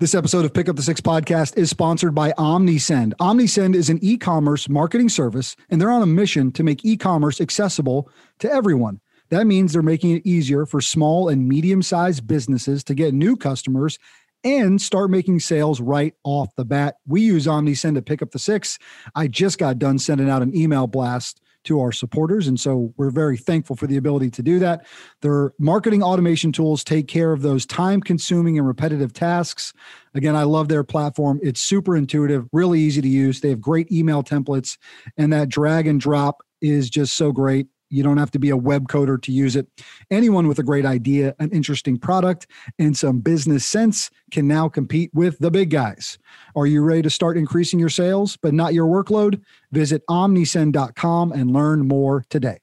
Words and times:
This 0.00 0.14
episode 0.14 0.44
of 0.44 0.54
Pick 0.54 0.68
Up 0.68 0.76
the 0.76 0.82
Six 0.82 1.00
podcast 1.00 1.58
is 1.58 1.70
sponsored 1.70 2.14
by 2.14 2.30
OmniSend. 2.38 3.14
OmniSend 3.14 3.74
is 3.74 3.90
an 3.90 3.98
e 4.00 4.16
commerce 4.16 4.68
marketing 4.68 5.08
service, 5.08 5.56
and 5.70 5.80
they're 5.80 5.90
on 5.90 6.02
a 6.02 6.06
mission 6.06 6.52
to 6.52 6.62
make 6.62 6.84
e 6.84 6.96
commerce 6.96 7.40
accessible 7.40 8.08
to 8.38 8.48
everyone. 8.48 9.00
That 9.30 9.48
means 9.48 9.72
they're 9.72 9.82
making 9.82 10.12
it 10.12 10.24
easier 10.24 10.66
for 10.66 10.80
small 10.80 11.28
and 11.28 11.48
medium 11.48 11.82
sized 11.82 12.28
businesses 12.28 12.84
to 12.84 12.94
get 12.94 13.12
new 13.12 13.36
customers 13.36 13.98
and 14.44 14.80
start 14.80 15.10
making 15.10 15.40
sales 15.40 15.80
right 15.80 16.14
off 16.22 16.54
the 16.54 16.64
bat. 16.64 16.98
We 17.08 17.22
use 17.22 17.48
OmniSend 17.48 17.96
to 17.96 18.02
pick 18.02 18.22
up 18.22 18.30
the 18.30 18.38
six. 18.38 18.78
I 19.16 19.26
just 19.26 19.58
got 19.58 19.80
done 19.80 19.98
sending 19.98 20.30
out 20.30 20.42
an 20.42 20.56
email 20.56 20.86
blast 20.86 21.40
to 21.68 21.80
our 21.80 21.92
supporters. 21.92 22.48
And 22.48 22.58
so 22.58 22.92
we're 22.96 23.10
very 23.10 23.36
thankful 23.36 23.76
for 23.76 23.86
the 23.86 23.96
ability 23.96 24.30
to 24.30 24.42
do 24.42 24.58
that. 24.58 24.86
Their 25.22 25.52
marketing 25.58 26.02
automation 26.02 26.50
tools 26.52 26.82
take 26.82 27.08
care 27.08 27.32
of 27.32 27.42
those 27.42 27.64
time 27.64 28.00
consuming 28.00 28.58
and 28.58 28.66
repetitive 28.66 29.12
tasks. 29.12 29.72
Again, 30.14 30.34
I 30.34 30.42
love 30.42 30.68
their 30.68 30.84
platform. 30.84 31.38
It's 31.42 31.60
super 31.60 31.96
intuitive, 31.96 32.46
really 32.52 32.80
easy 32.80 33.00
to 33.00 33.08
use. 33.08 33.40
They 33.40 33.50
have 33.50 33.60
great 33.60 33.92
email 33.92 34.22
templates, 34.22 34.76
and 35.16 35.32
that 35.32 35.48
drag 35.48 35.86
and 35.86 36.00
drop 36.00 36.42
is 36.60 36.90
just 36.90 37.14
so 37.14 37.32
great. 37.32 37.68
You 37.90 38.02
don't 38.02 38.18
have 38.18 38.30
to 38.32 38.38
be 38.38 38.50
a 38.50 38.56
web 38.56 38.88
coder 38.88 39.20
to 39.22 39.32
use 39.32 39.56
it. 39.56 39.66
Anyone 40.10 40.46
with 40.48 40.58
a 40.58 40.62
great 40.62 40.84
idea, 40.84 41.34
an 41.38 41.50
interesting 41.50 41.98
product, 41.98 42.46
and 42.78 42.96
some 42.96 43.20
business 43.20 43.64
sense 43.64 44.10
can 44.30 44.46
now 44.46 44.68
compete 44.68 45.10
with 45.14 45.38
the 45.38 45.50
big 45.50 45.70
guys. 45.70 46.18
Are 46.54 46.66
you 46.66 46.82
ready 46.82 47.02
to 47.02 47.10
start 47.10 47.38
increasing 47.38 47.78
your 47.78 47.88
sales, 47.88 48.36
but 48.36 48.54
not 48.54 48.74
your 48.74 48.86
workload? 48.86 49.40
Visit 49.72 50.06
omnisend.com 50.06 51.32
and 51.32 51.52
learn 51.52 51.86
more 51.86 52.24
today. 52.28 52.58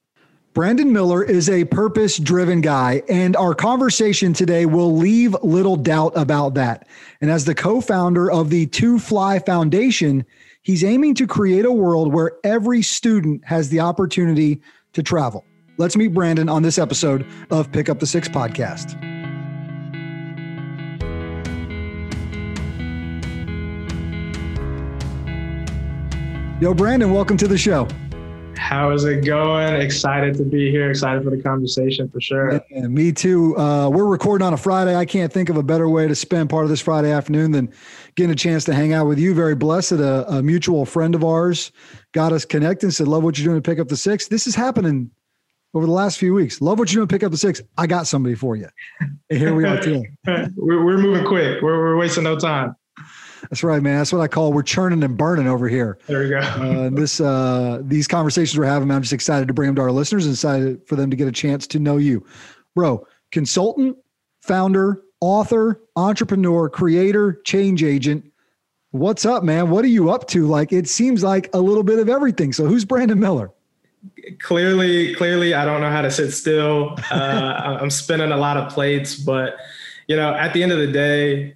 Brandon 0.56 0.90
Miller 0.90 1.22
is 1.22 1.50
a 1.50 1.66
purpose 1.66 2.16
driven 2.16 2.62
guy, 2.62 3.02
and 3.10 3.36
our 3.36 3.54
conversation 3.54 4.32
today 4.32 4.64
will 4.64 4.96
leave 4.96 5.36
little 5.42 5.76
doubt 5.76 6.14
about 6.16 6.54
that. 6.54 6.88
And 7.20 7.30
as 7.30 7.44
the 7.44 7.54
co 7.54 7.82
founder 7.82 8.30
of 8.30 8.48
the 8.48 8.64
Too 8.68 8.98
Fly 8.98 9.38
Foundation, 9.40 10.24
he's 10.62 10.82
aiming 10.82 11.14
to 11.16 11.26
create 11.26 11.66
a 11.66 11.72
world 11.72 12.10
where 12.10 12.32
every 12.42 12.80
student 12.80 13.44
has 13.44 13.68
the 13.68 13.80
opportunity 13.80 14.62
to 14.96 15.02
travel. 15.02 15.44
Let's 15.76 15.94
meet 15.94 16.08
Brandon 16.08 16.48
on 16.48 16.62
this 16.62 16.78
episode 16.78 17.26
of 17.50 17.70
Pick 17.70 17.90
Up 17.90 18.00
the 18.00 18.06
Six 18.06 18.28
podcast. 18.28 19.00
Yo, 26.62 26.72
Brandon, 26.72 27.12
welcome 27.12 27.36
to 27.36 27.46
the 27.46 27.58
show. 27.58 27.86
How 28.56 28.90
is 28.90 29.04
it 29.04 29.24
going? 29.24 29.74
Excited 29.80 30.36
to 30.38 30.44
be 30.44 30.70
here. 30.70 30.90
Excited 30.90 31.22
for 31.22 31.30
the 31.30 31.42
conversation 31.42 32.08
for 32.08 32.20
sure. 32.20 32.60
Yeah, 32.70 32.88
me 32.88 33.12
too. 33.12 33.56
Uh, 33.56 33.88
we're 33.88 34.06
recording 34.06 34.46
on 34.46 34.52
a 34.52 34.56
Friday. 34.56 34.96
I 34.96 35.04
can't 35.04 35.32
think 35.32 35.48
of 35.48 35.56
a 35.56 35.62
better 35.62 35.88
way 35.88 36.08
to 36.08 36.14
spend 36.14 36.50
part 36.50 36.64
of 36.64 36.70
this 36.70 36.80
Friday 36.80 37.10
afternoon 37.10 37.52
than 37.52 37.72
getting 38.14 38.32
a 38.32 38.36
chance 38.36 38.64
to 38.64 38.74
hang 38.74 38.92
out 38.92 39.06
with 39.06 39.18
you. 39.18 39.34
Very 39.34 39.54
blessed. 39.54 39.92
A, 39.92 40.28
a 40.36 40.42
mutual 40.42 40.86
friend 40.86 41.14
of 41.14 41.24
ours 41.24 41.72
got 42.12 42.32
us 42.32 42.44
connected 42.44 42.86
and 42.86 42.94
said, 42.94 43.08
Love 43.08 43.22
what 43.22 43.38
you're 43.38 43.46
doing 43.46 43.62
to 43.62 43.70
pick 43.70 43.78
up 43.78 43.88
the 43.88 43.96
six. 43.96 44.28
This 44.28 44.46
is 44.46 44.54
happening 44.54 45.10
over 45.74 45.86
the 45.86 45.92
last 45.92 46.18
few 46.18 46.32
weeks. 46.32 46.60
Love 46.60 46.78
what 46.78 46.90
you're 46.92 47.00
doing 47.00 47.08
to 47.08 47.14
pick 47.14 47.22
up 47.22 47.30
the 47.30 47.38
six. 47.38 47.60
I 47.76 47.86
got 47.86 48.06
somebody 48.06 48.34
for 48.34 48.56
you. 48.56 48.68
And 49.00 49.38
here 49.38 49.54
we 49.54 49.64
are 49.64 49.80
today. 49.80 50.08
we're, 50.56 50.84
we're 50.84 50.98
moving 50.98 51.26
quick. 51.26 51.60
We're, 51.62 51.78
we're 51.78 51.96
wasting 51.96 52.24
no 52.24 52.38
time. 52.38 52.74
That's 53.50 53.62
right, 53.62 53.82
man. 53.82 53.98
That's 53.98 54.12
what 54.12 54.20
I 54.20 54.28
call 54.28 54.52
we're 54.52 54.62
churning 54.62 55.02
and 55.02 55.16
burning 55.16 55.46
over 55.46 55.68
here. 55.68 55.98
There 56.06 56.24
you 56.24 56.30
go. 56.30 56.38
uh, 56.38 56.90
this 56.90 57.20
uh, 57.20 57.80
these 57.82 58.08
conversations 58.08 58.58
we're 58.58 58.64
having, 58.64 58.90
I'm 58.90 59.02
just 59.02 59.12
excited 59.12 59.48
to 59.48 59.54
bring 59.54 59.68
them 59.68 59.76
to 59.76 59.82
our 59.82 59.92
listeners 59.92 60.26
and 60.26 60.34
excited 60.34 60.86
for 60.86 60.96
them 60.96 61.10
to 61.10 61.16
get 61.16 61.28
a 61.28 61.32
chance 61.32 61.66
to 61.68 61.78
know 61.78 61.96
you, 61.96 62.24
bro. 62.74 63.06
Consultant, 63.30 63.96
founder, 64.42 65.02
author, 65.20 65.80
entrepreneur, 65.96 66.68
creator, 66.68 67.40
change 67.44 67.82
agent. 67.82 68.24
What's 68.90 69.26
up, 69.26 69.42
man? 69.42 69.70
What 69.70 69.84
are 69.84 69.88
you 69.88 70.10
up 70.10 70.26
to? 70.28 70.46
Like 70.46 70.72
it 70.72 70.88
seems 70.88 71.22
like 71.22 71.50
a 71.54 71.60
little 71.60 71.82
bit 71.82 71.98
of 71.98 72.08
everything. 72.08 72.52
So 72.52 72.66
who's 72.66 72.84
Brandon 72.84 73.20
Miller? 73.20 73.52
Clearly, 74.40 75.14
clearly, 75.14 75.54
I 75.54 75.64
don't 75.64 75.80
know 75.80 75.90
how 75.90 76.02
to 76.02 76.10
sit 76.10 76.30
still. 76.30 76.96
Uh, 77.10 77.76
I'm 77.80 77.90
spinning 77.90 78.32
a 78.32 78.36
lot 78.36 78.56
of 78.56 78.72
plates, 78.72 79.16
but 79.16 79.56
you 80.06 80.16
know, 80.16 80.34
at 80.34 80.52
the 80.52 80.62
end 80.62 80.72
of 80.72 80.78
the 80.78 80.86
day 80.86 81.54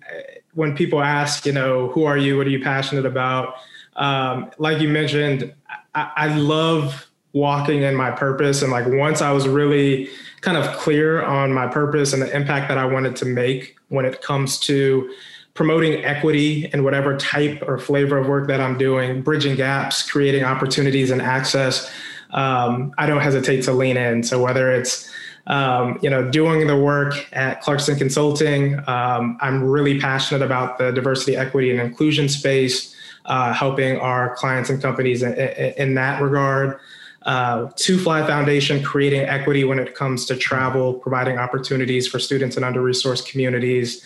when 0.55 0.77
people 0.77 1.03
ask, 1.03 1.47
you 1.47 1.53
know, 1.53 1.89
who 1.89 2.05
are 2.05 2.19
you? 2.19 2.37
What 2.37 2.47
are 2.47 2.51
you 2.51 2.63
passionate 2.63 3.07
about? 3.07 3.55
Um, 3.97 4.51
like 4.59 4.81
you 4.81 4.89
mentioned, 4.89 5.53
I, 5.95 6.11
I 6.17 6.37
love 6.37 7.07
walking 7.33 7.83
in 7.83 7.95
my 7.95 8.11
purpose. 8.11 8.63
And 8.63 8.73
like 8.73 8.87
once 8.87 9.23
I 9.23 9.31
was 9.31 9.47
really 9.47 10.09
kind 10.41 10.57
of 10.57 10.77
clear 10.77 11.23
on 11.23 11.53
my 11.53 11.67
purpose 11.69 12.13
and 12.13 12.23
the 12.23 12.35
impact 12.35 12.69
that 12.69 12.79
I 12.79 12.85
wanted 12.85 13.15
to 13.17 13.25
make 13.25 13.77
when 13.89 14.05
it 14.05 14.23
comes 14.23 14.59
to 14.61 15.13
promoting 15.55 16.05
equity 16.05 16.71
in 16.73 16.85
whatever 16.85 17.17
type 17.17 17.63
or 17.67 17.79
flavor 17.79 18.17
of 18.17 18.27
work 18.27 18.49
that 18.49 18.61
I'm 18.61 18.79
doing, 18.79 19.23
bridging 19.23 19.57
gaps, 19.57 20.09
creating 20.09 20.45
opportunities 20.45 21.11
and 21.11 21.21
access, 21.21 21.91
um, 22.31 22.95
I 22.99 23.07
don't 23.07 23.21
hesitate 23.21 23.63
to 23.63 23.73
lean 23.73 23.97
in. 23.97 24.23
So 24.23 24.43
whether 24.43 24.73
it's 24.73 25.11
um, 25.47 25.99
you 26.03 26.11
know, 26.11 26.31
doing 26.31 26.67
the 26.67 26.77
work 26.77 27.15
at 27.33 27.63
Clarkston 27.63 27.99
Consulting, 27.99 28.79
um, 28.87 29.39
I'm 29.41 29.65
really 29.65 29.99
passionate 29.99 30.43
about 30.43 30.79
the 30.79 30.93
diversity, 30.93 31.37
equity, 31.37 31.71
and 31.71 31.81
inclusion 31.81 32.29
space, 32.29 32.95
uh, 33.25 33.53
helping 33.53 33.99
our 33.99 34.35
clients 34.37 34.71
and 34.71 34.81
companies 34.81 35.23
in, 35.23 35.33
in, 35.35 35.73
in 35.77 35.95
that 35.95 36.23
regard. 36.23 36.79
Uh, 37.23 37.71
Too 37.77 37.99
Fly 37.99 38.27
Foundation, 38.27 38.83
creating 38.83 39.23
equity 39.23 39.65
when 39.65 39.79
it 39.79 39.95
comes 39.95 40.25
to 40.27 40.37
travel, 40.37 40.95
providing 40.95 41.39
opportunities 41.39 42.07
for 42.09 42.19
students 42.19 42.57
in 42.57 42.65
under-resourced 42.65 43.31
communities, 43.31 44.05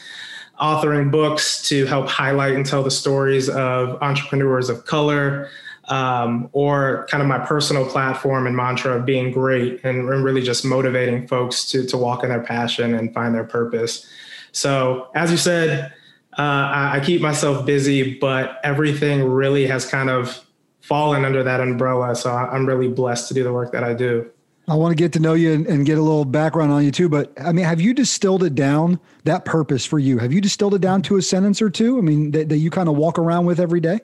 authoring 0.60 1.10
books 1.10 1.68
to 1.68 1.86
help 1.86 2.08
highlight 2.08 2.54
and 2.54 2.66
tell 2.66 2.82
the 2.82 2.90
stories 2.90 3.48
of 3.48 4.00
entrepreneurs 4.02 4.68
of 4.68 4.84
color, 4.86 5.48
um, 5.88 6.48
or 6.52 7.06
kind 7.10 7.22
of 7.22 7.28
my 7.28 7.38
personal 7.38 7.88
platform 7.88 8.46
and 8.46 8.56
mantra 8.56 8.96
of 8.96 9.04
being 9.04 9.30
great 9.30 9.84
and, 9.84 10.08
really 10.08 10.42
just 10.42 10.64
motivating 10.64 11.26
folks 11.26 11.70
to, 11.70 11.86
to 11.86 11.96
walk 11.96 12.22
in 12.22 12.30
their 12.30 12.42
passion 12.42 12.94
and 12.94 13.12
find 13.12 13.34
their 13.34 13.44
purpose. 13.44 14.06
So, 14.52 15.08
as 15.14 15.30
you 15.30 15.36
said, 15.36 15.92
uh, 16.38 16.42
I, 16.42 16.96
I 16.96 17.00
keep 17.00 17.20
myself 17.20 17.66
busy, 17.66 18.18
but 18.18 18.60
everything 18.64 19.24
really 19.24 19.66
has 19.66 19.84
kind 19.84 20.08
of 20.08 20.44
fallen 20.80 21.24
under 21.24 21.42
that 21.42 21.60
umbrella. 21.60 22.14
So, 22.14 22.30
I'm 22.32 22.66
really 22.66 22.88
blessed 22.88 23.28
to 23.28 23.34
do 23.34 23.44
the 23.44 23.52
work 23.52 23.72
that 23.72 23.84
I 23.84 23.94
do. 23.94 24.30
I 24.66 24.76
want 24.76 24.92
to 24.92 24.96
get 24.96 25.12
to 25.12 25.20
know 25.20 25.34
you 25.34 25.52
and, 25.52 25.66
and, 25.66 25.84
get 25.84 25.98
a 25.98 26.02
little 26.02 26.24
background 26.24 26.72
on 26.72 26.82
you 26.84 26.90
too. 26.90 27.10
But 27.10 27.32
I 27.38 27.52
mean, 27.52 27.66
have 27.66 27.82
you 27.82 27.92
distilled 27.92 28.42
it 28.42 28.54
down 28.54 28.98
that 29.24 29.44
purpose 29.44 29.84
for 29.84 29.98
you? 29.98 30.18
Have 30.18 30.32
you 30.32 30.40
distilled 30.40 30.74
it 30.74 30.80
down 30.80 31.02
to 31.02 31.16
a 31.16 31.22
sentence 31.22 31.60
or 31.60 31.68
two? 31.68 31.98
I 31.98 32.00
mean, 32.00 32.30
that, 32.30 32.48
that 32.48 32.56
you 32.56 32.70
kind 32.70 32.88
of 32.88 32.96
walk 32.96 33.18
around 33.18 33.44
with 33.44 33.60
every 33.60 33.80
day? 33.80 34.00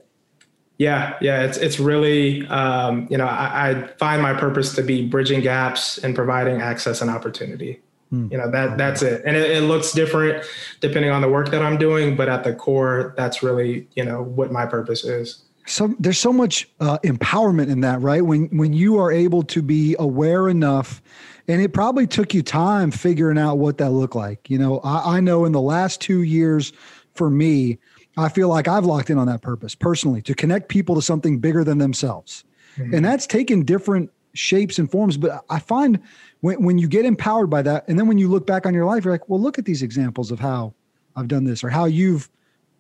Yeah, 0.80 1.18
yeah, 1.20 1.42
it's 1.42 1.58
it's 1.58 1.78
really 1.78 2.46
um, 2.46 3.06
you 3.10 3.18
know 3.18 3.26
I, 3.26 3.68
I, 3.68 3.86
find 3.98 4.22
my 4.22 4.32
purpose 4.32 4.74
to 4.76 4.82
be 4.82 5.06
bridging 5.06 5.42
gaps 5.42 5.98
and 5.98 6.14
providing 6.14 6.62
access 6.62 7.02
and 7.02 7.10
opportunity. 7.10 7.82
Hmm. 8.08 8.28
You 8.32 8.38
know 8.38 8.50
that 8.50 8.78
that's 8.78 9.02
it, 9.02 9.22
and 9.26 9.36
it, 9.36 9.50
it, 9.50 9.60
looks 9.64 9.92
different 9.92 10.42
depending 10.80 11.10
on 11.10 11.20
the 11.20 11.28
work 11.28 11.50
that 11.50 11.60
I'm 11.60 11.76
doing, 11.76 12.16
but 12.16 12.30
at 12.30 12.44
the 12.44 12.54
core, 12.54 13.12
that's 13.18 13.42
really 13.42 13.88
you 13.94 14.06
know 14.06 14.22
what 14.22 14.52
my 14.52 14.64
purpose 14.64 15.04
is. 15.04 15.42
So 15.66 15.94
there's 15.98 16.18
so 16.18 16.32
much 16.32 16.66
uh, 16.80 16.97
empowerment 17.04 17.68
in 17.68 17.82
that, 17.82 18.00
right? 18.00 18.24
When 18.24 18.47
when 18.47 18.72
you 18.72 18.98
are 18.98 19.12
able 19.12 19.42
to 19.42 19.60
be 19.60 19.97
aware 19.98 20.48
enough, 20.48 21.02
and 21.47 21.60
it 21.60 21.74
probably 21.74 22.06
took 22.06 22.32
you 22.32 22.42
time 22.42 22.91
figuring 22.91 23.36
out 23.36 23.58
what 23.58 23.76
that 23.76 23.91
looked 23.91 24.16
like. 24.16 24.48
You 24.48 24.56
know, 24.56 24.78
I, 24.78 25.18
I 25.18 25.20
know 25.20 25.44
in 25.44 25.52
the 25.52 25.60
last 25.60 26.00
two 26.00 26.22
years 26.22 26.72
for 27.12 27.28
me 27.28 27.78
I 28.16 28.28
feel 28.28 28.48
like 28.48 28.69
I've 28.69 28.84
locked 28.84 29.10
in 29.10 29.19
on 29.19 29.26
that 29.28 29.43
purpose 29.43 29.75
personally 29.75 30.22
to 30.22 30.34
connect 30.34 30.69
people 30.69 30.94
to 30.97 31.03
something 31.03 31.38
bigger 31.38 31.65
than 31.65 31.78
themselves. 31.78 32.44
Mm-hmm. 32.76 32.94
And 32.94 33.04
that's 33.04 33.26
taken 33.26 33.65
different 33.65 34.10
shapes 34.34 34.78
and 34.78 34.91
forms. 34.91 35.16
But 35.16 35.44
I 35.48 35.59
find 35.59 36.00
when, 36.41 36.62
when 36.62 36.78
you 36.78 36.88
get 36.88 37.04
empowered 37.04 37.50
by 37.50 37.62
that, 37.62 37.87
and 37.88 37.98
then 37.98 38.06
when 38.06 38.19
you 38.19 38.28
look 38.28 38.47
back 38.47 38.66
on 38.66 38.75
your 38.75 38.84
life, 38.84 39.04
you're 39.04 39.15
like, 39.15 39.28
well, 39.28 39.41
look 39.41 39.59
at 39.59 39.65
these 39.65 39.82
examples 39.82 40.31
of 40.31 40.41
how 40.41 40.75
I've 41.16 41.28
done 41.28 41.44
this 41.44 41.65
or 41.65 41.69
how 41.69 41.84
you've 41.84 42.28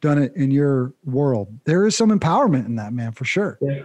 done 0.00 0.18
it 0.18 0.34
in 0.34 0.50
your 0.50 0.92
world. 1.04 1.48
There 1.64 1.86
is 1.86 1.96
some 1.96 2.10
empowerment 2.10 2.66
in 2.66 2.76
that, 2.76 2.92
man, 2.92 3.12
for 3.12 3.24
sure. 3.24 3.58
Yeah. 3.60 3.82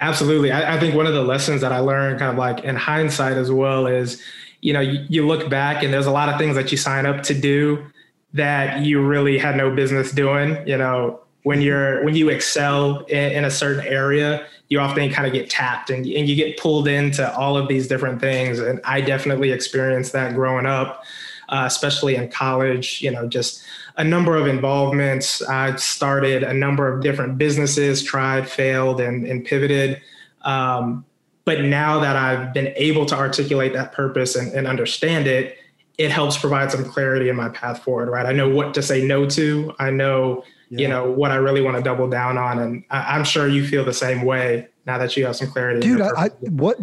Absolutely. 0.00 0.52
I, 0.52 0.76
I 0.76 0.80
think 0.80 0.94
one 0.94 1.06
of 1.06 1.14
the 1.14 1.24
lessons 1.24 1.60
that 1.60 1.72
I 1.72 1.80
learned 1.80 2.20
kind 2.20 2.30
of 2.30 2.38
like 2.38 2.64
in 2.64 2.76
hindsight 2.76 3.36
as 3.36 3.50
well 3.50 3.86
is, 3.86 4.22
you 4.60 4.72
know, 4.72 4.80
you, 4.80 5.04
you 5.08 5.26
look 5.26 5.48
back 5.48 5.82
and 5.82 5.92
there's 5.92 6.06
a 6.06 6.10
lot 6.10 6.28
of 6.28 6.38
things 6.38 6.54
that 6.54 6.70
you 6.70 6.78
sign 6.78 7.04
up 7.04 7.22
to 7.24 7.34
do 7.34 7.84
that 8.32 8.84
you 8.84 9.04
really 9.04 9.38
had 9.38 9.56
no 9.56 9.74
business 9.74 10.12
doing. 10.12 10.66
You 10.66 10.76
know, 10.76 11.20
when 11.42 11.60
you're 11.60 12.04
when 12.04 12.14
you 12.14 12.28
excel 12.28 13.04
in, 13.04 13.32
in 13.32 13.44
a 13.44 13.50
certain 13.50 13.86
area, 13.86 14.46
you 14.68 14.80
often 14.80 15.10
kind 15.10 15.26
of 15.26 15.32
get 15.32 15.48
tapped 15.48 15.90
and, 15.90 16.04
and 16.06 16.28
you 16.28 16.36
get 16.36 16.58
pulled 16.58 16.88
into 16.88 17.34
all 17.36 17.56
of 17.56 17.68
these 17.68 17.88
different 17.88 18.20
things. 18.20 18.58
And 18.58 18.80
I 18.84 19.00
definitely 19.00 19.50
experienced 19.52 20.12
that 20.12 20.34
growing 20.34 20.66
up, 20.66 21.04
uh, 21.48 21.64
especially 21.66 22.16
in 22.16 22.30
college. 22.30 23.00
You 23.00 23.10
know, 23.10 23.26
just 23.26 23.62
a 23.96 24.04
number 24.04 24.36
of 24.36 24.46
involvements. 24.46 25.42
I 25.42 25.74
started 25.76 26.42
a 26.42 26.54
number 26.54 26.92
of 26.92 27.02
different 27.02 27.38
businesses, 27.38 28.02
tried, 28.02 28.48
failed, 28.48 29.00
and, 29.00 29.26
and 29.26 29.44
pivoted. 29.44 30.00
Um, 30.42 31.04
but 31.44 31.62
now 31.62 31.98
that 32.00 32.14
I've 32.14 32.52
been 32.52 32.74
able 32.76 33.06
to 33.06 33.16
articulate 33.16 33.72
that 33.72 33.92
purpose 33.92 34.36
and, 34.36 34.52
and 34.52 34.66
understand 34.66 35.26
it, 35.26 35.56
it 35.98 36.12
helps 36.12 36.38
provide 36.38 36.70
some 36.70 36.84
clarity 36.84 37.28
in 37.28 37.36
my 37.36 37.48
path 37.48 37.82
forward, 37.82 38.08
right? 38.08 38.24
I 38.24 38.32
know 38.32 38.48
what 38.48 38.72
to 38.74 38.82
say 38.82 39.04
no 39.04 39.26
to. 39.30 39.74
I 39.80 39.90
know, 39.90 40.44
yeah. 40.70 40.78
you 40.78 40.88
know, 40.88 41.10
what 41.10 41.32
I 41.32 41.36
really 41.36 41.60
want 41.60 41.76
to 41.76 41.82
double 41.82 42.08
down 42.08 42.38
on. 42.38 42.60
And 42.60 42.84
I, 42.88 43.16
am 43.16 43.24
sure 43.24 43.48
you 43.48 43.66
feel 43.66 43.84
the 43.84 43.92
same 43.92 44.22
way 44.22 44.68
now 44.86 44.96
that 44.98 45.16
you 45.16 45.26
have 45.26 45.34
some 45.34 45.50
clarity. 45.50 45.80
Dude, 45.80 46.00
I, 46.00 46.28
what, 46.40 46.78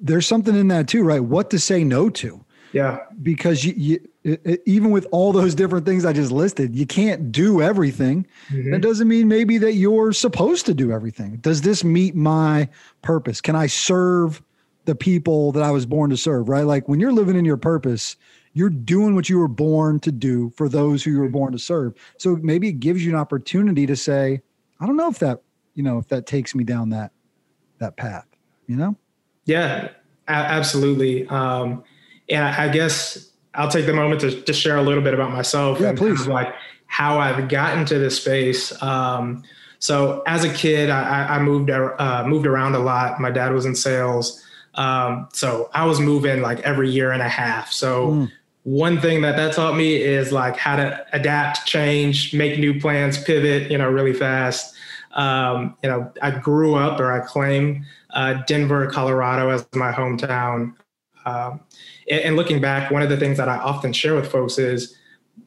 there's 0.00 0.26
something 0.26 0.56
in 0.56 0.66
that 0.68 0.88
too, 0.88 1.04
right? 1.04 1.20
What 1.20 1.50
to 1.50 1.60
say 1.60 1.84
no 1.84 2.10
to. 2.10 2.44
Yeah. 2.72 3.00
Because 3.22 3.64
you, 3.64 3.74
you 3.76 4.08
it, 4.22 4.62
even 4.66 4.90
with 4.90 5.06
all 5.12 5.32
those 5.32 5.54
different 5.54 5.86
things 5.86 6.04
I 6.04 6.12
just 6.12 6.32
listed, 6.32 6.74
you 6.74 6.86
can't 6.86 7.30
do 7.32 7.62
everything. 7.62 8.26
Mm-hmm. 8.48 8.72
That 8.72 8.82
doesn't 8.82 9.08
mean 9.08 9.28
maybe 9.28 9.58
that 9.58 9.74
you're 9.74 10.12
supposed 10.12 10.66
to 10.66 10.74
do 10.74 10.92
everything. 10.92 11.36
Does 11.36 11.62
this 11.62 11.84
meet 11.84 12.14
my 12.16 12.68
purpose? 13.02 13.40
Can 13.40 13.56
I 13.56 13.66
serve 13.66 14.42
the 14.84 14.94
people 14.94 15.52
that 15.52 15.62
I 15.62 15.70
was 15.70 15.86
born 15.86 16.10
to 16.10 16.16
serve, 16.16 16.48
right? 16.48 16.64
Like 16.64 16.88
when 16.88 17.00
you're 17.00 17.12
living 17.12 17.36
in 17.36 17.44
your 17.44 17.56
purpose, 17.56 18.16
you're 18.52 18.70
doing 18.70 19.14
what 19.14 19.28
you 19.28 19.38
were 19.38 19.48
born 19.48 20.00
to 20.00 20.12
do 20.12 20.50
for 20.50 20.68
those 20.68 21.04
who 21.04 21.12
you 21.12 21.20
were 21.20 21.28
born 21.28 21.52
to 21.52 21.58
serve. 21.58 21.94
So 22.18 22.36
maybe 22.42 22.68
it 22.68 22.80
gives 22.80 23.04
you 23.04 23.12
an 23.12 23.18
opportunity 23.18 23.86
to 23.86 23.96
say, 23.96 24.42
I 24.80 24.86
don't 24.86 24.96
know 24.96 25.08
if 25.08 25.18
that, 25.20 25.42
you 25.74 25.82
know, 25.82 25.98
if 25.98 26.08
that 26.08 26.26
takes 26.26 26.54
me 26.54 26.64
down 26.64 26.90
that 26.90 27.12
that 27.78 27.96
path, 27.96 28.26
you 28.66 28.76
know? 28.76 28.96
Yeah, 29.46 29.88
a- 30.28 30.32
absolutely. 30.32 31.26
Um, 31.28 31.82
and 32.28 32.44
I, 32.44 32.68
guess 32.68 33.30
I'll 33.54 33.70
take 33.70 33.86
the 33.86 33.94
moment 33.94 34.20
to 34.20 34.42
just 34.42 34.60
share 34.60 34.76
a 34.76 34.82
little 34.82 35.02
bit 35.02 35.14
about 35.14 35.30
myself. 35.30 35.80
Yeah, 35.80 35.90
and 35.90 35.98
please. 35.98 36.18
Kind 36.18 36.28
of 36.28 36.34
like 36.34 36.54
how 36.86 37.18
I've 37.18 37.48
gotten 37.48 37.84
to 37.86 37.98
this 37.98 38.20
space. 38.20 38.80
Um, 38.82 39.42
so 39.78 40.22
as 40.26 40.44
a 40.44 40.52
kid, 40.52 40.90
I, 40.90 41.36
I 41.36 41.38
moved 41.40 41.70
uh, 41.70 42.24
moved 42.26 42.46
around 42.46 42.74
a 42.74 42.78
lot. 42.78 43.20
My 43.20 43.30
dad 43.30 43.52
was 43.52 43.64
in 43.64 43.74
sales, 43.74 44.44
um, 44.74 45.28
so 45.32 45.70
I 45.72 45.86
was 45.86 46.00
moving 46.00 46.42
like 46.42 46.60
every 46.60 46.90
year 46.90 47.12
and 47.12 47.22
a 47.22 47.28
half. 47.28 47.72
So 47.72 48.08
mm. 48.08 48.32
One 48.64 49.00
thing 49.00 49.22
that 49.22 49.36
that 49.36 49.54
taught 49.54 49.76
me 49.76 49.96
is 49.96 50.32
like 50.32 50.56
how 50.56 50.76
to 50.76 51.06
adapt, 51.12 51.66
change, 51.66 52.34
make 52.34 52.58
new 52.58 52.78
plans, 52.78 53.22
pivot. 53.22 53.70
You 53.70 53.78
know, 53.78 53.88
really 53.88 54.12
fast. 54.12 54.74
Um, 55.12 55.76
you 55.82 55.90
know, 55.90 56.12
I 56.22 56.30
grew 56.30 56.74
up, 56.76 57.00
or 57.00 57.10
I 57.10 57.20
claim, 57.20 57.84
uh, 58.10 58.34
Denver, 58.46 58.86
Colorado 58.90 59.50
as 59.50 59.66
my 59.74 59.90
hometown. 59.92 60.74
Um, 61.26 61.60
and, 62.08 62.20
and 62.20 62.36
looking 62.36 62.60
back, 62.60 62.90
one 62.90 63.02
of 63.02 63.08
the 63.08 63.16
things 63.16 63.36
that 63.38 63.48
I 63.48 63.56
often 63.56 63.92
share 63.92 64.14
with 64.14 64.30
folks 64.30 64.58
is, 64.58 64.96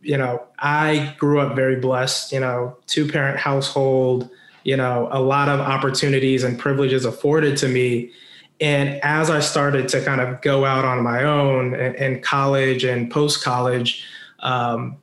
you 0.02 0.18
know, 0.18 0.44
I 0.60 1.16
grew 1.18 1.40
up 1.40 1.56
very 1.56 1.78
blessed, 1.78 2.34
you 2.34 2.40
know, 2.40 2.78
two 2.88 3.08
parent 3.10 3.40
household, 3.40 4.30
you 4.64 4.76
know, 4.76 5.08
a 5.12 5.22
lot 5.22 5.50
of 5.50 5.60
opportunities 5.60 6.44
and 6.44 6.60
privileges 6.60 7.06
afforded 7.06 7.58
to 7.58 7.68
me. 7.68 8.12
And 8.62 9.04
as 9.04 9.30
I 9.30 9.40
started 9.40 9.88
to 9.90 10.04
kind 10.04 10.22
of 10.22 10.42
go 10.42 10.66
out 10.66 10.86
on 10.86 11.04
my 11.04 11.24
own 11.24 11.76
in, 11.76 12.22
college 12.22 12.84
and 12.84 13.10
post 13.10 13.44
college, 13.44 14.06
um, 14.40 14.98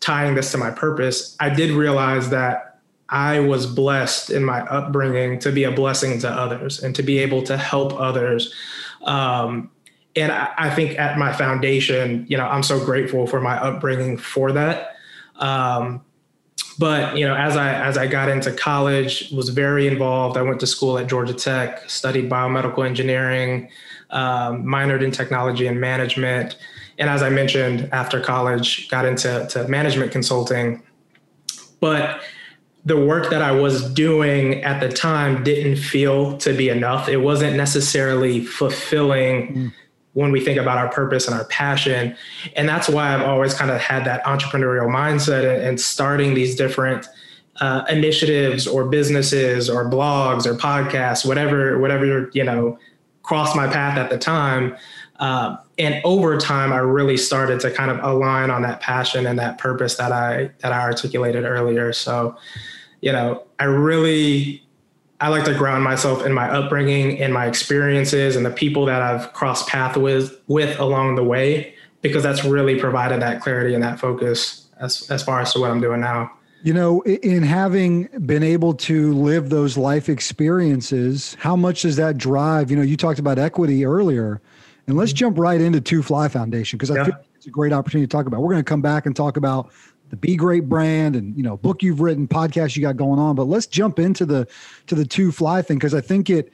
tying 0.00 0.34
this 0.34 0.52
to 0.52 0.58
my 0.58 0.70
purpose, 0.70 1.36
I 1.40 1.50
did 1.50 1.70
realize 1.70 2.30
that 2.30 2.80
I 3.08 3.40
was 3.40 3.66
blessed 3.66 4.30
in 4.30 4.44
my 4.44 4.60
upbringing 4.62 5.38
to 5.40 5.50
be 5.50 5.64
a 5.64 5.72
blessing 5.72 6.18
to 6.20 6.30
others 6.30 6.82
and 6.82 6.94
to 6.94 7.02
be 7.02 7.18
able 7.18 7.42
to 7.44 7.56
help 7.56 7.92
others. 7.94 8.54
Um, 9.02 9.70
and 10.14 10.30
I, 10.30 10.52
I, 10.56 10.70
think 10.70 10.98
at 10.98 11.18
my 11.18 11.32
foundation, 11.32 12.26
you 12.28 12.36
know, 12.36 12.46
I'm 12.46 12.62
so 12.62 12.84
grateful 12.84 13.26
for 13.26 13.40
my 13.40 13.56
upbringing 13.56 14.16
for 14.16 14.52
that. 14.52 14.96
Um, 15.36 16.04
but 16.80 17.14
you 17.14 17.26
know, 17.26 17.36
as 17.36 17.58
I 17.58 17.74
as 17.74 17.98
I 17.98 18.06
got 18.06 18.30
into 18.30 18.50
college, 18.52 19.30
was 19.32 19.50
very 19.50 19.86
involved. 19.86 20.38
I 20.38 20.42
went 20.42 20.60
to 20.60 20.66
school 20.66 20.96
at 20.96 21.08
Georgia 21.08 21.34
Tech, 21.34 21.90
studied 21.90 22.30
biomedical 22.30 22.86
engineering, 22.86 23.68
um, 24.08 24.64
minored 24.64 25.02
in 25.02 25.10
technology 25.10 25.66
and 25.66 25.78
management, 25.78 26.56
and 26.98 27.10
as 27.10 27.22
I 27.22 27.28
mentioned, 27.28 27.90
after 27.92 28.18
college, 28.18 28.88
got 28.88 29.04
into 29.04 29.46
to 29.50 29.68
management 29.68 30.10
consulting. 30.10 30.82
But 31.80 32.22
the 32.86 32.98
work 32.98 33.28
that 33.28 33.42
I 33.42 33.52
was 33.52 33.92
doing 33.92 34.64
at 34.64 34.80
the 34.80 34.88
time 34.88 35.44
didn't 35.44 35.76
feel 35.76 36.38
to 36.38 36.54
be 36.54 36.70
enough. 36.70 37.10
It 37.10 37.18
wasn't 37.18 37.58
necessarily 37.58 38.42
fulfilling. 38.42 39.54
Mm 39.54 39.72
when 40.14 40.32
we 40.32 40.40
think 40.40 40.58
about 40.58 40.76
our 40.76 40.88
purpose 40.88 41.26
and 41.28 41.36
our 41.36 41.44
passion. 41.44 42.16
And 42.56 42.68
that's 42.68 42.88
why 42.88 43.14
I've 43.14 43.22
always 43.22 43.54
kind 43.54 43.70
of 43.70 43.80
had 43.80 44.04
that 44.06 44.24
entrepreneurial 44.24 44.88
mindset 44.88 45.66
and 45.66 45.80
starting 45.80 46.34
these 46.34 46.56
different 46.56 47.06
uh, 47.60 47.84
initiatives 47.88 48.66
or 48.66 48.84
businesses 48.86 49.68
or 49.70 49.88
blogs 49.88 50.46
or 50.46 50.54
podcasts, 50.54 51.24
whatever, 51.24 51.78
whatever, 51.78 52.30
you 52.32 52.42
know, 52.42 52.78
crossed 53.22 53.54
my 53.54 53.66
path 53.66 53.98
at 53.98 54.10
the 54.10 54.18
time. 54.18 54.76
Uh, 55.20 55.56
and 55.78 56.00
over 56.04 56.38
time, 56.38 56.72
I 56.72 56.78
really 56.78 57.16
started 57.16 57.60
to 57.60 57.70
kind 57.70 57.90
of 57.90 58.02
align 58.02 58.50
on 58.50 58.62
that 58.62 58.80
passion 58.80 59.26
and 59.26 59.38
that 59.38 59.58
purpose 59.58 59.96
that 59.96 60.12
I 60.12 60.50
that 60.60 60.72
I 60.72 60.80
articulated 60.80 61.44
earlier. 61.44 61.92
So, 61.92 62.36
you 63.02 63.12
know, 63.12 63.44
I 63.58 63.64
really 63.64 64.62
I 65.20 65.28
like 65.28 65.44
to 65.44 65.54
ground 65.54 65.84
myself 65.84 66.24
in 66.24 66.32
my 66.32 66.48
upbringing 66.50 67.20
and 67.20 67.32
my 67.32 67.46
experiences 67.46 68.36
and 68.36 68.46
the 68.46 68.50
people 68.50 68.86
that 68.86 69.02
I've 69.02 69.32
crossed 69.34 69.68
paths 69.68 69.98
with 69.98 70.40
with 70.46 70.78
along 70.80 71.16
the 71.16 71.24
way 71.24 71.74
because 72.00 72.22
that's 72.22 72.44
really 72.44 72.78
provided 72.78 73.20
that 73.20 73.42
clarity 73.42 73.74
and 73.74 73.82
that 73.82 74.00
focus 74.00 74.66
as 74.78 75.10
as 75.10 75.22
far 75.22 75.40
as 75.40 75.52
to 75.52 75.60
what 75.60 75.70
I'm 75.70 75.80
doing 75.80 76.00
now. 76.00 76.32
You 76.62 76.74
know, 76.74 77.00
in 77.02 77.42
having 77.42 78.08
been 78.26 78.42
able 78.42 78.74
to 78.74 79.14
live 79.14 79.48
those 79.48 79.78
life 79.78 80.10
experiences, 80.10 81.34
how 81.40 81.56
much 81.56 81.82
does 81.82 81.96
that 81.96 82.18
drive? 82.18 82.70
You 82.70 82.76
know, 82.76 82.82
you 82.82 82.98
talked 82.98 83.18
about 83.18 83.38
equity 83.38 83.86
earlier, 83.86 84.42
and 84.86 84.96
let's 84.96 85.12
mm-hmm. 85.12 85.18
jump 85.18 85.38
right 85.38 85.60
into 85.60 85.80
Too 85.80 86.02
Fly 86.02 86.28
Foundation 86.28 86.76
because 86.76 86.90
I 86.90 86.96
yeah. 86.96 87.04
feel 87.04 87.14
it's 87.40 87.46
a 87.46 87.50
great 87.50 87.72
opportunity 87.72 88.06
to 88.06 88.10
talk 88.10 88.26
about. 88.26 88.42
We're 88.42 88.52
going 88.52 88.62
to 88.62 88.68
come 88.68 88.82
back 88.82 89.06
and 89.06 89.16
talk 89.16 89.38
about 89.38 89.70
the 90.10 90.16
Be 90.16 90.36
Great 90.36 90.68
brand 90.68 91.16
and 91.16 91.36
you 91.36 91.42
know 91.42 91.56
book 91.56 91.82
you've 91.82 92.00
written, 92.00 92.28
podcast 92.28 92.76
you 92.76 92.82
got 92.82 92.96
going 92.96 93.18
on. 93.18 93.34
But 93.34 93.44
let's 93.44 93.66
jump 93.66 93.98
into 93.98 94.26
the 94.26 94.46
to 94.88 94.94
the 94.94 95.04
Too 95.04 95.32
Fly 95.32 95.62
thing 95.62 95.78
because 95.78 95.94
I 95.94 96.00
think 96.00 96.28
it 96.28 96.52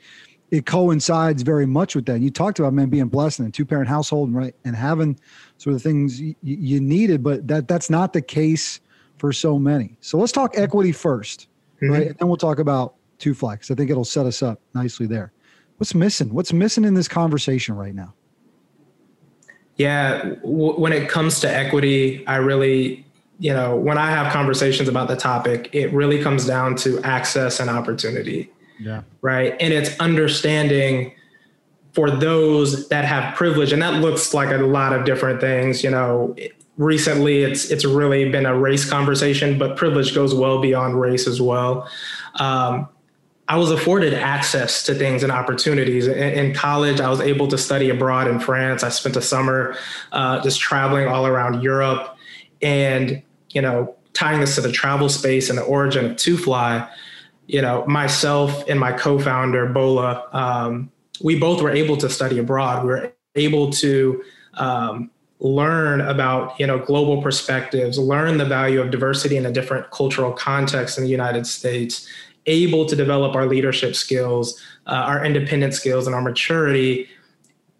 it 0.50 0.66
coincides 0.66 1.42
very 1.42 1.66
much 1.66 1.96
with 1.96 2.06
that. 2.06 2.20
You 2.20 2.30
talked 2.30 2.58
about 2.58 2.72
man 2.72 2.88
being 2.88 3.08
blessed 3.08 3.40
in 3.40 3.46
a 3.46 3.50
two 3.50 3.64
parent 3.64 3.88
household, 3.88 4.28
and 4.28 4.36
right, 4.36 4.54
and 4.64 4.76
having 4.76 5.18
sort 5.58 5.74
of 5.74 5.82
things 5.82 6.20
you, 6.20 6.34
you 6.42 6.80
needed, 6.80 7.22
but 7.22 7.48
that 7.48 7.66
that's 7.66 7.90
not 7.90 8.12
the 8.12 8.22
case 8.22 8.80
for 9.18 9.32
so 9.32 9.58
many. 9.58 9.96
So 10.00 10.18
let's 10.18 10.32
talk 10.32 10.52
equity 10.56 10.92
1st 10.92 11.46
mm-hmm. 11.82 11.90
right, 11.90 12.06
and 12.08 12.18
then 12.18 12.28
we'll 12.28 12.36
talk 12.36 12.58
about 12.58 12.94
Too 13.18 13.34
Fly 13.34 13.54
because 13.54 13.70
I 13.70 13.74
think 13.74 13.90
it'll 13.90 14.04
set 14.04 14.26
us 14.26 14.42
up 14.42 14.60
nicely 14.74 15.06
there. 15.06 15.32
What's 15.78 15.94
missing? 15.94 16.32
What's 16.32 16.52
missing 16.52 16.84
in 16.84 16.94
this 16.94 17.08
conversation 17.08 17.74
right 17.74 17.94
now? 17.94 18.14
Yeah, 19.76 20.22
w- 20.42 20.78
when 20.78 20.92
it 20.92 21.08
comes 21.08 21.40
to 21.40 21.54
equity, 21.54 22.26
I 22.26 22.36
really 22.36 23.05
you 23.38 23.52
know, 23.52 23.76
when 23.76 23.98
I 23.98 24.10
have 24.10 24.32
conversations 24.32 24.88
about 24.88 25.08
the 25.08 25.16
topic, 25.16 25.68
it 25.72 25.92
really 25.92 26.22
comes 26.22 26.46
down 26.46 26.76
to 26.76 27.00
access 27.02 27.60
and 27.60 27.68
opportunity. 27.68 28.50
Yeah. 28.80 29.02
Right. 29.20 29.54
And 29.60 29.72
it's 29.72 29.98
understanding 30.00 31.12
for 31.92 32.10
those 32.10 32.88
that 32.88 33.04
have 33.04 33.34
privilege, 33.34 33.72
and 33.72 33.80
that 33.80 34.02
looks 34.02 34.34
like 34.34 34.50
a 34.50 34.58
lot 34.58 34.92
of 34.92 35.06
different 35.06 35.40
things. 35.40 35.82
You 35.82 35.90
know, 35.90 36.36
recently 36.76 37.42
it's 37.42 37.70
it's 37.70 37.84
really 37.84 38.30
been 38.30 38.46
a 38.46 38.56
race 38.56 38.88
conversation, 38.88 39.58
but 39.58 39.76
privilege 39.76 40.14
goes 40.14 40.34
well 40.34 40.60
beyond 40.60 41.00
race 41.00 41.26
as 41.26 41.40
well. 41.40 41.88
Um, 42.34 42.88
I 43.48 43.56
was 43.56 43.70
afforded 43.70 44.12
access 44.12 44.82
to 44.84 44.94
things 44.94 45.22
and 45.22 45.30
opportunities. 45.30 46.08
In, 46.08 46.16
in, 46.16 46.54
college, 46.54 47.00
I 47.00 47.08
was 47.08 47.20
able 47.20 47.46
to 47.48 47.56
study 47.56 47.90
abroad 47.90 48.26
in 48.26 48.40
France. 48.40 48.82
I 48.82 48.88
spent 48.88 49.16
a 49.16 49.22
summer 49.22 49.76
uh, 50.10 50.42
just 50.42 50.58
traveling 50.60 51.06
all 51.06 51.26
around 51.26 51.62
Europe. 51.62 52.16
And 52.60 53.22
you 53.50 53.60
know, 53.60 53.94
tying 54.12 54.40
this 54.40 54.54
to 54.54 54.60
the 54.60 54.72
travel 54.72 55.08
space 55.08 55.50
and 55.50 55.58
the 55.58 55.62
origin 55.62 56.04
of 56.04 56.16
Too 56.16 56.36
Fly, 56.36 56.88
you 57.46 57.62
know, 57.62 57.86
myself 57.86 58.64
and 58.68 58.80
my 58.80 58.92
co-founder 58.92 59.66
Bola, 59.66 60.26
um, 60.32 60.90
we 61.22 61.38
both 61.38 61.62
were 61.62 61.70
able 61.70 61.96
to 61.98 62.10
study 62.10 62.38
abroad. 62.38 62.84
We 62.84 62.90
were 62.90 63.12
able 63.34 63.70
to 63.70 64.22
um, 64.54 65.10
learn 65.38 66.00
about 66.00 66.58
you 66.58 66.66
know 66.66 66.78
global 66.78 67.22
perspectives, 67.22 67.98
learn 67.98 68.38
the 68.38 68.44
value 68.44 68.80
of 68.80 68.90
diversity 68.90 69.36
in 69.36 69.46
a 69.46 69.52
different 69.52 69.90
cultural 69.90 70.32
context 70.32 70.98
in 70.98 71.04
the 71.04 71.10
United 71.10 71.46
States, 71.46 72.08
able 72.46 72.86
to 72.86 72.96
develop 72.96 73.34
our 73.34 73.46
leadership 73.46 73.94
skills, 73.94 74.60
uh, 74.86 74.90
our 74.90 75.24
independent 75.24 75.74
skills, 75.74 76.06
and 76.06 76.14
our 76.14 76.22
maturity 76.22 77.08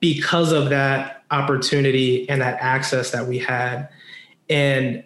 because 0.00 0.52
of 0.52 0.68
that 0.68 1.24
opportunity 1.30 2.28
and 2.28 2.40
that 2.40 2.58
access 2.60 3.10
that 3.10 3.26
we 3.26 3.38
had. 3.38 3.88
And 4.48 5.02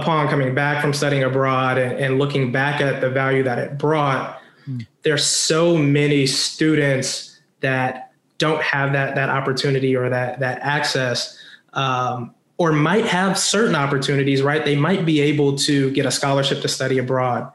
upon 0.00 0.28
coming 0.28 0.54
back 0.54 0.80
from 0.80 0.92
studying 0.92 1.22
abroad 1.22 1.78
and, 1.78 1.98
and 1.98 2.18
looking 2.18 2.52
back 2.52 2.80
at 2.80 3.00
the 3.00 3.10
value 3.10 3.42
that 3.42 3.58
it 3.58 3.78
brought, 3.78 4.40
mm. 4.68 4.86
there's 5.02 5.24
so 5.24 5.76
many 5.76 6.26
students 6.26 7.38
that 7.60 8.12
don't 8.38 8.62
have 8.62 8.92
that 8.92 9.14
that 9.14 9.30
opportunity 9.30 9.96
or 9.96 10.08
that 10.08 10.40
that 10.40 10.58
access. 10.60 11.38
Um, 11.72 12.34
or 12.56 12.72
might 12.72 13.04
have 13.04 13.36
certain 13.36 13.74
opportunities, 13.74 14.40
right? 14.40 14.64
They 14.64 14.76
might 14.76 15.04
be 15.04 15.20
able 15.20 15.58
to 15.58 15.90
get 15.90 16.06
a 16.06 16.10
scholarship 16.10 16.62
to 16.62 16.68
study 16.68 16.98
abroad, 16.98 17.50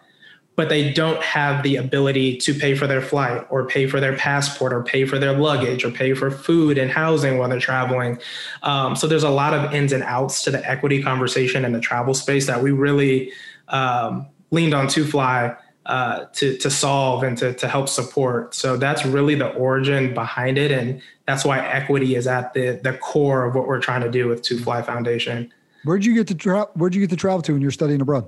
but 0.59 0.67
they 0.67 0.91
don't 0.91 1.23
have 1.23 1.63
the 1.63 1.77
ability 1.77 2.35
to 2.35 2.53
pay 2.53 2.75
for 2.75 2.85
their 2.85 3.01
flight 3.01 3.47
or 3.49 3.65
pay 3.65 3.87
for 3.87 4.01
their 4.01 4.17
passport 4.17 4.73
or 4.73 4.83
pay 4.83 5.05
for 5.05 5.17
their 5.17 5.31
luggage 5.31 5.85
or 5.85 5.89
pay 5.89 6.13
for 6.13 6.29
food 6.29 6.77
and 6.77 6.91
housing 6.91 7.37
while 7.37 7.47
they're 7.47 7.61
traveling. 7.61 8.19
Um, 8.61 8.93
so 8.97 9.07
there's 9.07 9.23
a 9.23 9.29
lot 9.29 9.53
of 9.53 9.73
ins 9.73 9.93
and 9.93 10.03
outs 10.03 10.43
to 10.43 10.51
the 10.51 10.69
equity 10.69 11.01
conversation 11.01 11.63
in 11.63 11.71
the 11.71 11.79
travel 11.79 12.13
space 12.13 12.45
that 12.47 12.61
we 12.61 12.71
really 12.71 13.31
um, 13.69 14.27
leaned 14.51 14.73
on 14.73 14.89
to 14.89 15.05
fly 15.05 15.55
uh, 15.85 16.25
to 16.33 16.57
to 16.57 16.69
solve 16.69 17.23
and 17.23 17.37
to 17.37 17.53
to 17.53 17.69
help 17.69 17.87
support. 17.87 18.53
So 18.53 18.75
that's 18.75 19.05
really 19.05 19.35
the 19.35 19.47
origin 19.53 20.13
behind 20.13 20.57
it, 20.57 20.71
and 20.71 21.01
that's 21.25 21.45
why 21.45 21.65
equity 21.65 22.15
is 22.15 22.27
at 22.27 22.53
the 22.53 22.81
the 22.83 22.97
core 22.97 23.45
of 23.45 23.55
what 23.55 23.65
we're 23.65 23.79
trying 23.79 24.01
to 24.01 24.11
do 24.11 24.27
with 24.27 24.41
Too 24.41 24.59
Fly 24.59 24.81
Foundation. 24.81 25.53
Where'd 25.85 26.03
you 26.03 26.13
get 26.13 26.27
to 26.27 26.35
tra- 26.35 26.67
Where'd 26.73 26.95
you 26.95 26.99
get 26.99 27.11
to 27.11 27.15
travel 27.15 27.41
to 27.43 27.53
when 27.53 27.61
you're 27.61 27.71
studying 27.71 28.01
abroad? 28.01 28.27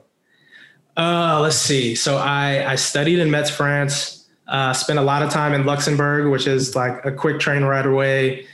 Uh, 0.97 1.39
let's 1.41 1.57
see. 1.57 1.95
So 1.95 2.17
I 2.17 2.71
I 2.71 2.75
studied 2.75 3.19
in 3.19 3.31
Metz, 3.31 3.49
France. 3.49 4.27
Uh, 4.47 4.73
spent 4.73 4.99
a 4.99 5.01
lot 5.01 5.23
of 5.23 5.29
time 5.29 5.53
in 5.53 5.65
Luxembourg, 5.65 6.29
which 6.29 6.45
is 6.45 6.75
like 6.75 7.05
a 7.05 7.11
quick 7.11 7.39
train 7.39 7.63
ride 7.63 7.85
away. 7.85 8.45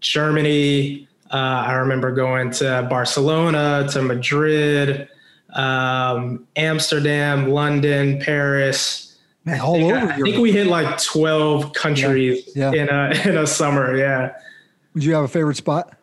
Germany. 0.00 1.08
Uh, 1.30 1.64
I 1.66 1.72
remember 1.74 2.12
going 2.12 2.50
to 2.52 2.86
Barcelona, 2.88 3.88
to 3.90 4.02
Madrid, 4.02 5.08
um, 5.54 6.46
Amsterdam, 6.54 7.50
London, 7.50 8.20
Paris. 8.20 9.16
Man, 9.44 9.60
all 9.60 9.76
I 9.76 10.02
over. 10.02 10.12
I 10.12 10.20
think 10.20 10.38
we 10.38 10.52
hit 10.52 10.66
like 10.66 11.02
twelve 11.02 11.72
countries 11.72 12.48
yeah, 12.54 12.72
yeah. 12.72 12.82
in 12.82 12.88
a 12.88 13.28
in 13.28 13.38
a 13.38 13.46
summer. 13.46 13.96
Yeah. 13.96 14.32
Would 14.94 15.04
you 15.04 15.14
have 15.14 15.24
a 15.24 15.28
favorite 15.28 15.56
spot? 15.56 15.96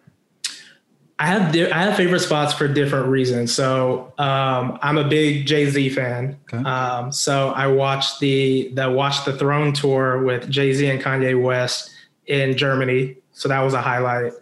I 1.21 1.25
have 1.25 1.51
di- 1.51 1.71
I 1.71 1.83
have 1.83 1.95
favorite 1.95 2.21
spots 2.21 2.51
for 2.51 2.67
different 2.67 3.05
reasons. 3.05 3.53
So 3.53 4.11
um, 4.17 4.79
I'm 4.81 4.97
a 4.97 5.07
big 5.07 5.45
Jay 5.45 5.69
Z 5.69 5.89
fan. 5.89 6.35
Okay. 6.51 6.67
Um, 6.67 7.11
so 7.11 7.49
I 7.49 7.67
watched 7.67 8.19
the 8.19 8.69
the 8.73 8.89
Watch 8.89 9.23
the 9.23 9.37
Throne 9.37 9.71
tour 9.71 10.23
with 10.23 10.49
Jay 10.49 10.73
Z 10.73 10.89
and 10.89 10.99
Kanye 10.99 11.39
West 11.39 11.91
in 12.25 12.57
Germany. 12.57 13.17
So 13.33 13.49
that 13.49 13.59
was 13.59 13.75
a 13.75 13.81
highlight. 13.83 14.33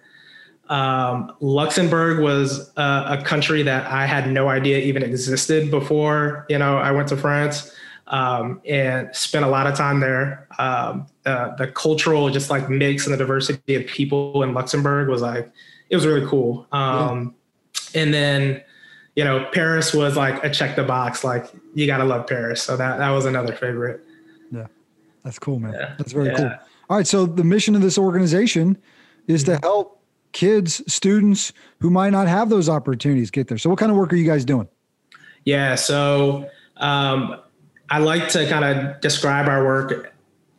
Um, 0.70 1.34
Luxembourg 1.42 2.20
was 2.20 2.72
a, 2.78 3.18
a, 3.20 3.24
country 3.26 3.64
that 3.64 3.88
I 3.88 4.06
had 4.06 4.30
no 4.30 4.48
idea 4.48 4.78
even 4.78 5.02
existed 5.02 5.72
before. 5.72 6.46
You 6.48 6.60
know, 6.60 6.78
I 6.78 6.92
went 6.92 7.10
to 7.10 7.18
France 7.18 7.76
um, 8.08 8.62
and 8.66 9.14
spent 9.14 9.44
a 9.44 9.48
lot 9.50 9.66
of 9.66 9.76
time 9.76 10.00
there. 10.00 10.48
Um, 10.60 11.08
the, 11.24 11.56
the 11.58 11.68
cultural 11.68 12.30
just 12.30 12.52
like 12.52 12.70
mix 12.70 13.06
and 13.06 13.14
the 13.14 13.18
diversity 13.18 13.76
of 13.76 13.86
people 13.88 14.44
in 14.44 14.54
Luxembourg 14.54 15.10
was 15.10 15.24
like 15.24 15.52
it 15.90 15.96
was 15.96 16.06
really 16.06 16.26
cool. 16.28 16.68
Um, 16.72 17.36
yeah. 17.94 18.02
And 18.02 18.14
then, 18.14 18.64
you 19.16 19.24
know, 19.24 19.48
Paris 19.52 19.94
was 19.94 20.16
like 20.16 20.44
a 20.44 20.50
check 20.50 20.76
the 20.76 20.84
box. 20.84 21.24
Like 21.24 21.48
you 21.74 21.88
gotta 21.88 22.06
love 22.06 22.28
Paris. 22.28 22.62
So 22.62 22.78
that 22.78 22.98
that 22.98 23.10
was 23.12 23.26
another 23.26 23.54
favorite. 23.54 24.02
Yeah, 24.52 24.68
that's 25.24 25.40
cool, 25.40 25.60
man. 25.60 25.74
Yeah. 25.74 25.96
That's 25.98 26.12
very 26.12 26.28
yeah. 26.28 26.38
cool. 26.38 26.52
All 26.90 26.98
right, 26.98 27.06
so 27.06 27.28
the 27.28 27.44
mission 27.44 27.76
of 27.76 27.82
this 27.82 27.98
organization 27.98 28.78
is 29.28 29.44
to 29.44 29.52
mm-hmm. 29.52 29.64
help 29.64 30.02
kids, 30.32 30.82
students 30.92 31.54
who 31.80 31.90
might 31.90 32.10
not 32.10 32.28
have 32.28 32.50
those 32.50 32.68
opportunities 32.68 33.30
get 33.30 33.48
there. 33.48 33.58
So, 33.58 33.70
what 33.70 33.80
kind 33.80 33.92
of 33.92 33.98
work 33.98 34.12
are 34.12 34.16
you 34.16 34.26
guys 34.26 34.44
doing? 34.44 34.68
Yeah, 35.46 35.76
so 35.76 36.50
um, 36.78 37.40
I 37.90 38.00
like 38.00 38.30
to 38.30 38.48
kind 38.48 38.66
of 38.66 39.02
describe 39.02 39.48
our 39.48 39.64
work 39.64 40.14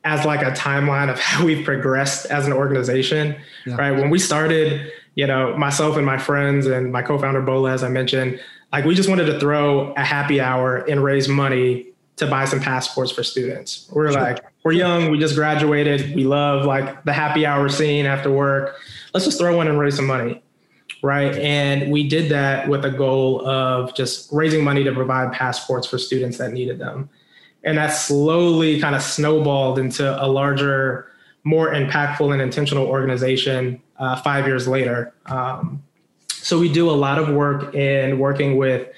as 0.05 0.25
like 0.25 0.43
a 0.43 0.53
timeline 0.53 1.11
of 1.11 1.19
how 1.21 1.45
we've 1.45 1.65
progressed 1.65 2.27
as 2.27 2.47
an 2.47 2.53
organization. 2.53 3.37
Yeah. 3.67 3.75
Right, 3.75 3.91
when 3.91 4.11
we 4.11 4.19
started, 4.19 4.93
you 5.15 5.27
know, 5.27 5.57
myself 5.57 5.97
and 5.97 6.07
my 6.07 6.19
friends 6.19 6.67
and 6.67 6.93
my 6.93 7.03
co-founder 7.03 7.43
Bola, 7.43 7.73
as 7.73 7.83
I 7.83 7.89
mentioned, 7.89 8.41
like 8.73 8.85
we 8.85 8.95
just 8.95 9.09
wanted 9.09 9.27
to 9.27 9.41
throw 9.41 9.93
a 9.95 10.05
happy 10.05 10.41
hour 10.41 10.77
and 10.77 11.03
raise 11.03 11.29
money 11.29 11.87
to 12.17 12.27
buy 12.27 12.45
some 12.45 12.61
passports 12.61 13.11
for 13.11 13.23
students. 13.23 13.89
We're 13.93 14.13
sure. 14.13 14.21
like, 14.21 14.45
we're 14.63 14.73
young, 14.73 15.11
we 15.11 15.19
just 15.19 15.35
graduated, 15.35 16.15
we 16.15 16.25
love 16.25 16.67
like 16.67 17.05
the 17.05 17.13
happy 17.13 17.47
hour 17.47 17.69
scene 17.69 18.07
after 18.07 18.31
work. 18.31 18.77
Let's 19.15 19.25
just 19.25 19.39
throw 19.39 19.57
one 19.57 19.69
and 19.69 19.79
raise 19.79 19.97
some 19.97 20.07
money. 20.07 20.43
Right. 21.03 21.35
And 21.37 21.91
we 21.91 22.07
did 22.07 22.31
that 22.31 22.69
with 22.69 22.85
a 22.85 22.91
goal 22.91 23.47
of 23.49 23.95
just 23.95 24.31
raising 24.33 24.63
money 24.63 24.85
to 24.85 24.93
provide 24.93 25.33
passports 25.33 25.87
for 25.87 25.97
students 25.97 26.37
that 26.39 26.53
needed 26.53 26.79
them. 26.79 27.09
And 27.65 27.79
that 27.79 27.89
slowly 27.89 28.81
kind 28.81 28.95
of 28.95 29.03
snowballed 29.03 29.79
into 29.79 30.23
a 30.23 30.27
larger, 30.27 31.10
more 31.45 31.73
impactful 31.73 32.33
and 32.33 32.43
intentional 32.43 32.87
organization 32.87 33.81
uh, 33.99 34.17
five 34.17 34.47
years 34.47 34.69
later. 34.69 35.15
Um, 35.27 35.83
so 36.29 36.59
we 36.59 36.73
do 36.73 36.89
a 36.89 36.93
lot 36.93 37.19
of 37.19 37.29
work 37.29 37.75
in 37.75 38.19
working 38.19 38.57
with 38.57 38.89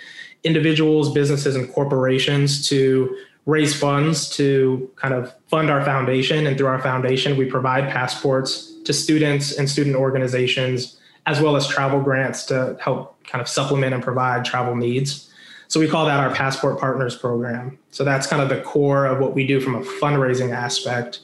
individuals, 0.44 1.12
businesses, 1.12 1.56
and 1.56 1.72
corporations 1.72 2.68
to 2.68 3.16
raise 3.46 3.78
funds 3.78 4.28
to 4.30 4.90
kind 4.96 5.14
of 5.14 5.34
fund 5.48 5.70
our 5.70 5.84
foundation. 5.84 6.46
And 6.46 6.56
through 6.56 6.68
our 6.68 6.80
foundation, 6.80 7.36
we 7.36 7.46
provide 7.46 7.90
passports 7.90 8.72
to 8.84 8.92
students 8.92 9.56
and 9.56 9.68
student 9.68 9.96
organizations, 9.96 10.98
as 11.26 11.40
well 11.40 11.56
as 11.56 11.66
travel 11.66 12.00
grants 12.00 12.44
to 12.46 12.76
help 12.80 13.22
kind 13.24 13.40
of 13.40 13.48
supplement 13.48 13.94
and 13.94 14.02
provide 14.02 14.44
travel 14.44 14.74
needs. 14.74 15.28
So 15.68 15.80
we 15.80 15.88
call 15.88 16.04
that 16.06 16.20
our 16.20 16.34
Passport 16.34 16.78
Partners 16.78 17.16
Program. 17.16 17.78
So 17.92 18.04
that's 18.04 18.26
kind 18.26 18.42
of 18.42 18.48
the 18.48 18.60
core 18.60 19.06
of 19.06 19.20
what 19.20 19.34
we 19.34 19.46
do 19.46 19.60
from 19.60 19.74
a 19.74 19.80
fundraising 19.80 20.54
aspect. 20.54 21.20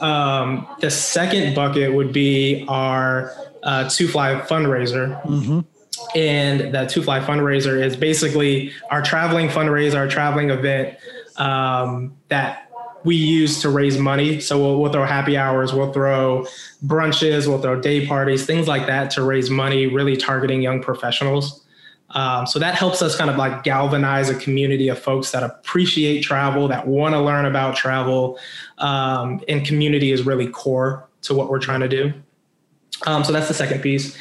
Um, 0.00 0.66
the 0.80 0.90
second 0.90 1.54
bucket 1.54 1.94
would 1.94 2.12
be 2.12 2.64
our 2.68 3.32
uh, 3.62 3.88
Too 3.88 4.08
Fly 4.08 4.34
fundraiser. 4.34 5.22
Mm-hmm. 5.24 5.60
And 6.14 6.74
that 6.74 6.88
Too 6.88 7.02
Fly 7.02 7.20
fundraiser 7.20 7.82
is 7.82 7.96
basically 7.96 8.72
our 8.90 9.02
traveling 9.02 9.48
fundraiser, 9.48 9.96
our 9.96 10.08
traveling 10.08 10.50
event 10.50 10.96
um, 11.36 12.16
that 12.28 12.70
we 13.04 13.16
use 13.16 13.60
to 13.62 13.68
raise 13.68 13.98
money. 13.98 14.40
So 14.40 14.58
we'll, 14.58 14.80
we'll, 14.80 14.92
throw 14.92 15.04
happy 15.04 15.36
hours, 15.36 15.72
we'll 15.72 15.92
throw 15.92 16.46
brunches, 16.84 17.46
we'll 17.46 17.62
throw 17.62 17.80
day 17.80 18.06
parties, 18.06 18.44
things 18.44 18.66
like 18.66 18.86
that 18.86 19.10
to 19.12 19.22
raise 19.22 19.48
money, 19.48 19.86
really 19.86 20.16
targeting 20.16 20.60
young 20.60 20.82
professionals. 20.82 21.65
Um, 22.10 22.46
so 22.46 22.58
that 22.58 22.74
helps 22.74 23.02
us 23.02 23.16
kind 23.16 23.30
of 23.30 23.36
like 23.36 23.64
galvanize 23.64 24.30
a 24.30 24.34
community 24.34 24.88
of 24.88 24.98
folks 24.98 25.32
that 25.32 25.42
appreciate 25.42 26.20
travel, 26.20 26.68
that 26.68 26.86
want 26.86 27.14
to 27.14 27.20
learn 27.20 27.46
about 27.46 27.76
travel. 27.76 28.38
Um, 28.78 29.42
and 29.48 29.66
community 29.66 30.12
is 30.12 30.24
really 30.24 30.48
core 30.48 31.08
to 31.22 31.34
what 31.34 31.48
we're 31.50 31.58
trying 31.58 31.80
to 31.80 31.88
do. 31.88 32.12
Um, 33.06 33.24
so 33.24 33.32
that's 33.32 33.48
the 33.48 33.54
second 33.54 33.82
piece. 33.82 34.16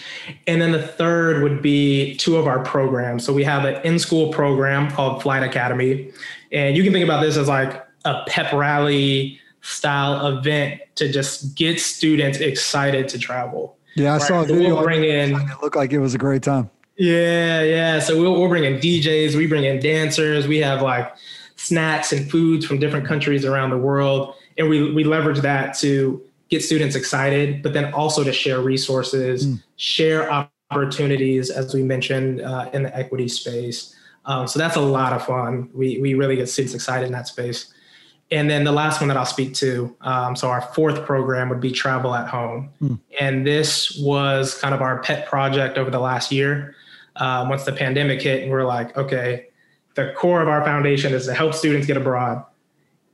And 0.48 0.62
then 0.62 0.72
the 0.72 0.82
third 0.82 1.44
would 1.44 1.62
be 1.62 2.16
two 2.18 2.36
of 2.36 2.48
our 2.48 2.64
programs. 2.64 3.26
So 3.26 3.32
we 3.32 3.44
have 3.44 3.64
an 3.64 3.82
in 3.86 4.00
school 4.00 4.34
program 4.34 4.92
called 4.92 5.22
Flight 5.22 5.44
Academy. 5.44 6.12
And 6.52 6.76
you 6.76 6.84
can 6.84 6.92
think 6.92 7.06
about 7.06 7.22
this 7.22 7.38
as 7.38 7.48
like 7.48 7.86
a 8.04 8.24
pep 8.28 8.52
rally 8.52 9.40
style 9.62 10.28
event 10.28 10.82
to 10.96 11.12
just 11.12 11.56
get 11.56 11.80
students 11.80 12.40
excited 12.40 13.08
to 13.10 13.20
travel. 13.20 13.78
Yeah, 13.96 14.10
I 14.10 14.18
right? 14.18 14.22
saw 14.22 14.42
a 14.42 14.46
video. 14.46 14.76
We'll 14.76 14.84
bring 14.84 15.04
in, 15.06 15.36
it 15.36 15.62
looked 15.62 15.78
like 15.78 15.94
it 15.94 16.00
was 16.00 16.14
a 16.14 16.18
great 16.18 16.44
time. 16.44 16.70
Yeah, 16.98 17.62
yeah. 17.62 18.00
So 18.00 18.20
we'll, 18.20 18.34
we'll 18.34 18.48
bring 18.48 18.64
in 18.64 18.80
DJs, 18.80 19.36
we 19.36 19.48
bring 19.48 19.66
in 19.66 19.80
dancers, 19.80 20.48
we 20.48 20.60
have 20.60 20.82
like 20.82 21.14
snacks 21.56 22.12
and 22.12 22.30
foods 22.30 22.66
from 22.66 22.80
different 22.80 23.06
countries 23.06 23.46
around 23.46 23.72
the 23.72 23.78
world. 23.78 24.36
And 24.58 24.70
we, 24.70 24.94
we 24.94 25.04
leverage 25.04 25.40
that 25.40 25.78
to 25.80 26.22
get 26.50 26.64
students 26.64 26.96
excited, 26.96 27.64
but 27.64 27.74
then 27.74 27.94
also 27.94 28.24
to 28.24 28.32
share 28.32 28.62
resources, 28.62 29.48
mm. 29.48 29.64
share 29.76 30.32
opportunities, 30.32 31.50
as 31.50 31.74
we 31.74 31.84
mentioned 31.84 32.42
uh, 32.42 32.70
in 32.74 32.84
the 32.84 32.96
equity 32.96 33.28
space. 33.28 33.96
Um, 34.26 34.48
so 34.48 34.58
that's 34.58 34.76
a 34.76 34.82
lot 34.82 35.14
of 35.14 35.26
fun. 35.26 35.70
We, 35.74 36.00
we 36.00 36.14
really 36.14 36.36
get 36.36 36.48
students 36.48 36.74
excited 36.74 37.06
in 37.06 37.12
that 37.12 37.28
space. 37.28 37.74
And 38.32 38.50
then 38.50 38.64
the 38.64 38.72
last 38.72 39.02
one 39.02 39.08
that 39.10 39.18
I'll 39.18 39.26
speak 39.26 39.54
to, 39.56 39.96
um, 40.02 40.36
so 40.36 40.50
our 40.50 40.62
fourth 40.62 41.06
program 41.06 41.50
would 41.50 41.62
be 41.62 41.72
Travel 41.72 42.16
at 42.16 42.28
Home. 42.28 42.70
Mm. 42.82 43.00
And 43.20 43.46
this 43.46 44.00
was 44.00 44.58
kind 44.60 44.74
of 44.74 44.82
our 44.82 45.00
pet 45.04 45.28
project 45.28 45.78
over 45.78 45.92
the 45.92 46.00
last 46.00 46.32
year 46.32 46.76
um, 47.18 47.50
once 47.50 47.64
the 47.64 47.72
pandemic 47.72 48.22
hit, 48.22 48.44
and 48.44 48.52
we're 48.52 48.66
like, 48.66 48.96
okay, 48.98 49.48
the 49.96 50.14
core 50.16 50.42
of 50.42 50.48
our 50.48 50.64
foundation 50.64 51.14
is 51.14 51.26
to 51.26 51.34
help 51.34 51.54
students 51.54 51.88
get 51.88 51.98
abroad. 51.98 52.44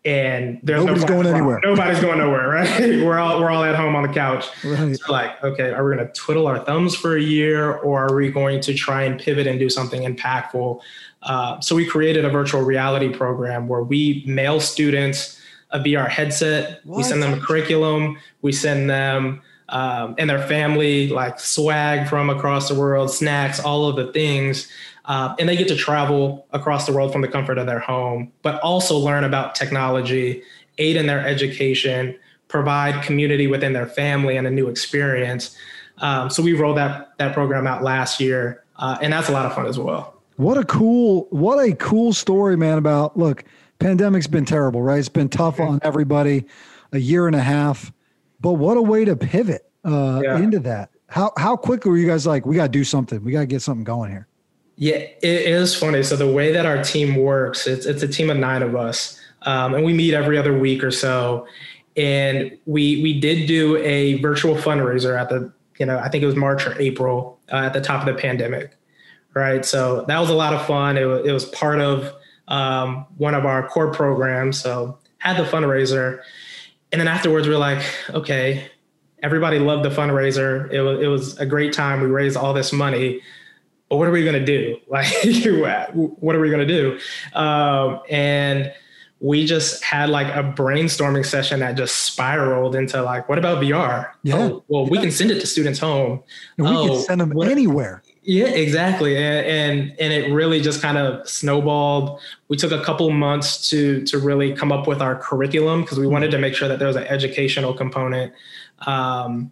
And 0.03 0.59
there's 0.63 0.83
nobody's 0.83 1.03
no 1.03 1.07
going 1.09 1.27
anywhere. 1.27 1.59
Nobody's 1.63 1.99
going 1.99 2.17
nowhere, 2.17 2.49
right? 2.49 2.79
we're 3.03 3.19
all 3.19 3.39
we're 3.39 3.51
all 3.51 3.63
at 3.63 3.75
home 3.75 3.95
on 3.95 4.01
the 4.01 4.09
couch. 4.09 4.47
Right. 4.63 4.97
So 4.97 5.11
like, 5.11 5.43
okay, 5.43 5.71
are 5.71 5.87
we 5.87 5.95
going 5.95 6.07
to 6.07 6.11
twiddle 6.13 6.47
our 6.47 6.57
thumbs 6.57 6.95
for 6.95 7.15
a 7.15 7.21
year, 7.21 7.73
or 7.73 8.07
are 8.07 8.15
we 8.15 8.31
going 8.31 8.61
to 8.61 8.73
try 8.73 9.03
and 9.03 9.19
pivot 9.19 9.45
and 9.45 9.59
do 9.59 9.69
something 9.69 10.01
impactful? 10.01 10.81
Uh, 11.21 11.59
so 11.59 11.75
we 11.75 11.85
created 11.85 12.25
a 12.25 12.29
virtual 12.29 12.61
reality 12.61 13.09
program 13.09 13.67
where 13.67 13.83
we 13.83 14.23
mail 14.25 14.59
students 14.59 15.39
a 15.69 15.79
VR 15.79 16.09
headset. 16.09 16.81
What? 16.83 16.97
We 16.97 17.03
send 17.03 17.21
them 17.21 17.33
a 17.33 17.39
curriculum. 17.39 18.17
We 18.41 18.53
send 18.53 18.89
them 18.89 19.41
um, 19.71 20.15
and 20.17 20.29
their 20.29 20.45
family, 20.47 21.07
like 21.07 21.39
swag 21.39 22.07
from 22.07 22.29
across 22.29 22.67
the 22.67 22.75
world, 22.75 23.09
snacks, 23.09 23.59
all 23.59 23.87
of 23.87 23.95
the 23.95 24.11
things. 24.11 24.67
Uh, 25.05 25.33
and 25.39 25.49
they 25.49 25.55
get 25.55 25.67
to 25.67 25.75
travel 25.75 26.45
across 26.51 26.85
the 26.85 26.93
world 26.93 27.11
from 27.11 27.21
the 27.21 27.27
comfort 27.27 27.57
of 27.57 27.65
their 27.65 27.79
home, 27.79 28.31
but 28.43 28.61
also 28.61 28.97
learn 28.97 29.23
about 29.23 29.55
technology, 29.55 30.43
aid 30.77 30.95
in 30.95 31.07
their 31.07 31.25
education, 31.25 32.15
provide 32.47 33.03
community 33.03 33.47
within 33.47 33.73
their 33.73 33.87
family 33.87 34.37
and 34.37 34.45
a 34.45 34.51
new 34.51 34.67
experience. 34.67 35.55
Um, 35.99 36.29
so 36.29 36.43
we 36.43 36.53
rolled 36.53 36.77
that 36.77 37.17
that 37.17 37.33
program 37.33 37.65
out 37.65 37.83
last 37.83 38.19
year, 38.19 38.63
uh, 38.77 38.97
and 39.01 39.13
that's 39.13 39.29
a 39.29 39.31
lot 39.31 39.45
of 39.45 39.53
fun 39.53 39.65
as 39.67 39.79
well. 39.79 40.21
What 40.37 40.57
a 40.57 40.63
cool, 40.65 41.27
what 41.29 41.57
a 41.57 41.75
cool 41.75 42.13
story, 42.13 42.57
man! 42.57 42.77
About 42.77 43.17
look, 43.17 43.43
pandemic's 43.79 44.27
been 44.27 44.45
terrible, 44.45 44.81
right? 44.81 44.99
It's 44.99 45.09
been 45.09 45.29
tough 45.29 45.59
on 45.59 45.79
everybody, 45.83 46.45
a 46.91 46.97
year 46.97 47.27
and 47.27 47.35
a 47.35 47.41
half. 47.41 47.91
But 48.41 48.53
what 48.53 48.77
a 48.77 48.81
way 48.81 49.05
to 49.05 49.15
pivot 49.15 49.69
uh, 49.85 50.21
yeah. 50.23 50.37
into 50.37 50.59
that. 50.59 50.89
How 51.07 51.31
how 51.37 51.55
quickly 51.55 51.91
were 51.91 51.97
you 51.97 52.07
guys 52.07 52.25
like, 52.25 52.45
we 52.45 52.55
got 52.55 52.63
to 52.63 52.69
do 52.69 52.83
something? 52.83 53.23
We 53.23 53.31
got 53.31 53.41
to 53.41 53.45
get 53.45 53.61
something 53.61 53.83
going 53.83 54.11
here. 54.11 54.27
Yeah, 54.77 54.95
it 54.95 55.23
is 55.23 55.75
funny. 55.75 56.01
So 56.01 56.15
the 56.15 56.31
way 56.31 56.51
that 56.53 56.65
our 56.65 56.83
team 56.83 57.15
works, 57.15 57.67
it's 57.67 57.85
it's 57.85 58.01
a 58.01 58.07
team 58.07 58.29
of 58.29 58.37
nine 58.37 58.63
of 58.63 58.75
us, 58.75 59.19
um, 59.43 59.75
and 59.75 59.83
we 59.83 59.93
meet 59.93 60.13
every 60.13 60.37
other 60.37 60.57
week 60.57 60.83
or 60.83 60.91
so. 60.91 61.45
And 61.97 62.57
we 62.65 63.03
we 63.03 63.19
did 63.19 63.45
do 63.47 63.77
a 63.77 64.19
virtual 64.21 64.55
fundraiser 64.55 65.19
at 65.19 65.29
the 65.29 65.51
you 65.77 65.85
know 65.85 65.99
I 65.99 66.09
think 66.09 66.23
it 66.23 66.25
was 66.25 66.35
March 66.35 66.65
or 66.65 66.79
April 66.81 67.39
uh, 67.51 67.57
at 67.57 67.73
the 67.73 67.81
top 67.81 68.07
of 68.07 68.15
the 68.15 68.19
pandemic, 68.19 68.75
right? 69.33 69.63
So 69.65 70.03
that 70.07 70.19
was 70.19 70.29
a 70.29 70.33
lot 70.33 70.53
of 70.53 70.65
fun. 70.65 70.97
It 70.97 71.05
was, 71.05 71.27
it 71.27 71.31
was 71.31 71.45
part 71.45 71.79
of 71.79 72.13
um, 72.47 73.05
one 73.17 73.35
of 73.35 73.45
our 73.45 73.67
core 73.67 73.91
programs. 73.91 74.59
So 74.59 74.97
had 75.19 75.37
the 75.37 75.43
fundraiser, 75.43 76.21
and 76.91 76.99
then 76.99 77.07
afterwards 77.07 77.47
we 77.47 77.53
are 77.53 77.59
like, 77.59 77.83
okay, 78.09 78.69
everybody 79.23 79.59
loved 79.59 79.85
the 79.85 79.89
fundraiser. 79.89 80.71
It 80.71 80.81
was 80.81 80.99
it 80.99 81.07
was 81.07 81.37
a 81.39 81.45
great 81.45 81.73
time. 81.73 82.01
We 82.01 82.07
raised 82.07 82.37
all 82.37 82.53
this 82.53 82.73
money, 82.73 83.21
but 83.89 83.97
what 83.97 84.07
are 84.07 84.11
we 84.11 84.23
going 84.23 84.43
to 84.43 84.45
do? 84.45 84.77
Like, 84.89 85.07
what 85.93 86.35
are 86.35 86.39
we 86.39 86.49
going 86.49 86.67
to 86.67 86.73
do? 86.73 86.99
Um, 87.33 88.01
and 88.09 88.73
we 89.21 89.45
just 89.45 89.83
had 89.83 90.09
like 90.09 90.27
a 90.27 90.43
brainstorming 90.43 91.25
session 91.25 91.59
that 91.59 91.77
just 91.77 91.95
spiraled 91.99 92.75
into 92.75 93.01
like, 93.03 93.29
what 93.29 93.37
about 93.37 93.63
VR? 93.63 94.11
Yeah. 94.23 94.37
Oh, 94.37 94.63
well, 94.67 94.83
yeah. 94.85 94.89
we 94.89 94.97
can 94.97 95.11
send 95.11 95.29
it 95.31 95.39
to 95.39 95.47
students 95.47 95.79
home. 95.79 96.23
And 96.57 96.67
we 96.67 96.75
oh, 96.75 96.87
can 96.87 96.99
send 97.01 97.21
them 97.21 97.29
what, 97.29 97.47
anywhere. 97.47 98.01
Yeah, 98.23 98.47
exactly. 98.47 99.17
And, 99.17 99.45
and, 99.45 99.99
and 99.99 100.13
it 100.13 100.31
really 100.31 100.61
just 100.61 100.81
kind 100.81 100.97
of 100.97 101.27
snowballed. 101.27 102.19
We 102.49 102.57
took 102.57 102.71
a 102.71 102.83
couple 102.83 103.09
months 103.09 103.69
to 103.69 104.03
to 104.05 104.19
really 104.19 104.53
come 104.53 104.71
up 104.71 104.87
with 104.87 105.01
our 105.01 105.15
curriculum 105.15 105.81
because 105.81 105.97
we 105.99 106.05
wanted 106.05 106.29
to 106.31 106.37
make 106.37 106.53
sure 106.53 106.67
that 106.67 106.77
there 106.77 106.87
was 106.87 106.97
an 106.97 107.05
educational 107.05 107.73
component. 107.73 108.33
Um, 108.85 109.51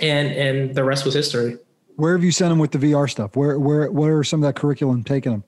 and 0.00 0.28
and 0.32 0.74
the 0.74 0.84
rest 0.84 1.04
was 1.04 1.14
history. 1.14 1.58
Where 1.96 2.12
have 2.16 2.24
you 2.24 2.32
sent 2.32 2.50
them 2.50 2.58
with 2.58 2.70
the 2.70 2.78
VR 2.78 3.10
stuff? 3.10 3.36
Where 3.36 3.58
where 3.58 3.90
where 3.90 4.18
are 4.18 4.24
some 4.24 4.42
of 4.42 4.46
that 4.46 4.58
curriculum 4.58 5.04
taking 5.04 5.32
them? 5.32 5.44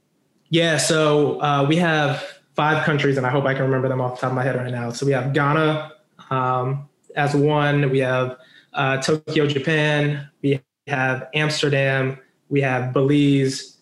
Yeah, 0.50 0.76
so 0.76 1.40
uh, 1.40 1.64
we 1.66 1.76
have 1.76 2.22
five 2.54 2.84
countries, 2.84 3.16
and 3.16 3.26
I 3.26 3.30
hope 3.30 3.44
I 3.44 3.54
can 3.54 3.62
remember 3.62 3.88
them 3.88 4.00
off 4.00 4.16
the 4.16 4.20
top 4.20 4.30
of 4.30 4.36
my 4.36 4.44
head 4.44 4.56
right 4.56 4.70
now. 4.70 4.90
So 4.90 5.06
we 5.06 5.12
have 5.12 5.32
Ghana 5.32 5.92
um, 6.30 6.88
as 7.16 7.34
one. 7.34 7.90
We 7.90 8.00
have 8.00 8.36
uh, 8.74 8.98
Tokyo, 8.98 9.46
Japan. 9.46 10.28
We 10.42 10.60
have 10.86 11.28
Amsterdam. 11.34 12.18
We 12.54 12.60
have 12.60 12.92
Belize, 12.92 13.78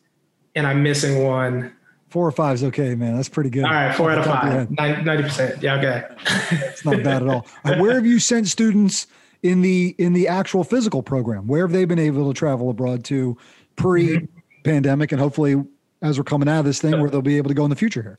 and 0.55 0.67
I'm 0.67 0.83
missing 0.83 1.23
one. 1.23 1.75
Four 2.09 2.27
or 2.27 2.33
five 2.33 2.55
is 2.55 2.65
okay, 2.65 2.95
man. 2.95 3.17
That's 3.17 3.29
pretty 3.29 3.51
good. 3.51 3.65
All 3.65 3.71
right, 3.71 3.95
four 3.95 4.11
out 4.11 4.17
of 4.17 4.25
five. 4.25 4.67
90%. 4.71 5.61
Yeah, 5.61 5.75
okay. 5.75 6.05
it's 6.53 6.83
not 6.83 7.03
bad 7.03 7.23
at 7.23 7.29
all. 7.29 7.47
Where 7.79 7.93
have 7.93 8.07
you 8.07 8.19
sent 8.19 8.49
students 8.49 9.09
in 9.43 9.61
the 9.61 9.95
in 9.99 10.15
the 10.15 10.27
actual 10.27 10.65
physical 10.65 11.03
program? 11.03 11.47
Where 11.47 11.67
have 11.67 11.73
they 11.73 11.85
been 11.85 11.99
able 11.99 12.33
to 12.33 12.39
travel 12.39 12.71
abroad 12.71 13.05
to 13.05 13.37
pre-pandemic 13.77 15.11
mm-hmm. 15.11 15.15
and 15.17 15.21
hopefully 15.21 15.63
as 16.01 16.17
we're 16.17 16.25
coming 16.25 16.49
out 16.49 16.61
of 16.61 16.65
this 16.65 16.81
thing 16.81 16.99
where 16.99 17.11
they'll 17.11 17.21
be 17.21 17.37
able 17.37 17.49
to 17.49 17.55
go 17.55 17.65
in 17.65 17.71
the 17.71 17.77
future 17.77 18.01
here? 18.01 18.19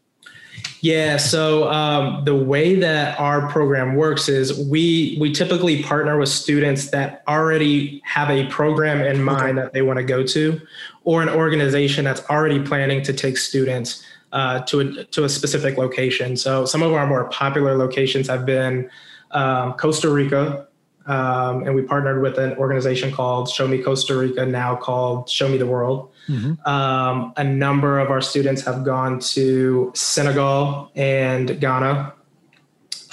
Yeah. 0.81 1.15
So 1.15 1.69
um, 1.71 2.25
the 2.25 2.35
way 2.35 2.75
that 2.75 3.17
our 3.17 3.47
program 3.49 3.95
works 3.95 4.27
is 4.27 4.59
we 4.67 5.17
we 5.17 5.31
typically 5.31 5.81
partner 5.81 6.19
with 6.19 6.27
students 6.27 6.91
that 6.91 7.23
already 7.25 8.01
have 8.03 8.29
a 8.29 8.47
program 8.47 9.01
in 9.01 9.23
mind 9.23 9.57
okay. 9.57 9.61
that 9.61 9.73
they 9.73 9.81
want 9.81 9.97
to 9.99 10.03
go 10.03 10.23
to, 10.23 10.59
or 11.05 11.21
an 11.21 11.29
organization 11.29 12.03
that's 12.03 12.21
already 12.29 12.61
planning 12.61 13.01
to 13.03 13.13
take 13.13 13.37
students 13.37 14.03
uh, 14.33 14.59
to 14.63 14.81
a 14.81 15.03
to 15.05 15.23
a 15.23 15.29
specific 15.29 15.77
location. 15.77 16.35
So 16.35 16.65
some 16.65 16.83
of 16.83 16.91
our 16.91 17.07
more 17.07 17.29
popular 17.29 17.77
locations 17.77 18.27
have 18.27 18.45
been 18.45 18.89
um, 19.31 19.73
Costa 19.73 20.09
Rica, 20.09 20.67
um, 21.05 21.63
and 21.63 21.75
we 21.75 21.81
partnered 21.81 22.21
with 22.21 22.37
an 22.37 22.57
organization 22.57 23.11
called 23.11 23.49
Show 23.49 23.67
Me 23.67 23.81
Costa 23.81 24.17
Rica, 24.17 24.45
now 24.45 24.75
called 24.75 25.29
Show 25.29 25.49
Me 25.49 25.57
the 25.57 25.65
World. 25.65 26.11
Mm-hmm. 26.27 26.67
Um, 26.67 27.33
a 27.35 27.43
number 27.43 27.99
of 27.99 28.09
our 28.09 28.21
students 28.21 28.61
have 28.63 28.83
gone 28.83 29.19
to 29.19 29.91
Senegal 29.95 30.91
and 30.95 31.59
Ghana. 31.59 32.13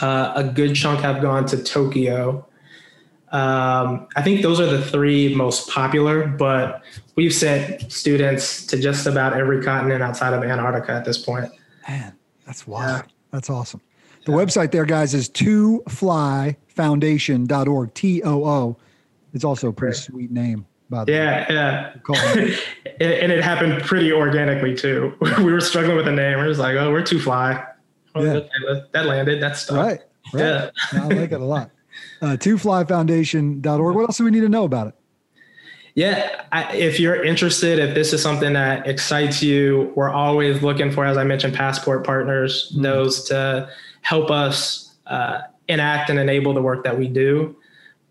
Uh, 0.01 0.33
a 0.37 0.45
good 0.45 0.75
chunk 0.75 1.01
have 1.01 1.21
gone 1.21 1.47
to 1.47 1.63
Tokyo. 1.63 2.47
Um, 3.33 4.09
I 4.17 4.23
think 4.23 4.43
those 4.43 4.61
are 4.61 4.67
the 4.67 4.83
three 4.83 5.35
most 5.35 5.69
popular, 5.69 6.27
but 6.27 6.83
we've 7.17 7.35
sent 7.35 7.93
students 7.93 8.67
to 8.67 8.79
just 8.79 9.07
about 9.07 9.35
every 9.35 9.63
continent 9.63 10.03
outside 10.03 10.33
of 10.33 10.43
Antarctica 10.43 10.93
at 10.93 11.05
this 11.05 11.19
point. 11.19 11.53
Man, 11.89 12.17
that's 12.47 12.67
wild. 12.67 13.05
Yeah. 13.05 13.13
That's 13.31 13.51
awesome. 13.51 13.81
The 14.25 14.33
yeah. 14.33 14.39
website 14.39 14.71
there, 14.73 14.85
guys, 14.85 15.15
is 15.15 15.29
to 15.31 15.83
fly 15.89 16.57
foundation.org, 16.81 17.93
T 17.93 18.23
O 18.23 18.45
O. 18.45 18.77
It's 19.35 19.45
also 19.45 19.69
a 19.69 19.73
pretty 19.73 19.97
sweet 19.97 20.31
name. 20.31 20.67
By 20.89 21.05
the 21.05 21.13
yeah, 21.13 21.41
way. 21.41 21.55
yeah. 21.55 21.93
yeah. 22.09 22.57
and 23.01 23.31
it 23.31 23.45
happened 23.45 23.83
pretty 23.83 24.13
organically 24.13 24.75
too. 24.75 25.15
we 25.39 25.53
were 25.53 25.61
struggling 25.61 25.97
with 25.97 26.07
the 26.07 26.13
name. 26.13 26.39
We 26.39 26.45
are 26.45 26.49
just 26.49 26.59
like, 26.59 26.77
oh, 26.77 26.91
we're 26.91 27.05
too 27.05 27.21
fly. 27.21 27.65
Oh, 28.15 28.25
yeah. 28.25 28.41
that 28.93 29.07
landed. 29.07 29.43
That's 29.43 29.61
stuff. 29.61 29.77
Right. 29.77 30.01
right. 30.33 30.43
Yeah. 30.43 30.71
I 30.95 31.07
like 31.09 31.33
it 31.33 31.41
a 31.41 31.45
lot. 31.45 31.71
Uh, 32.23 32.37
tooflyfoundation.org. 32.37 33.95
What 33.95 34.03
else 34.03 34.17
do 34.17 34.25
we 34.25 34.31
need 34.31 34.41
to 34.41 34.49
know 34.49 34.65
about 34.65 34.89
it? 34.89 34.95
Yeah, 35.95 36.45
I, 36.53 36.75
if 36.75 36.99
you're 36.99 37.23
interested, 37.23 37.79
if 37.79 37.95
this 37.95 38.13
is 38.13 38.23
something 38.23 38.53
that 38.55 38.87
excites 38.87 39.43
you, 39.43 39.93
we're 39.97 40.11
always 40.11 40.63
looking 40.63 40.91
for, 40.91 41.05
as 41.05 41.17
I 41.17 41.25
mentioned, 41.25 41.55
passport 41.55 42.07
partners, 42.07 42.71
mm-hmm. 42.73 42.83
those 42.83 43.25
to 43.25 43.69
help 44.03 44.31
us 44.31 44.95
uh, 45.09 45.41
enact 45.71 46.11
and 46.11 46.19
enable 46.19 46.53
the 46.53 46.63
work 46.63 46.85
that 46.85 46.99
we 46.99 47.09
do. 47.09 47.57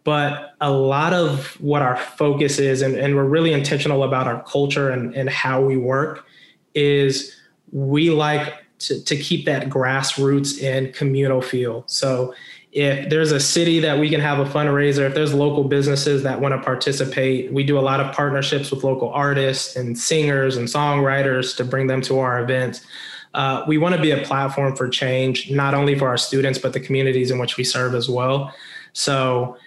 But 0.03 0.55
a 0.61 0.71
lot 0.71 1.13
of 1.13 1.59
what 1.61 1.81
our 1.81 1.97
focus 1.97 2.57
is, 2.57 2.81
and, 2.81 2.95
and 2.95 3.15
we're 3.15 3.25
really 3.25 3.53
intentional 3.53 4.03
about 4.03 4.27
our 4.27 4.41
culture 4.43 4.89
and, 4.89 5.13
and 5.13 5.29
how 5.29 5.61
we 5.61 5.77
work, 5.77 6.25
is 6.73 7.35
we 7.71 8.09
like 8.09 8.53
to, 8.79 9.03
to 9.03 9.15
keep 9.15 9.45
that 9.45 9.69
grassroots 9.69 10.63
and 10.63 10.93
communal 10.93 11.41
feel. 11.41 11.83
So 11.87 12.33
if 12.71 13.09
there's 13.09 13.31
a 13.31 13.39
city 13.39 13.79
that 13.81 13.99
we 13.99 14.09
can 14.09 14.21
have 14.21 14.39
a 14.39 14.45
fundraiser, 14.45 15.07
if 15.07 15.13
there's 15.13 15.33
local 15.33 15.65
businesses 15.65 16.23
that 16.23 16.39
want 16.39 16.53
to 16.53 16.61
participate, 16.61 17.51
we 17.51 17.63
do 17.63 17.77
a 17.77 17.81
lot 17.81 17.99
of 17.99 18.15
partnerships 18.15 18.71
with 18.71 18.83
local 18.83 19.09
artists 19.09 19.75
and 19.75 19.97
singers 19.97 20.55
and 20.55 20.67
songwriters 20.67 21.55
to 21.57 21.65
bring 21.65 21.87
them 21.87 22.01
to 22.03 22.19
our 22.19 22.41
events 22.41 22.85
uh, 23.33 23.63
we 23.67 23.77
want 23.77 23.95
to 23.95 24.01
be 24.01 24.11
a 24.11 24.21
platform 24.23 24.75
for 24.75 24.89
change, 24.89 25.51
not 25.51 25.73
only 25.73 25.97
for 25.97 26.07
our 26.07 26.17
students, 26.17 26.57
but 26.57 26.73
the 26.73 26.79
communities 26.79 27.31
in 27.31 27.39
which 27.39 27.57
we 27.57 27.63
serve 27.63 27.93
as 27.93 28.09
well. 28.09 28.53
So 28.93 29.57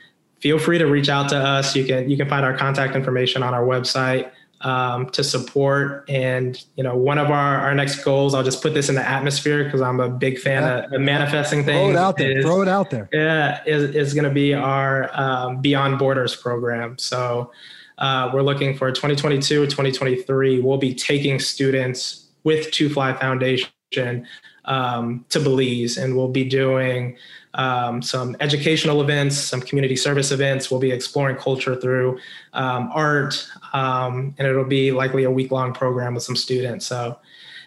feel 0.41 0.59
free 0.59 0.79
to 0.79 0.87
reach 0.87 1.09
out 1.09 1.29
to 1.29 1.37
us. 1.37 1.77
You 1.77 1.85
can 1.85 2.11
you 2.11 2.17
can 2.17 2.29
find 2.29 2.45
our 2.45 2.57
contact 2.57 2.97
information 2.97 3.43
on 3.43 3.55
our 3.55 3.65
website 3.65 4.31
um, 4.63 5.09
to 5.11 5.23
support. 5.23 6.05
And 6.09 6.63
you 6.77 6.83
know, 6.83 6.97
one 6.97 7.19
of 7.19 7.31
our 7.31 7.59
our 7.59 7.75
next 7.75 8.03
goals, 8.03 8.35
I'll 8.35 8.43
just 8.43 8.63
put 8.63 8.75
this 8.75 8.89
in 8.89 8.97
the 8.97 9.09
atmosphere 9.09 9.65
because 9.65 9.81
I'm 9.81 10.01
a 10.01 10.09
big 10.09 10.39
fan 10.39 10.63
yeah. 10.63 10.79
of, 10.79 10.93
of, 10.93 11.01
manifesting 11.01 11.65
things. 11.65 11.79
Throw 11.79 11.91
it 11.91 11.97
out 11.97 12.17
there. 12.17 12.39
Is, 12.39 12.45
Throw 12.45 12.63
it 12.63 12.69
out 12.69 12.91
there. 12.91 13.09
Yeah, 13.13 13.63
is 13.65 13.95
is 13.95 14.15
going 14.15 14.25
to 14.25 14.35
be 14.35 14.55
our 14.55 15.09
um, 15.19 15.61
Beyond 15.61 15.99
Borders 15.99 16.35
program. 16.35 16.99
So. 16.99 17.53
Uh, 17.99 18.31
we're 18.35 18.43
looking 18.43 18.77
for 18.77 18.91
2022 18.91 19.67
2023. 19.67 20.61
We'll 20.61 20.79
be 20.79 20.93
taking 20.93 21.39
students 21.39 22.22
with 22.45 22.71
Too 22.71 22.89
Fly 22.89 23.13
Foundation 23.15 24.27
um, 24.65 25.25
to 25.29 25.41
Belize, 25.41 25.97
and 25.97 26.17
we'll 26.17 26.29
be 26.29 26.45
doing 26.45 27.17
um, 27.55 28.01
some 28.01 28.37
educational 28.41 29.03
events, 29.03 29.37
some 29.37 29.61
community 29.61 29.97
service 29.97 30.31
events. 30.31 30.71
We'll 30.71 30.81
be 30.81 30.91
exploring 30.91 31.37
culture 31.37 31.77
through 31.77 32.19
um, 32.53 32.91
art, 32.93 33.47
um, 33.73 34.35
and 34.39 34.47
it'll 34.47 34.65
be 34.65 34.93
likely 34.93 35.25
a 35.25 35.31
week 35.31 35.51
long 35.51 35.73
program 35.73 36.15
with 36.15 36.23
some 36.23 36.37
students. 36.37 36.87
So 36.87 37.19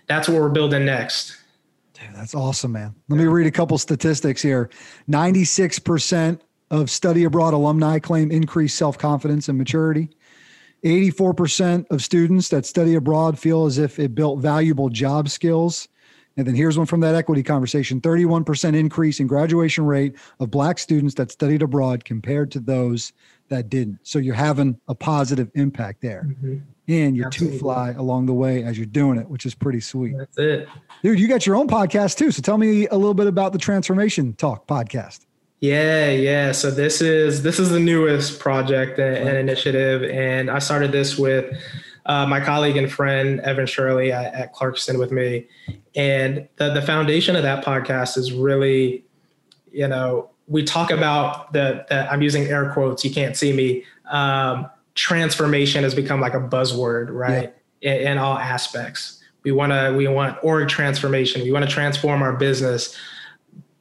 that's 0.08 0.28
what 0.28 0.42
we're 0.42 0.50
building 0.50 0.86
next. 0.86 1.38
Dude, 1.94 2.14
that's 2.14 2.36
awesome, 2.36 2.74
man. 2.74 2.94
Let 3.08 3.18
me 3.18 3.26
read 3.26 3.48
a 3.48 3.52
couple 3.52 3.78
statistics 3.78 4.42
here 4.42 4.70
96% 5.10 6.40
of 6.72 6.90
study 6.90 7.24
abroad 7.24 7.54
alumni 7.54 8.00
claim 8.00 8.32
increased 8.32 8.78
self 8.78 8.98
confidence 8.98 9.50
and 9.50 9.58
maturity. 9.58 10.10
84% 10.86 11.88
of 11.90 12.04
students 12.04 12.50
that 12.50 12.66
study 12.66 12.94
abroad 12.94 13.40
feel 13.40 13.66
as 13.66 13.80
if 13.80 13.98
it 13.98 14.14
built 14.14 14.40
valuable 14.40 14.90
job 14.90 15.30
skills. 15.30 15.88
And 16.38 16.46
then 16.46 16.54
here's 16.54 16.78
one 16.78 16.86
from 16.86 17.00
that 17.00 17.16
equity 17.16 17.42
conversation 17.42 18.00
31% 18.02 18.76
increase 18.76 19.20
in 19.20 19.26
graduation 19.26 19.86
rate 19.86 20.16
of 20.40 20.52
Black 20.52 20.78
students 20.78 21.16
that 21.16 21.32
studied 21.32 21.62
abroad 21.62 22.06
compared 22.06 22.52
to 22.52 22.60
those 22.60 23.14
that 23.50 23.70
didn't. 23.70 24.00
So 24.04 24.20
you're 24.20 24.36
having 24.36 24.80
a 24.88 24.94
positive 24.94 25.50
impact 25.56 26.02
there. 26.02 26.28
Mm-hmm. 26.28 26.58
And 26.88 27.18
you're 27.18 27.32
two 27.32 27.58
fly 27.58 27.92
along 27.92 28.28
the 28.28 28.34
way 28.34 28.64
as 28.64 28.78
you're 28.78 28.86
doing 28.86 29.18
it, 29.18 29.28
which 29.28 29.48
is 29.48 29.56
pretty 29.56 29.80
sweet. 29.80 30.16
That's 30.16 30.38
it. 30.38 30.70
Dude, 31.02 31.20
you 31.20 31.28
got 31.28 31.48
your 31.48 31.56
own 31.56 31.68
podcast 31.68 32.18
too. 32.18 32.30
So 32.30 32.44
tell 32.44 32.60
me 32.60 32.88
a 32.88 32.96
little 32.96 33.16
bit 33.16 33.26
about 33.26 33.54
the 33.54 33.60
Transformation 33.60 34.34
Talk 34.34 34.68
podcast. 34.68 35.25
Yeah, 35.66 36.12
yeah. 36.12 36.52
So 36.52 36.70
this 36.70 37.02
is 37.02 37.42
this 37.42 37.60
is 37.60 37.70
the 37.70 37.80
newest 37.80 38.40
project 38.40 39.00
and, 39.00 39.18
and 39.28 39.38
initiative, 39.38 40.04
and 40.04 40.52
I 40.52 40.60
started 40.60 40.92
this 40.92 41.18
with 41.18 41.58
uh, 42.06 42.28
my 42.28 42.40
colleague 42.40 42.78
and 42.78 42.92
friend 42.92 43.40
Evan 43.40 43.66
Shirley 43.66 44.12
at, 44.12 44.34
at 44.36 44.54
Clarkston 44.54 45.00
with 45.00 45.12
me, 45.12 45.48
and 45.96 46.48
the 46.58 46.72
the 46.72 46.82
foundation 46.82 47.36
of 47.36 47.42
that 47.44 47.66
podcast 47.66 48.16
is 48.16 48.32
really, 48.32 49.06
you 49.72 49.88
know, 49.88 50.30
we 50.48 50.64
talk 50.64 50.92
about 50.92 51.52
the, 51.54 51.84
the 51.90 52.12
I'm 52.12 52.22
using 52.22 52.44
air 52.44 52.72
quotes. 52.72 53.04
You 53.04 53.12
can't 53.12 53.36
see 53.36 53.52
me. 53.52 53.86
Um, 54.12 54.70
transformation 54.94 55.84
has 55.84 55.96
become 55.96 56.22
like 56.22 56.36
a 56.36 56.40
buzzword, 56.40 57.08
right? 57.10 57.54
Yeah. 57.82 57.94
In, 57.94 58.08
in 58.08 58.18
all 58.20 58.38
aspects. 58.38 59.24
We 59.44 59.52
want 59.52 59.72
to 59.72 59.94
we 59.98 60.08
want 60.08 60.38
org 60.44 60.70
transformation. 60.70 61.42
We 61.42 61.52
want 61.52 61.66
to 61.66 61.72
transform 61.72 62.22
our 62.22 62.34
business. 62.34 62.96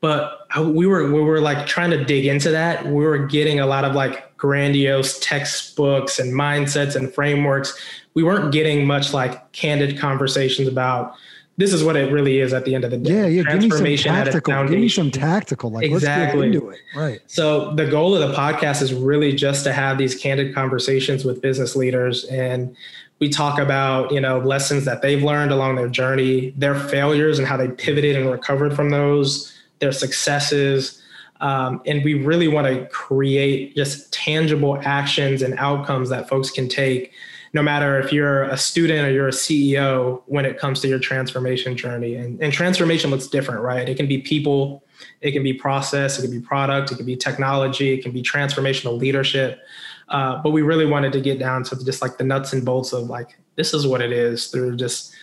But 0.04 0.46
we 0.66 0.86
were 0.86 1.10
we 1.10 1.22
were 1.22 1.40
like 1.40 1.66
trying 1.66 1.88
to 1.92 2.04
dig 2.04 2.26
into 2.26 2.50
that. 2.50 2.84
We 2.84 3.06
were 3.06 3.16
getting 3.16 3.58
a 3.58 3.64
lot 3.64 3.86
of 3.86 3.94
like 3.94 4.36
grandiose 4.36 5.18
textbooks 5.20 6.18
and 6.18 6.34
mindsets 6.34 6.94
and 6.94 7.10
frameworks. 7.10 7.74
We 8.12 8.22
weren't 8.22 8.52
getting 8.52 8.86
much 8.86 9.14
like 9.14 9.50
candid 9.52 9.98
conversations 9.98 10.68
about 10.68 11.14
this 11.56 11.72
is 11.72 11.82
what 11.82 11.96
it 11.96 12.12
really 12.12 12.40
is 12.40 12.52
at 12.52 12.66
the 12.66 12.74
end 12.74 12.84
of 12.84 12.90
the 12.90 12.98
day. 12.98 13.14
Yeah, 13.14 13.26
yeah. 13.28 13.42
Transformation 13.44 13.80
give 13.80 13.82
me 13.82 13.96
some 13.96 14.24
tactical. 14.24 14.68
Give 14.68 14.78
me 14.78 14.88
some 14.90 15.10
tactical. 15.10 15.70
Like 15.70 15.86
exactly. 15.86 16.50
let's 16.50 16.52
get 16.52 16.62
into 16.62 16.68
it. 16.68 16.80
Right. 16.94 17.20
So 17.26 17.74
the 17.74 17.86
goal 17.86 18.14
of 18.14 18.28
the 18.28 18.36
podcast 18.36 18.82
is 18.82 18.92
really 18.92 19.32
just 19.32 19.64
to 19.64 19.72
have 19.72 19.96
these 19.96 20.14
candid 20.14 20.54
conversations 20.54 21.24
with 21.24 21.40
business 21.40 21.74
leaders, 21.74 22.24
and 22.24 22.76
we 23.20 23.30
talk 23.30 23.58
about 23.58 24.12
you 24.12 24.20
know 24.20 24.38
lessons 24.40 24.84
that 24.84 25.00
they've 25.00 25.22
learned 25.22 25.50
along 25.50 25.76
their 25.76 25.88
journey, 25.88 26.52
their 26.58 26.74
failures, 26.74 27.38
and 27.38 27.48
how 27.48 27.56
they 27.56 27.68
pivoted 27.68 28.16
and 28.16 28.30
recovered 28.30 28.76
from 28.76 28.90
those, 28.90 29.53
their 29.80 29.92
successes. 29.92 31.02
Um, 31.40 31.82
and 31.86 32.02
we 32.04 32.14
really 32.14 32.48
want 32.48 32.66
to 32.66 32.86
create 32.86 33.76
just 33.76 34.12
tangible 34.12 34.78
actions 34.82 35.42
and 35.42 35.54
outcomes 35.58 36.08
that 36.10 36.28
folks 36.28 36.50
can 36.50 36.68
take 36.68 37.12
no 37.54 37.62
matter 37.62 38.00
if 38.00 38.12
you're 38.12 38.42
a 38.42 38.56
student 38.56 39.06
or 39.06 39.12
you're 39.12 39.28
a 39.28 39.32
CEO 39.32 40.22
when 40.26 40.44
it 40.44 40.58
comes 40.58 40.80
to 40.80 40.88
your 40.88 40.98
transformation 40.98 41.76
journey. 41.76 42.16
And, 42.16 42.42
and 42.42 42.52
transformation 42.52 43.12
looks 43.12 43.28
different, 43.28 43.60
right? 43.60 43.88
It 43.88 43.96
can 43.96 44.08
be 44.08 44.18
people, 44.18 44.84
it 45.20 45.30
can 45.30 45.44
be 45.44 45.54
process, 45.54 46.18
it 46.18 46.22
can 46.22 46.32
be 46.32 46.40
product, 46.40 46.90
it 46.90 46.96
can 46.96 47.06
be 47.06 47.14
technology, 47.14 47.94
it 47.94 48.02
can 48.02 48.10
be 48.10 48.22
transformational 48.22 48.98
leadership. 48.98 49.60
Uh, 50.08 50.42
but 50.42 50.50
we 50.50 50.62
really 50.62 50.84
wanted 50.84 51.12
to 51.12 51.20
get 51.20 51.38
down 51.38 51.62
to 51.64 51.84
just 51.84 52.02
like 52.02 52.18
the 52.18 52.24
nuts 52.24 52.52
and 52.52 52.64
bolts 52.64 52.92
of 52.92 53.04
like, 53.04 53.38
this 53.54 53.72
is 53.72 53.86
what 53.86 54.02
it 54.02 54.10
is 54.10 54.48
through 54.48 54.76
just 54.76 55.14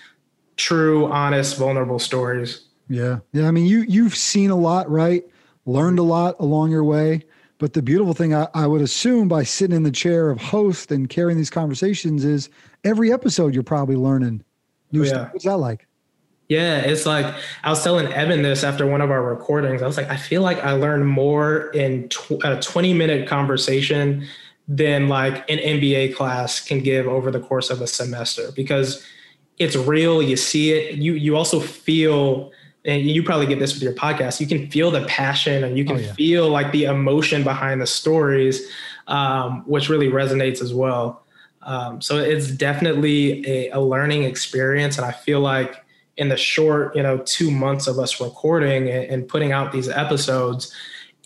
true, 0.56 1.12
honest, 1.12 1.58
vulnerable 1.58 2.00
stories. 2.00 2.64
Yeah. 2.92 3.20
Yeah. 3.32 3.48
I 3.48 3.52
mean, 3.52 3.66
you, 3.66 3.82
you've 3.88 4.16
seen 4.16 4.50
a 4.50 4.56
lot, 4.56 4.90
right? 4.90 5.24
Learned 5.66 5.98
a 5.98 6.04
lot 6.04 6.36
along 6.40 6.72
your 6.72 6.84
way. 6.84 7.24
But 7.58 7.74
the 7.74 7.82
beautiful 7.82 8.14
thing 8.14 8.34
I, 8.34 8.48
I, 8.54 8.66
would 8.66 8.82
assume 8.82 9.28
by 9.28 9.44
sitting 9.44 9.76
in 9.76 9.84
the 9.84 9.92
chair 9.92 10.32
of 10.32 10.42
host 10.42 10.92
and 10.92 11.08
carrying 11.08 11.38
these 11.38 11.52
conversations 11.52 12.26
is 12.26 12.50
every 12.84 13.14
episode 13.14 13.54
you're 13.54 13.62
probably 13.62 13.96
learning 13.96 14.44
new 14.92 15.02
oh, 15.02 15.04
yeah. 15.04 15.10
stuff. 15.10 15.34
What's 15.34 15.46
that 15.46 15.58
like? 15.58 15.88
Yeah, 16.50 16.80
it's 16.80 17.06
like 17.06 17.34
I 17.64 17.70
was 17.70 17.82
telling 17.82 18.12
Evan 18.12 18.42
this 18.42 18.64
after 18.64 18.86
one 18.86 19.00
of 19.00 19.10
our 19.10 19.24
recordings. 19.24 19.82
I 19.82 19.88
was 19.88 19.96
like, 19.96 20.10
I 20.10 20.18
feel 20.18 20.42
like 20.42 20.58
I 20.64 20.72
learned 20.72 21.08
more 21.08 21.68
in 21.70 22.10
tw- 22.10 22.44
a 22.44 22.60
20 22.60 22.94
minute 22.94 23.26
conversation 23.26 24.28
than 24.68 25.08
like 25.08 25.50
an 25.50 25.60
MBA 25.60 26.16
class 26.16 26.60
can 26.60 26.82
give 26.82 27.08
over 27.08 27.32
the 27.32 27.40
course 27.40 27.70
of 27.70 27.80
a 27.80 27.88
semester 27.88 28.52
because 28.54 29.06
it's 29.60 29.76
real. 29.76 30.22
You 30.22 30.36
see 30.36 30.74
it. 30.74 30.96
You 30.96 31.14
you 31.14 31.38
also 31.38 31.60
feel 31.60 32.52
and 32.86 33.04
you 33.04 33.22
probably 33.22 33.46
get 33.46 33.60
this 33.60 33.74
with 33.74 33.84
your 33.84 33.94
podcast 33.94 34.40
you 34.40 34.48
can 34.48 34.70
feel 34.70 34.92
the 34.92 35.06
passion 35.06 35.64
and 35.64 35.78
you 35.78 35.86
can 35.86 35.98
oh, 35.98 36.00
yeah. 36.00 36.14
feel 36.14 36.50
like 36.50 36.72
the 36.72 36.86
emotion 36.86 37.44
behind 37.44 37.82
the 37.82 37.88
stories 37.88 38.68
um, 39.08 39.64
which 39.68 39.90
really 39.90 40.08
resonates 40.08 40.62
as 40.62 40.74
well 40.74 41.24
um, 41.64 42.02
so 42.02 42.18
it's 42.18 42.50
definitely 42.52 43.46
a, 43.48 43.70
a, 43.70 43.80
learning 43.80 44.24
experience 44.24 44.98
and 44.98 45.06
i 45.06 45.12
feel 45.12 45.40
like 45.40 45.84
in 46.18 46.30
the 46.30 46.38
short 46.38 46.96
you 46.96 47.04
know 47.04 47.18
two 47.20 47.52
months 47.52 47.88
of 47.88 48.00
us 48.00 48.20
recording 48.20 48.90
and, 48.90 49.06
and 49.06 49.28
putting 49.28 49.52
out 49.52 49.72
these 49.72 49.90
episodes 49.90 50.74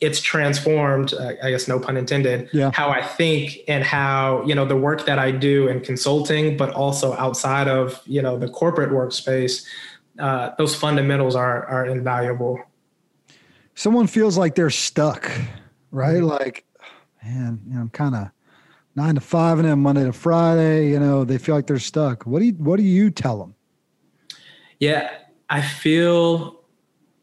it's 0.02 0.20
transformed 0.20 1.14
uh, 1.14 1.34
i 1.42 1.50
guess 1.50 1.68
no 1.68 1.80
pun 1.80 1.96
intended 1.96 2.50
yeah. 2.52 2.70
how 2.74 2.90
i 2.90 3.02
think 3.02 3.60
and 3.68 3.84
how 3.84 4.44
you 4.46 4.54
know 4.54 4.66
the 4.66 4.76
work 4.76 5.06
that 5.06 5.18
i 5.18 5.32
do 5.32 5.68
in 5.70 5.80
consulting 5.80 6.58
but 6.58 6.70
also 6.74 7.14
outside 7.14 7.68
of 7.68 8.02
you 8.06 8.22
know 8.22 8.38
the 8.38 8.50
corporate 8.50 8.90
workspace 8.90 9.66
uh, 10.20 10.52
those 10.58 10.76
fundamentals 10.76 11.36
are 11.36 11.66
are 11.66 11.86
invaluable. 11.86 12.60
Someone 13.76 14.08
feels 14.08 14.38
like 14.38 14.56
they're 14.56 14.70
stuck, 14.70 15.30
right? 15.92 16.18
Mm-hmm. 16.18 16.26
Like, 16.26 16.66
man, 17.24 17.62
you 17.68 17.76
know, 17.76 17.82
I'm 17.82 17.90
kind 17.90 18.16
of 18.16 18.30
nine 18.96 19.16
to 19.16 19.22
five 19.22 19.60
and 19.60 19.68
then 19.68 19.80
Monday 19.80 20.04
to 20.04 20.14
Friday. 20.14 20.90
You 20.90 21.00
know, 21.00 21.24
they 21.26 21.38
feel 21.38 21.56
like 21.56 21.68
they're 21.68 21.80
stuck. 21.80 22.26
What 22.26 22.40
do 22.40 22.46
you 22.46 22.54
What 22.54 22.78
do 22.78 22.84
you 22.84 23.10
tell 23.10 23.40
them? 23.40 23.56
Yeah, 24.80 25.10
I 25.50 25.62
feel, 25.62 26.62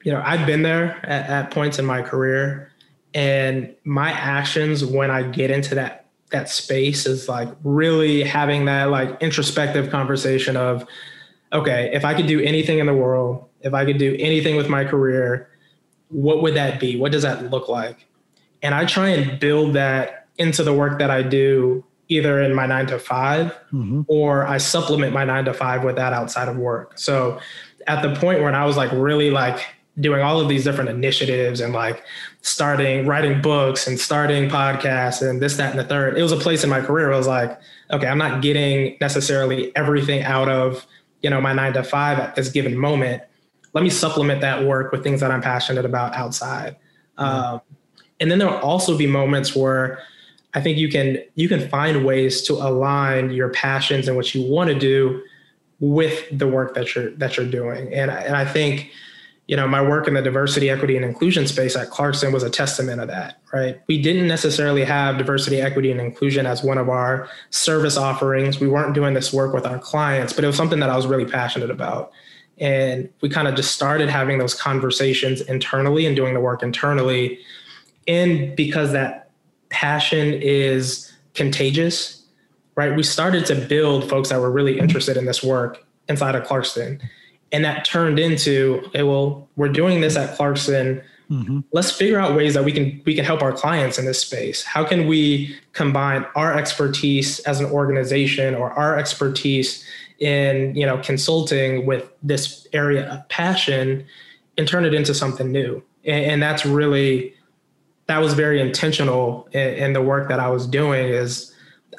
you 0.04 0.12
know, 0.12 0.22
I've 0.24 0.46
been 0.46 0.62
there 0.62 1.04
at, 1.04 1.28
at 1.28 1.50
points 1.50 1.78
in 1.78 1.84
my 1.84 2.02
career, 2.02 2.72
and 3.14 3.74
my 3.84 4.10
actions 4.10 4.84
when 4.84 5.10
I 5.10 5.22
get 5.22 5.50
into 5.50 5.74
that 5.74 6.02
that 6.30 6.48
space 6.48 7.06
is 7.06 7.28
like 7.28 7.48
really 7.62 8.22
having 8.22 8.64
that 8.64 8.90
like 8.90 9.20
introspective 9.20 9.90
conversation 9.90 10.56
of 10.56 10.86
okay, 11.52 11.90
if 11.92 12.04
I 12.04 12.14
could 12.14 12.26
do 12.26 12.40
anything 12.40 12.78
in 12.78 12.86
the 12.86 12.94
world, 12.94 13.48
if 13.60 13.74
I 13.74 13.84
could 13.84 13.98
do 13.98 14.16
anything 14.18 14.56
with 14.56 14.68
my 14.68 14.84
career, 14.84 15.50
what 16.08 16.42
would 16.42 16.54
that 16.54 16.80
be? 16.80 16.98
What 16.98 17.12
does 17.12 17.22
that 17.22 17.50
look 17.50 17.68
like? 17.68 18.06
And 18.62 18.74
I 18.74 18.84
try 18.84 19.08
and 19.08 19.38
build 19.40 19.74
that 19.74 20.28
into 20.38 20.62
the 20.62 20.72
work 20.72 20.98
that 20.98 21.10
I 21.10 21.22
do 21.22 21.84
either 22.08 22.42
in 22.42 22.54
my 22.54 22.66
nine 22.66 22.86
to 22.86 22.98
5 22.98 23.46
mm-hmm. 23.46 24.02
or 24.06 24.46
I 24.46 24.58
supplement 24.58 25.12
my 25.12 25.24
nine 25.24 25.44
to 25.46 25.54
five 25.54 25.82
with 25.82 25.96
that 25.96 26.12
outside 26.12 26.48
of 26.48 26.56
work. 26.56 26.98
So 26.98 27.40
at 27.86 28.02
the 28.02 28.14
point 28.20 28.42
when 28.42 28.54
I 28.54 28.64
was 28.64 28.76
like 28.76 28.92
really 28.92 29.30
like 29.30 29.64
doing 30.00 30.22
all 30.22 30.40
of 30.40 30.48
these 30.48 30.64
different 30.64 30.90
initiatives 30.90 31.60
and 31.60 31.72
like 31.72 32.02
starting 32.42 33.06
writing 33.06 33.40
books 33.40 33.86
and 33.86 33.98
starting 33.98 34.48
podcasts 34.48 35.26
and 35.26 35.40
this, 35.40 35.56
that, 35.56 35.70
and 35.70 35.78
the 35.78 35.84
third, 35.84 36.18
it 36.18 36.22
was 36.22 36.32
a 36.32 36.36
place 36.36 36.64
in 36.64 36.70
my 36.70 36.80
career 36.80 37.06
where 37.06 37.14
I 37.14 37.18
was 37.18 37.26
like, 37.26 37.58
okay, 37.90 38.06
I'm 38.06 38.18
not 38.18 38.42
getting 38.42 38.96
necessarily 39.00 39.74
everything 39.76 40.22
out 40.22 40.48
of 40.48 40.86
you 41.22 41.30
know 41.30 41.40
my 41.40 41.52
nine 41.52 41.72
to 41.72 41.82
five 41.82 42.18
at 42.18 42.34
this 42.34 42.48
given 42.48 42.76
moment 42.76 43.22
let 43.72 43.82
me 43.82 43.90
supplement 43.90 44.40
that 44.40 44.64
work 44.64 44.92
with 44.92 45.02
things 45.02 45.20
that 45.20 45.30
i'm 45.30 45.40
passionate 45.40 45.84
about 45.84 46.14
outside 46.14 46.76
mm-hmm. 47.18 47.24
um, 47.24 47.60
and 48.20 48.30
then 48.30 48.38
there'll 48.38 48.58
also 48.58 48.96
be 48.96 49.06
moments 49.06 49.56
where 49.56 50.00
i 50.54 50.60
think 50.60 50.78
you 50.78 50.88
can 50.88 51.18
you 51.34 51.48
can 51.48 51.68
find 51.68 52.04
ways 52.04 52.42
to 52.42 52.54
align 52.54 53.30
your 53.30 53.48
passions 53.50 54.08
and 54.08 54.16
what 54.16 54.34
you 54.34 54.42
want 54.50 54.68
to 54.68 54.78
do 54.78 55.22
with 55.80 56.26
the 56.36 56.46
work 56.46 56.74
that 56.74 56.94
you're 56.94 57.10
that 57.12 57.36
you're 57.36 57.46
doing 57.46 57.92
and, 57.92 58.10
and 58.10 58.36
i 58.36 58.44
think 58.44 58.90
you 59.48 59.56
know, 59.56 59.66
my 59.66 59.82
work 59.82 60.06
in 60.06 60.14
the 60.14 60.22
diversity, 60.22 60.70
equity, 60.70 60.96
and 60.96 61.04
inclusion 61.04 61.46
space 61.46 61.74
at 61.74 61.90
Clarkston 61.90 62.32
was 62.32 62.42
a 62.42 62.50
testament 62.50 63.00
of 63.00 63.08
that, 63.08 63.40
right? 63.52 63.80
We 63.88 64.00
didn't 64.00 64.28
necessarily 64.28 64.84
have 64.84 65.18
diversity, 65.18 65.60
equity, 65.60 65.90
and 65.90 66.00
inclusion 66.00 66.46
as 66.46 66.62
one 66.62 66.78
of 66.78 66.88
our 66.88 67.28
service 67.50 67.96
offerings. 67.96 68.60
We 68.60 68.68
weren't 68.68 68.94
doing 68.94 69.14
this 69.14 69.32
work 69.32 69.52
with 69.52 69.66
our 69.66 69.78
clients, 69.78 70.32
but 70.32 70.44
it 70.44 70.46
was 70.46 70.56
something 70.56 70.78
that 70.80 70.90
I 70.90 70.96
was 70.96 71.06
really 71.06 71.24
passionate 71.24 71.70
about. 71.70 72.12
And 72.58 73.08
we 73.20 73.28
kind 73.28 73.48
of 73.48 73.56
just 73.56 73.74
started 73.74 74.08
having 74.08 74.38
those 74.38 74.54
conversations 74.54 75.40
internally 75.40 76.06
and 76.06 76.14
doing 76.14 76.34
the 76.34 76.40
work 76.40 76.62
internally. 76.62 77.40
And 78.06 78.54
because 78.54 78.92
that 78.92 79.30
passion 79.70 80.34
is 80.34 81.12
contagious, 81.34 82.22
right? 82.76 82.94
We 82.96 83.02
started 83.02 83.44
to 83.46 83.56
build 83.56 84.08
folks 84.08 84.28
that 84.28 84.40
were 84.40 84.52
really 84.52 84.78
interested 84.78 85.16
in 85.16 85.24
this 85.24 85.42
work 85.42 85.84
inside 86.08 86.36
of 86.36 86.44
Clarkston 86.44 87.00
and 87.52 87.64
that 87.64 87.84
turned 87.84 88.18
into 88.18 88.82
okay 88.86 89.02
well 89.02 89.48
we're 89.56 89.68
doing 89.68 90.00
this 90.00 90.16
at 90.16 90.36
clarkston 90.36 91.02
mm-hmm. 91.30 91.60
let's 91.72 91.92
figure 91.92 92.18
out 92.18 92.34
ways 92.34 92.54
that 92.54 92.64
we 92.64 92.72
can 92.72 93.00
we 93.04 93.14
can 93.14 93.24
help 93.24 93.42
our 93.42 93.52
clients 93.52 93.98
in 93.98 94.04
this 94.04 94.20
space 94.20 94.64
how 94.64 94.84
can 94.84 95.06
we 95.06 95.54
combine 95.72 96.24
our 96.34 96.56
expertise 96.56 97.38
as 97.40 97.60
an 97.60 97.66
organization 97.66 98.54
or 98.54 98.72
our 98.72 98.98
expertise 98.98 99.84
in 100.18 100.74
you 100.74 100.86
know 100.86 100.98
consulting 100.98 101.86
with 101.86 102.10
this 102.22 102.66
area 102.72 103.08
of 103.08 103.28
passion 103.28 104.04
and 104.58 104.66
turn 104.66 104.84
it 104.84 104.94
into 104.94 105.14
something 105.14 105.52
new 105.52 105.82
and, 106.04 106.24
and 106.24 106.42
that's 106.42 106.64
really 106.64 107.34
that 108.06 108.18
was 108.18 108.34
very 108.34 108.60
intentional 108.60 109.48
in, 109.52 109.74
in 109.74 109.92
the 109.92 110.02
work 110.02 110.28
that 110.28 110.40
i 110.40 110.48
was 110.48 110.66
doing 110.66 111.08
is 111.08 111.50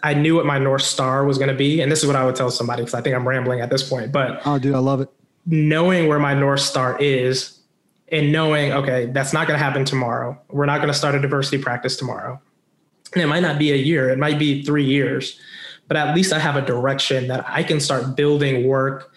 I 0.05 0.13
knew 0.13 0.35
what 0.35 0.45
my 0.45 0.57
North 0.57 0.81
Star 0.81 1.23
was 1.23 1.37
going 1.37 1.47
to 1.47 1.55
be. 1.55 1.79
And 1.79 1.89
this 1.89 2.01
is 2.01 2.07
what 2.07 2.17
I 2.17 2.25
would 2.25 2.35
tell 2.35 2.51
somebody 2.51 2.81
because 2.81 2.93
I 2.93 2.99
think 2.99 3.15
I'm 3.15 3.25
rambling 3.25 3.61
at 3.61 3.69
this 3.69 3.87
point. 3.87 4.11
But 4.11 4.41
oh, 4.45 4.59
dude, 4.59 4.75
I 4.75 4.79
love 4.79 4.99
it 4.99 5.09
knowing 5.45 6.07
where 6.07 6.19
my 6.19 6.33
North 6.33 6.61
Star 6.61 6.97
is 6.99 7.59
and 8.11 8.31
knowing, 8.31 8.71
okay, 8.71 9.07
that's 9.07 9.33
not 9.33 9.47
going 9.47 9.59
to 9.59 9.63
happen 9.63 9.85
tomorrow. 9.85 10.39
We're 10.49 10.67
not 10.67 10.77
going 10.77 10.87
to 10.87 10.93
start 10.93 11.15
a 11.15 11.19
diversity 11.19 11.61
practice 11.61 11.97
tomorrow. 11.97 12.39
And 13.13 13.21
it 13.21 13.27
might 13.27 13.41
not 13.41 13.59
be 13.59 13.71
a 13.71 13.75
year, 13.75 14.09
it 14.09 14.19
might 14.19 14.39
be 14.39 14.63
three 14.63 14.85
years, 14.85 15.39
but 15.87 15.97
at 15.97 16.15
least 16.15 16.33
I 16.33 16.39
have 16.39 16.55
a 16.55 16.61
direction 16.61 17.27
that 17.27 17.45
I 17.47 17.63
can 17.63 17.79
start 17.79 18.15
building 18.15 18.67
work, 18.67 19.11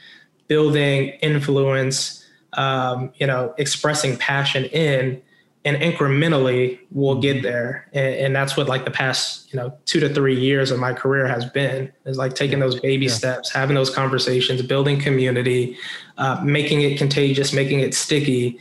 building 0.49 1.09
influence, 1.21 2.25
um, 2.55 3.13
you 3.17 3.27
know, 3.27 3.55
expressing 3.59 4.17
passion 4.17 4.65
in. 4.67 5.23
and 5.65 5.77
incrementally 5.79 6.79
we'll 6.93 7.21
get 7.21 7.43
there 7.43 7.89
and, 7.93 8.15
and, 8.15 8.37
that's 8.37 8.57
what 8.57 8.69
like 8.69 8.85
the 8.85 8.91
past 8.91 9.53
you 9.53 9.59
know 9.59 9.77
two 9.85 9.99
to 9.99 10.09
three 10.15 10.39
years 10.39 10.71
of 10.71 10.79
my 10.79 10.93
career 10.93 11.27
has 11.27 11.45
been 11.45 11.93
is 12.05 12.17
like 12.17 12.35
taking 12.35 12.61
those 12.61 12.79
baby 12.79 13.07
yeah. 13.07 13.13
steps 13.13 13.51
having 13.51 13.75
those 13.75 13.91
conversations 13.91 14.63
building 14.63 15.01
community 15.01 15.77
uh, 16.19 16.41
making 16.45 16.83
it 16.83 16.99
contagious 16.99 17.53
making 17.53 17.81
it 17.81 17.95
sticky 17.95 18.59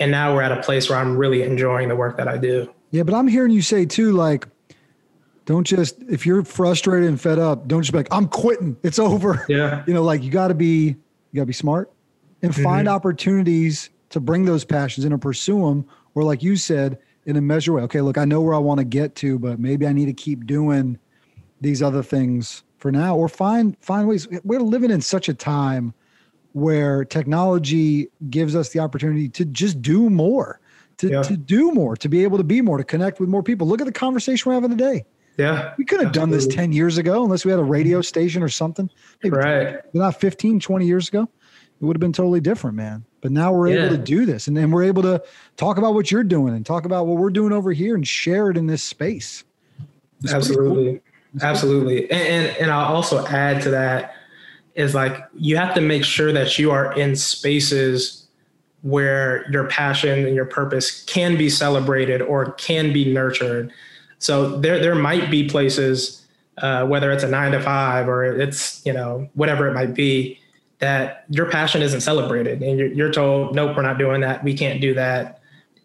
and 0.00 0.10
now 0.10 0.34
we're 0.34 0.42
at 0.42 0.52
a 0.52 0.62
place 0.62 0.88
where 0.88 0.98
i'm 0.98 1.16
really 1.16 1.42
enjoying 1.42 1.88
the 1.88 1.96
work 1.96 2.16
that 2.16 2.28
i 2.28 2.36
do 2.36 2.72
yeah 2.90 3.02
but 3.02 3.14
i'm 3.14 3.28
hearing 3.28 3.50
you 3.50 3.62
say 3.62 3.84
too 3.84 4.12
like 4.12 4.46
don't 5.44 5.66
just 5.66 5.96
if 6.10 6.26
you're 6.26 6.44
frustrated 6.44 7.08
and 7.08 7.20
fed 7.20 7.38
up 7.38 7.66
don't 7.68 7.82
just 7.82 7.92
be 7.92 7.98
like 7.98 8.08
i'm 8.10 8.28
quitting 8.28 8.76
it's 8.82 8.98
over 8.98 9.44
yeah 9.48 9.82
you 9.86 9.94
know 9.94 10.02
like 10.02 10.22
you 10.22 10.30
got 10.30 10.48
to 10.48 10.54
be 10.54 10.86
you 10.86 11.36
got 11.36 11.42
to 11.42 11.46
be 11.46 11.52
smart 11.52 11.92
and 12.42 12.54
find 12.54 12.86
mm-hmm. 12.86 12.94
opportunities 12.94 13.90
to 14.10 14.20
bring 14.20 14.44
those 14.44 14.64
passions 14.64 15.04
in 15.04 15.12
and 15.12 15.20
pursue 15.20 15.60
them 15.60 15.84
or 16.18 16.24
like 16.24 16.42
you 16.42 16.56
said, 16.56 16.98
in 17.26 17.36
a 17.36 17.40
measure 17.40 17.74
way. 17.74 17.82
Okay, 17.82 18.00
look, 18.00 18.18
I 18.18 18.24
know 18.24 18.40
where 18.40 18.54
I 18.54 18.58
want 18.58 18.78
to 18.78 18.84
get 18.84 19.14
to, 19.16 19.38
but 19.38 19.60
maybe 19.60 19.86
I 19.86 19.92
need 19.92 20.06
to 20.06 20.12
keep 20.12 20.46
doing 20.46 20.98
these 21.60 21.82
other 21.82 22.02
things 22.02 22.64
for 22.78 22.90
now, 22.90 23.16
or 23.16 23.28
find 23.28 23.76
find 23.80 24.08
ways. 24.08 24.26
We're 24.44 24.60
living 24.60 24.90
in 24.90 25.00
such 25.00 25.28
a 25.28 25.34
time 25.34 25.94
where 26.52 27.04
technology 27.04 28.08
gives 28.30 28.56
us 28.56 28.70
the 28.70 28.80
opportunity 28.80 29.28
to 29.28 29.44
just 29.44 29.80
do 29.82 30.10
more, 30.10 30.60
to, 30.98 31.08
yeah. 31.08 31.22
to 31.22 31.36
do 31.36 31.72
more, 31.72 31.96
to 31.96 32.08
be 32.08 32.24
able 32.24 32.38
to 32.38 32.44
be 32.44 32.60
more, 32.60 32.78
to 32.78 32.84
connect 32.84 33.20
with 33.20 33.28
more 33.28 33.42
people. 33.42 33.66
Look 33.66 33.80
at 33.80 33.86
the 33.86 33.92
conversation 33.92 34.50
we're 34.50 34.54
having 34.54 34.70
today. 34.70 35.04
Yeah. 35.38 35.74
We 35.78 35.84
could 35.84 36.00
have 36.00 36.12
done 36.12 36.30
this 36.30 36.46
10 36.48 36.72
years 36.72 36.98
ago 36.98 37.22
unless 37.22 37.44
we 37.44 37.52
had 37.52 37.60
a 37.60 37.62
mm-hmm. 37.62 37.70
radio 37.70 38.02
station 38.02 38.42
or 38.42 38.48
something. 38.48 38.90
Maybe 39.22 39.36
right. 39.36 39.78
Not 39.94 40.20
15, 40.20 40.58
20 40.58 40.86
years 40.86 41.08
ago. 41.08 41.28
It 41.80 41.84
would 41.84 41.94
have 41.94 42.00
been 42.00 42.12
totally 42.12 42.40
different, 42.40 42.76
man. 42.76 43.04
But 43.20 43.30
now 43.30 43.52
we're 43.52 43.68
yeah. 43.68 43.84
able 43.84 43.96
to 43.96 44.02
do 44.02 44.26
this 44.26 44.48
and 44.48 44.56
then 44.56 44.72
we're 44.72 44.84
able 44.84 45.02
to 45.02 45.22
talk 45.56 45.78
about 45.78 45.94
what 45.94 46.10
you're 46.10 46.24
doing 46.24 46.54
and 46.54 46.66
talk 46.66 46.84
about 46.84 47.06
what 47.06 47.18
we're 47.18 47.30
doing 47.30 47.52
over 47.52 47.72
here 47.72 47.94
and 47.94 48.06
share 48.06 48.50
it 48.50 48.56
in 48.56 48.66
this 48.66 48.82
space. 48.82 49.44
It's 50.22 50.32
Absolutely. 50.32 50.94
Cool. 50.94 51.42
Absolutely. 51.42 52.10
And, 52.10 52.20
and, 52.20 52.56
and 52.56 52.70
I'll 52.72 52.94
also 52.94 53.24
add 53.26 53.62
to 53.62 53.70
that 53.70 54.16
is 54.78 54.94
like 54.94 55.22
you 55.34 55.56
have 55.56 55.74
to 55.74 55.80
make 55.80 56.04
sure 56.04 56.32
that 56.32 56.56
you 56.56 56.70
are 56.70 56.92
in 56.92 57.16
spaces 57.16 58.26
where 58.82 59.50
your 59.50 59.64
passion 59.64 60.24
and 60.24 60.36
your 60.36 60.44
purpose 60.44 61.02
can 61.02 61.36
be 61.36 61.50
celebrated 61.50 62.22
or 62.22 62.52
can 62.52 62.92
be 62.92 63.12
nurtured. 63.12 63.72
So 64.20 64.56
there 64.60 64.78
there 64.78 64.94
might 64.94 65.32
be 65.32 65.48
places, 65.48 66.24
uh, 66.58 66.86
whether 66.86 67.10
it's 67.10 67.24
a 67.24 67.28
nine 67.28 67.50
to 67.52 67.60
five 67.60 68.08
or 68.08 68.24
it's 68.24 68.80
you 68.86 68.92
know 68.92 69.28
whatever 69.34 69.66
it 69.66 69.74
might 69.74 69.94
be, 69.94 70.38
that 70.78 71.24
your 71.28 71.50
passion 71.50 71.82
isn't 71.82 72.02
celebrated 72.02 72.62
and 72.62 72.78
you're, 72.78 72.92
you're 72.92 73.12
told 73.12 73.56
nope 73.56 73.76
we're 73.76 73.82
not 73.82 73.98
doing 73.98 74.20
that. 74.20 74.44
We 74.44 74.56
can't 74.56 74.80
do 74.80 74.94
that. 74.94 75.40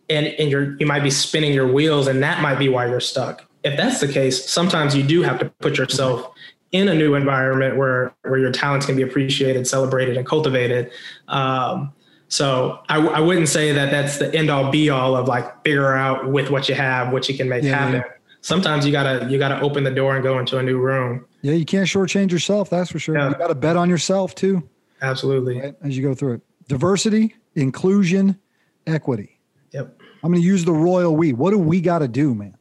And 0.08 0.28
and 0.28 0.52
you're 0.52 0.78
you 0.78 0.86
might 0.86 1.02
be 1.02 1.10
spinning 1.10 1.52
your 1.52 1.72
wheels 1.72 2.06
and 2.08 2.22
that 2.22 2.44
might 2.44 2.60
be 2.60 2.70
why 2.70 2.86
you're 2.86 3.00
stuck. 3.00 3.44
If 3.64 3.76
that's 3.76 4.02
the 4.02 4.08
case 4.08 4.48
sometimes 4.48 4.96
you 4.96 5.02
do 5.02 5.24
have 5.24 5.40
to 5.40 5.46
put 5.62 5.80
yourself 5.80 6.30
in 6.74 6.90
a 6.90 6.94
new 6.94 7.16
environment 7.16 7.78
where 7.78 8.14
where 8.24 8.38
your 8.38 8.52
talents 8.52 8.86
can 8.86 8.96
be 8.96 9.02
appreciated 9.02 9.66
celebrated 9.66 10.18
and 10.18 10.28
cultivated 10.28 10.92
um, 11.30 11.94
so 12.28 12.80
I, 12.90 12.98
I 12.98 13.20
wouldn't 13.22 13.48
say 13.48 13.72
that 13.72 13.92
that's 13.92 14.18
the 14.18 14.34
end 14.36 14.50
all 14.50 14.70
be 14.70 14.90
all 14.90 15.16
of 15.16 15.28
like 15.28 15.64
figure 15.64 15.94
out 15.94 16.30
with 16.30 16.50
what 16.50 16.68
you 16.68 16.76
have 16.76 17.14
what 17.14 17.30
you 17.30 17.38
can 17.38 17.48
make 17.48 17.64
yeah, 17.64 17.78
happen 17.78 17.96
yeah. 17.96 18.04
sometimes 18.42 18.86
you 18.86 18.92
gotta 18.92 19.26
you 19.30 19.40
gotta 19.40 19.62
open 19.62 19.86
the 19.86 19.92
door 19.92 20.16
and 20.16 20.24
go 20.24 20.38
into 20.40 20.58
a 20.58 20.64
new 20.64 20.78
room 20.78 21.26
yeah 21.42 21.54
you 21.54 21.66
can't 21.66 21.88
shortchange 21.88 22.32
yourself 22.32 22.70
that's 22.70 22.92
for 22.92 23.00
sure 23.00 23.18
yeah. 23.18 23.30
you 23.30 23.36
gotta 23.36 23.56
bet 23.56 23.78
on 23.78 23.90
yourself 23.90 24.36
too 24.36 24.68
Absolutely. 25.04 25.60
Right? 25.60 25.76
As 25.84 25.96
you 25.96 26.02
go 26.02 26.16
through 26.16 26.36
it. 26.36 26.42
Diversity, 26.68 27.36
inclusion, 27.56 28.40
equity. 28.88 29.40
Yep. 29.72 30.02
I'm 30.24 30.34
to 30.34 30.40
use 30.40 30.64
the 30.64 30.72
royal 30.72 31.16
we. 31.16 31.34
What 31.34 31.52
do 31.52 31.60
we 31.60 31.82
got 31.82 32.00
to 32.00 32.08
do, 32.08 32.34
man? 32.34 32.58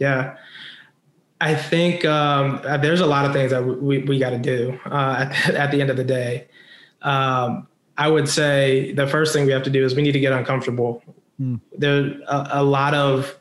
Yeah. 0.00 0.36
I 1.40 1.54
think 1.54 2.04
um, 2.04 2.60
there's 2.80 3.00
a 3.00 3.06
lot 3.06 3.24
of 3.24 3.32
things 3.32 3.50
that 3.52 3.64
we, 3.64 3.98
we 3.98 4.18
got 4.18 4.30
to 4.30 4.38
do 4.38 4.78
uh, 4.86 5.26
at, 5.30 5.50
at, 5.54 5.70
the 5.70 5.80
end 5.80 5.90
of 5.90 5.96
the 5.96 6.04
day. 6.04 6.48
Um, 7.02 7.68
I 7.96 8.08
would 8.08 8.28
say 8.28 8.92
the 8.92 9.06
first 9.06 9.32
thing 9.32 9.46
we 9.46 9.52
have 9.52 9.62
to 9.64 9.70
do 9.70 9.84
is 9.84 9.94
we 9.94 10.02
need 10.02 10.12
to 10.12 10.20
get 10.20 10.32
uncomfortable. 10.32 11.02
Mm. 11.40 11.60
There's 11.76 12.20
a, 12.26 12.48
a 12.52 12.62
lot 12.62 12.94
of, 12.94 13.36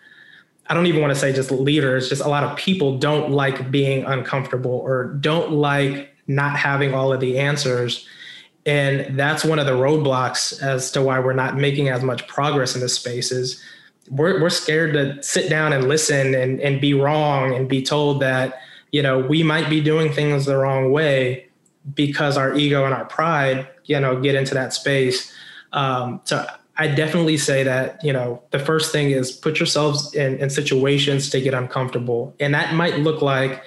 I 0.67 0.73
don't 0.73 0.86
even 0.86 1.01
want 1.01 1.13
to 1.13 1.19
say 1.19 1.33
just 1.33 1.51
leaders, 1.51 2.10
just 2.10 2.21
a 2.21 2.27
lot 2.27 2.43
of 2.43 2.57
people 2.57 2.97
don't 2.99 3.31
like 3.31 3.71
being 3.71 4.03
uncomfortable 4.03 4.71
or 4.71 5.05
don't 5.05 5.51
like 5.51 6.13
not 6.27 6.57
having 6.57 6.93
all 6.93 7.13
of 7.13 7.19
the 7.19 7.39
answers. 7.39 8.07
And 8.65 9.17
that's 9.17 9.45
one 9.45 9.60
of 9.60 9.65
the 9.65 9.71
roadblocks 9.71 10.62
as 10.62 10.91
to 10.91 11.01
why 11.01 11.19
we're 11.19 11.33
not 11.33 11.55
making 11.55 11.88
as 11.89 12.03
much 12.03 12.27
progress 12.27 12.75
in 12.75 12.81
this 12.81 12.95
space 12.95 13.31
is 13.31 13.63
we're, 14.10 14.41
we're 14.41 14.50
scared 14.50 14.93
to 14.93 15.22
sit 15.22 15.50
down 15.50 15.74
and 15.74 15.88
listen 15.88 16.34
and, 16.36 16.60
and 16.62 16.80
be 16.80 16.93
wrong 16.93 17.54
and 17.54 17.67
be 17.67 17.82
told 17.82 18.22
that, 18.22 18.60
you 18.91 19.02
know, 19.02 19.20
we 19.20 19.43
might 19.43 19.70
be 19.70 19.82
doing 19.82 20.12
things 20.12 20.46
the 20.46 20.58
wrong 20.58 20.91
way 20.91 21.48
because 21.93 22.38
our 22.38 22.56
ego 22.56 22.86
and 22.86 22.93
our 22.93 23.06
pride, 23.06 23.67
you 23.86 24.00
know, 24.00 24.20
get 24.20 24.36
into 24.36 24.54
that 24.54 24.74
space. 24.74 25.34
Um, 25.74 26.22
so 26.24 26.46
I 26.78 26.88
definitely 26.88 27.38
say 27.38 27.63
that, 27.63 28.04
you 28.04 28.13
know, 28.13 28.41
the 28.52 28.60
first 28.60 28.91
thing 28.91 29.12
is 29.12 29.32
put 29.32 29.60
yourselves 29.60 30.13
in, 30.13 30.38
in 30.38 30.50
situations 30.50 31.30
to 31.32 31.41
get 31.41 31.54
uncomfortable. 31.54 32.36
And 32.39 32.54
that 32.54 32.74
might 32.76 33.00
look 33.00 33.22
like 33.22 33.63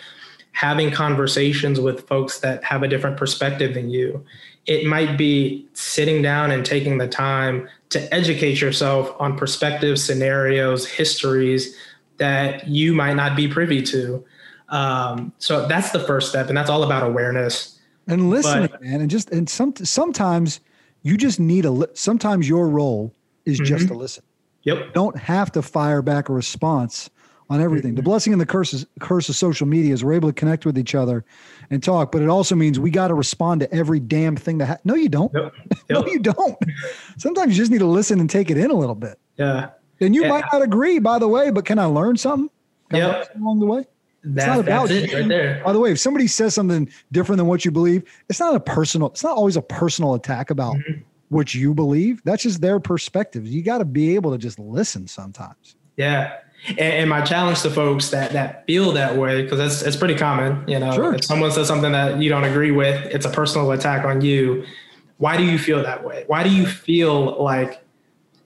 having 0.60 0.90
conversations 0.90 1.80
with 1.80 2.06
folks 2.06 2.40
that 2.40 2.62
have 2.62 2.82
a 2.82 2.88
different 2.88 3.16
perspective 3.16 3.72
than 3.72 3.88
you. 3.88 4.22
It 4.66 4.84
might 4.84 5.16
be 5.16 5.66
sitting 5.72 6.20
down 6.20 6.50
and 6.50 6.66
taking 6.66 6.98
the 6.98 7.08
time 7.08 7.66
to 7.88 8.14
educate 8.14 8.60
yourself 8.60 9.10
on 9.18 9.38
perspectives, 9.38 10.04
scenarios, 10.04 10.86
histories 10.86 11.74
that 12.18 12.68
you 12.68 12.92
might 12.92 13.14
not 13.14 13.36
be 13.36 13.48
privy 13.48 13.80
to. 13.84 14.22
Um, 14.68 15.32
so 15.38 15.66
that's 15.66 15.92
the 15.92 16.00
first 16.00 16.28
step, 16.28 16.48
and 16.48 16.58
that's 16.58 16.68
all 16.68 16.82
about 16.82 17.04
awareness 17.04 17.78
and 18.06 18.28
listening, 18.28 18.68
but, 18.70 18.82
man. 18.82 19.00
And 19.00 19.10
just 19.10 19.30
and 19.30 19.48
some 19.48 19.74
sometimes 19.76 20.60
you 21.00 21.16
just 21.16 21.40
need 21.40 21.64
a. 21.64 21.88
Sometimes 21.94 22.46
your 22.46 22.68
role 22.68 23.14
is 23.46 23.56
mm-hmm. 23.56 23.64
just 23.64 23.88
to 23.88 23.94
listen. 23.94 24.24
Yep. 24.64 24.92
Don't 24.92 25.16
have 25.16 25.50
to 25.52 25.62
fire 25.62 26.02
back 26.02 26.28
a 26.28 26.34
response 26.34 27.08
on 27.50 27.60
everything. 27.60 27.96
The 27.96 28.02
blessing 28.02 28.32
and 28.32 28.40
the 28.40 28.46
curse, 28.46 28.72
is, 28.72 28.86
curse 29.00 29.28
of 29.28 29.34
social 29.34 29.66
media 29.66 29.92
is 29.92 30.04
we're 30.04 30.12
able 30.14 30.28
to 30.28 30.32
connect 30.32 30.64
with 30.64 30.78
each 30.78 30.94
other 30.94 31.24
and 31.68 31.82
talk, 31.82 32.12
but 32.12 32.22
it 32.22 32.28
also 32.28 32.54
means 32.54 32.78
we 32.78 32.90
got 32.90 33.08
to 33.08 33.14
respond 33.14 33.60
to 33.60 33.74
every 33.74 33.98
damn 33.98 34.36
thing 34.36 34.58
that. 34.58 34.66
Ha- 34.66 34.78
no, 34.84 34.94
you 34.94 35.08
don't. 35.08 35.34
No, 35.90 36.06
you 36.06 36.20
don't. 36.20 36.56
Sometimes 37.18 37.50
you 37.50 37.56
just 37.62 37.72
need 37.72 37.78
to 37.78 37.86
listen 37.86 38.20
and 38.20 38.30
take 38.30 38.48
it 38.48 38.56
in 38.56 38.70
a 38.70 38.74
little 38.74 38.94
bit. 38.94 39.18
Yeah. 39.36 39.70
And 39.98 40.14
you 40.14 40.22
yeah. 40.22 40.28
might 40.28 40.44
not 40.52 40.62
agree, 40.62 41.00
by 41.00 41.18
the 41.18 41.26
way, 41.26 41.50
but 41.50 41.64
can 41.64 41.80
I 41.80 41.86
learn 41.86 42.16
something? 42.16 42.48
Can 42.90 42.98
yep. 43.00 43.28
Learn 43.34 43.42
along 43.42 43.58
the 43.58 43.66
way. 43.66 43.84
That, 44.22 44.46
not 44.46 44.60
about 44.60 44.90
it 44.92 45.12
right 45.12 45.26
there. 45.26 45.60
By 45.64 45.72
the 45.72 45.80
way, 45.80 45.90
if 45.90 45.98
somebody 45.98 46.28
says 46.28 46.54
something 46.54 46.88
different 47.10 47.38
than 47.38 47.48
what 47.48 47.64
you 47.64 47.72
believe, 47.72 48.04
it's 48.28 48.38
not 48.38 48.54
a 48.54 48.60
personal. 48.60 49.08
It's 49.08 49.24
not 49.24 49.36
always 49.36 49.56
a 49.56 49.62
personal 49.62 50.14
attack 50.14 50.50
about 50.50 50.76
mm-hmm. 50.76 51.00
what 51.28 51.54
you 51.54 51.74
believe. 51.74 52.22
That's 52.24 52.44
just 52.44 52.60
their 52.60 52.78
perspective. 52.78 53.46
You 53.46 53.64
got 53.64 53.78
to 53.78 53.84
be 53.84 54.14
able 54.14 54.30
to 54.30 54.38
just 54.38 54.60
listen 54.60 55.08
sometimes. 55.08 55.74
Yeah, 55.96 56.36
and, 56.68 56.78
and, 56.78 57.10
my 57.10 57.20
challenge 57.22 57.62
to 57.62 57.70
folks 57.70 58.10
that 58.10 58.32
that 58.32 58.66
feel 58.66 58.92
that 58.92 59.16
way, 59.16 59.42
because 59.42 59.60
it's 59.60 59.82
it's 59.82 59.96
pretty 59.96 60.14
common, 60.14 60.66
you 60.68 60.78
know, 60.78 60.92
sure. 60.92 61.14
if 61.14 61.24
someone 61.24 61.50
says 61.50 61.66
something 61.66 61.92
that 61.92 62.20
you 62.20 62.28
don't 62.28 62.44
agree 62.44 62.70
with, 62.70 63.04
it's 63.06 63.26
a 63.26 63.30
personal 63.30 63.70
attack 63.72 64.04
on 64.04 64.20
you. 64.20 64.64
Why 65.18 65.36
do 65.36 65.44
you 65.44 65.58
feel 65.58 65.82
that 65.82 66.04
way? 66.04 66.24
Why 66.26 66.42
do 66.42 66.50
you 66.50 66.66
feel 66.66 67.42
like 67.42 67.82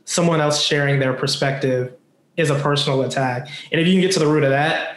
someone 0.04 0.40
else 0.40 0.62
sharing 0.62 0.98
their 0.98 1.12
perspective 1.12 1.94
is 2.36 2.50
a 2.50 2.58
personal 2.58 3.02
attack? 3.02 3.48
And 3.70 3.80
if 3.80 3.86
you 3.86 3.94
can 3.94 4.00
get 4.00 4.12
to 4.12 4.18
the 4.18 4.26
root 4.26 4.44
of 4.44 4.50
that, 4.50 4.96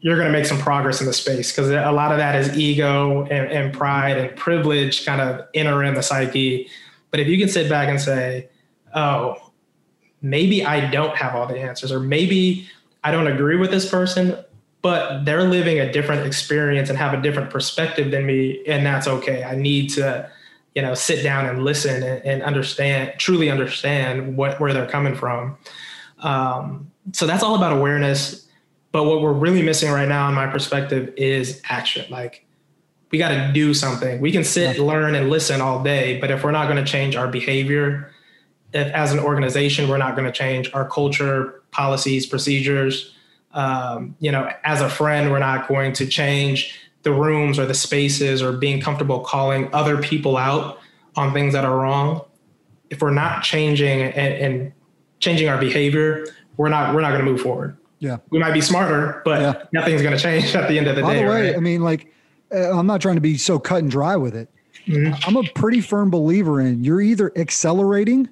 you're 0.00 0.16
going 0.16 0.26
to 0.26 0.36
make 0.36 0.46
some 0.46 0.58
progress 0.58 1.00
in 1.00 1.06
the 1.06 1.12
space 1.12 1.52
because 1.52 1.70
a 1.70 1.92
lot 1.92 2.10
of 2.10 2.18
that 2.18 2.34
is 2.34 2.56
ego 2.58 3.22
and, 3.26 3.50
and 3.52 3.72
pride 3.72 4.18
and 4.18 4.36
privilege 4.36 5.06
kind 5.06 5.20
of 5.20 5.46
enter 5.54 5.82
in 5.84 5.94
the 5.94 6.02
psyche. 6.02 6.68
But 7.12 7.20
if 7.20 7.28
you 7.28 7.38
can 7.38 7.48
sit 7.48 7.68
back 7.70 7.88
and 7.88 8.00
say, 8.00 8.48
oh, 8.94 9.51
maybe 10.22 10.64
I 10.64 10.88
don't 10.90 11.16
have 11.16 11.34
all 11.34 11.46
the 11.46 11.58
answers, 11.58 11.92
or 11.92 12.00
maybe 12.00 12.68
I 13.04 13.10
don't 13.10 13.26
agree 13.26 13.56
with 13.56 13.70
this 13.70 13.88
person, 13.90 14.36
but 14.80 15.24
they're 15.24 15.44
living 15.44 15.80
a 15.80 15.92
different 15.92 16.26
experience 16.26 16.88
and 16.88 16.98
have 16.98 17.12
a 17.12 17.20
different 17.20 17.50
perspective 17.50 18.10
than 18.10 18.24
me, 18.24 18.64
and 18.66 18.86
that's 18.86 19.06
okay. 19.06 19.44
I 19.44 19.56
need 19.56 19.90
to, 19.90 20.30
you 20.74 20.82
know, 20.82 20.94
sit 20.94 21.22
down 21.22 21.46
and 21.46 21.64
listen 21.64 22.02
and, 22.02 22.24
and 22.24 22.42
understand, 22.42 23.14
truly 23.18 23.50
understand 23.50 24.36
what 24.36 24.60
where 24.60 24.72
they're 24.72 24.88
coming 24.88 25.14
from. 25.14 25.58
Um, 26.20 26.90
so 27.12 27.26
that's 27.26 27.42
all 27.42 27.56
about 27.56 27.72
awareness. 27.72 28.46
But 28.92 29.04
what 29.04 29.22
we're 29.22 29.32
really 29.32 29.62
missing 29.62 29.90
right 29.90 30.08
now, 30.08 30.28
in 30.28 30.34
my 30.34 30.46
perspective, 30.46 31.14
is 31.16 31.62
action. 31.64 32.04
Like 32.10 32.44
we 33.10 33.18
got 33.18 33.30
to 33.30 33.50
do 33.52 33.74
something. 33.74 34.20
We 34.20 34.30
can 34.30 34.44
sit, 34.44 34.78
learn, 34.78 35.14
and 35.14 35.30
listen 35.30 35.60
all 35.60 35.82
day, 35.82 36.20
but 36.20 36.30
if 36.30 36.44
we're 36.44 36.50
not 36.50 36.68
going 36.68 36.82
to 36.82 36.90
change 36.90 37.16
our 37.16 37.26
behavior 37.26 38.11
if 38.72 38.92
as 38.94 39.12
an 39.12 39.18
organization 39.18 39.88
we're 39.88 39.98
not 39.98 40.16
going 40.16 40.26
to 40.26 40.32
change 40.32 40.70
our 40.74 40.88
culture, 40.88 41.62
policies, 41.70 42.26
procedures, 42.26 43.14
um, 43.52 44.14
you 44.18 44.32
know, 44.32 44.50
as 44.64 44.80
a 44.80 44.88
friend, 44.88 45.30
we're 45.30 45.38
not 45.38 45.68
going 45.68 45.92
to 45.94 46.06
change 46.06 46.78
the 47.02 47.12
rooms 47.12 47.58
or 47.58 47.66
the 47.66 47.74
spaces 47.74 48.40
or 48.42 48.52
being 48.52 48.80
comfortable 48.80 49.20
calling 49.20 49.68
other 49.74 50.00
people 50.00 50.36
out 50.36 50.78
on 51.16 51.32
things 51.34 51.52
that 51.52 51.64
are 51.64 51.76
wrong. 51.76 52.22
If 52.90 53.02
we're 53.02 53.10
not 53.10 53.42
changing 53.42 54.00
and, 54.02 54.16
and 54.34 54.72
changing 55.18 55.48
our 55.48 55.58
behavior, 55.58 56.26
we're 56.56 56.68
not 56.68 56.94
we're 56.94 57.00
not 57.00 57.10
going 57.12 57.24
to 57.24 57.30
move 57.30 57.40
forward. 57.40 57.76
Yeah. 57.98 58.18
We 58.30 58.38
might 58.38 58.52
be 58.52 58.60
smarter, 58.60 59.22
but 59.24 59.40
Yeah. 59.40 59.62
nothing's 59.72 60.02
going 60.02 60.16
to 60.16 60.22
change 60.22 60.54
at 60.56 60.68
the 60.68 60.78
end 60.78 60.86
of 60.88 60.96
the 60.96 61.02
By 61.02 61.14
day. 61.14 61.22
the 61.22 61.28
way, 61.28 61.42
right? 61.48 61.56
I 61.56 61.60
mean, 61.60 61.82
like, 61.82 62.12
uh, 62.54 62.76
I'm 62.78 62.86
not 62.86 63.00
trying 63.00 63.14
to 63.16 63.20
be 63.20 63.36
so 63.36 63.58
cut 63.58 63.78
and 63.82 63.90
dry 63.90 64.16
with 64.16 64.34
it. 64.34 64.48
Mhm. 64.86 65.16
I'm 65.26 65.36
a 65.36 65.42
pretty 65.54 65.80
firm 65.80 66.10
believer 66.10 66.60
in 66.60 66.82
you're 66.82 67.00
either 67.00 67.30
accelerating 67.36 68.28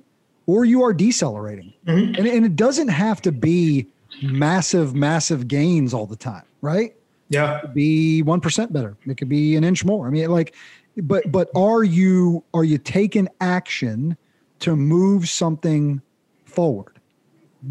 or 0.50 0.64
you 0.64 0.82
are 0.82 0.92
decelerating. 0.92 1.72
Mhm. 1.86 2.18
And, 2.18 2.26
and 2.26 2.44
it 2.44 2.56
doesn't 2.56 2.88
have 2.88 3.22
to 3.22 3.30
be 3.32 3.86
massive, 4.20 4.94
massive 4.94 5.46
gains 5.46 5.94
all 5.94 6.06
the 6.06 6.16
time, 6.16 6.44
right? 6.60 6.94
yeah. 7.28 7.60
Be 7.72 8.22
1% 8.24 8.72
better. 8.72 8.96
It 9.06 9.16
could 9.16 9.28
be 9.28 9.54
an 9.54 9.62
inch 9.62 9.84
more. 9.84 10.08
I 10.08 10.10
mean, 10.10 10.28
like, 10.30 10.54
but 10.96 11.30
but 11.30 11.48
are 11.54 11.84
you 11.84 12.42
are 12.52 12.64
you 12.64 12.78
taking 12.78 13.28
action 13.40 14.16
to 14.58 14.74
move 14.74 15.28
something 15.28 16.02
forward? 16.44 16.98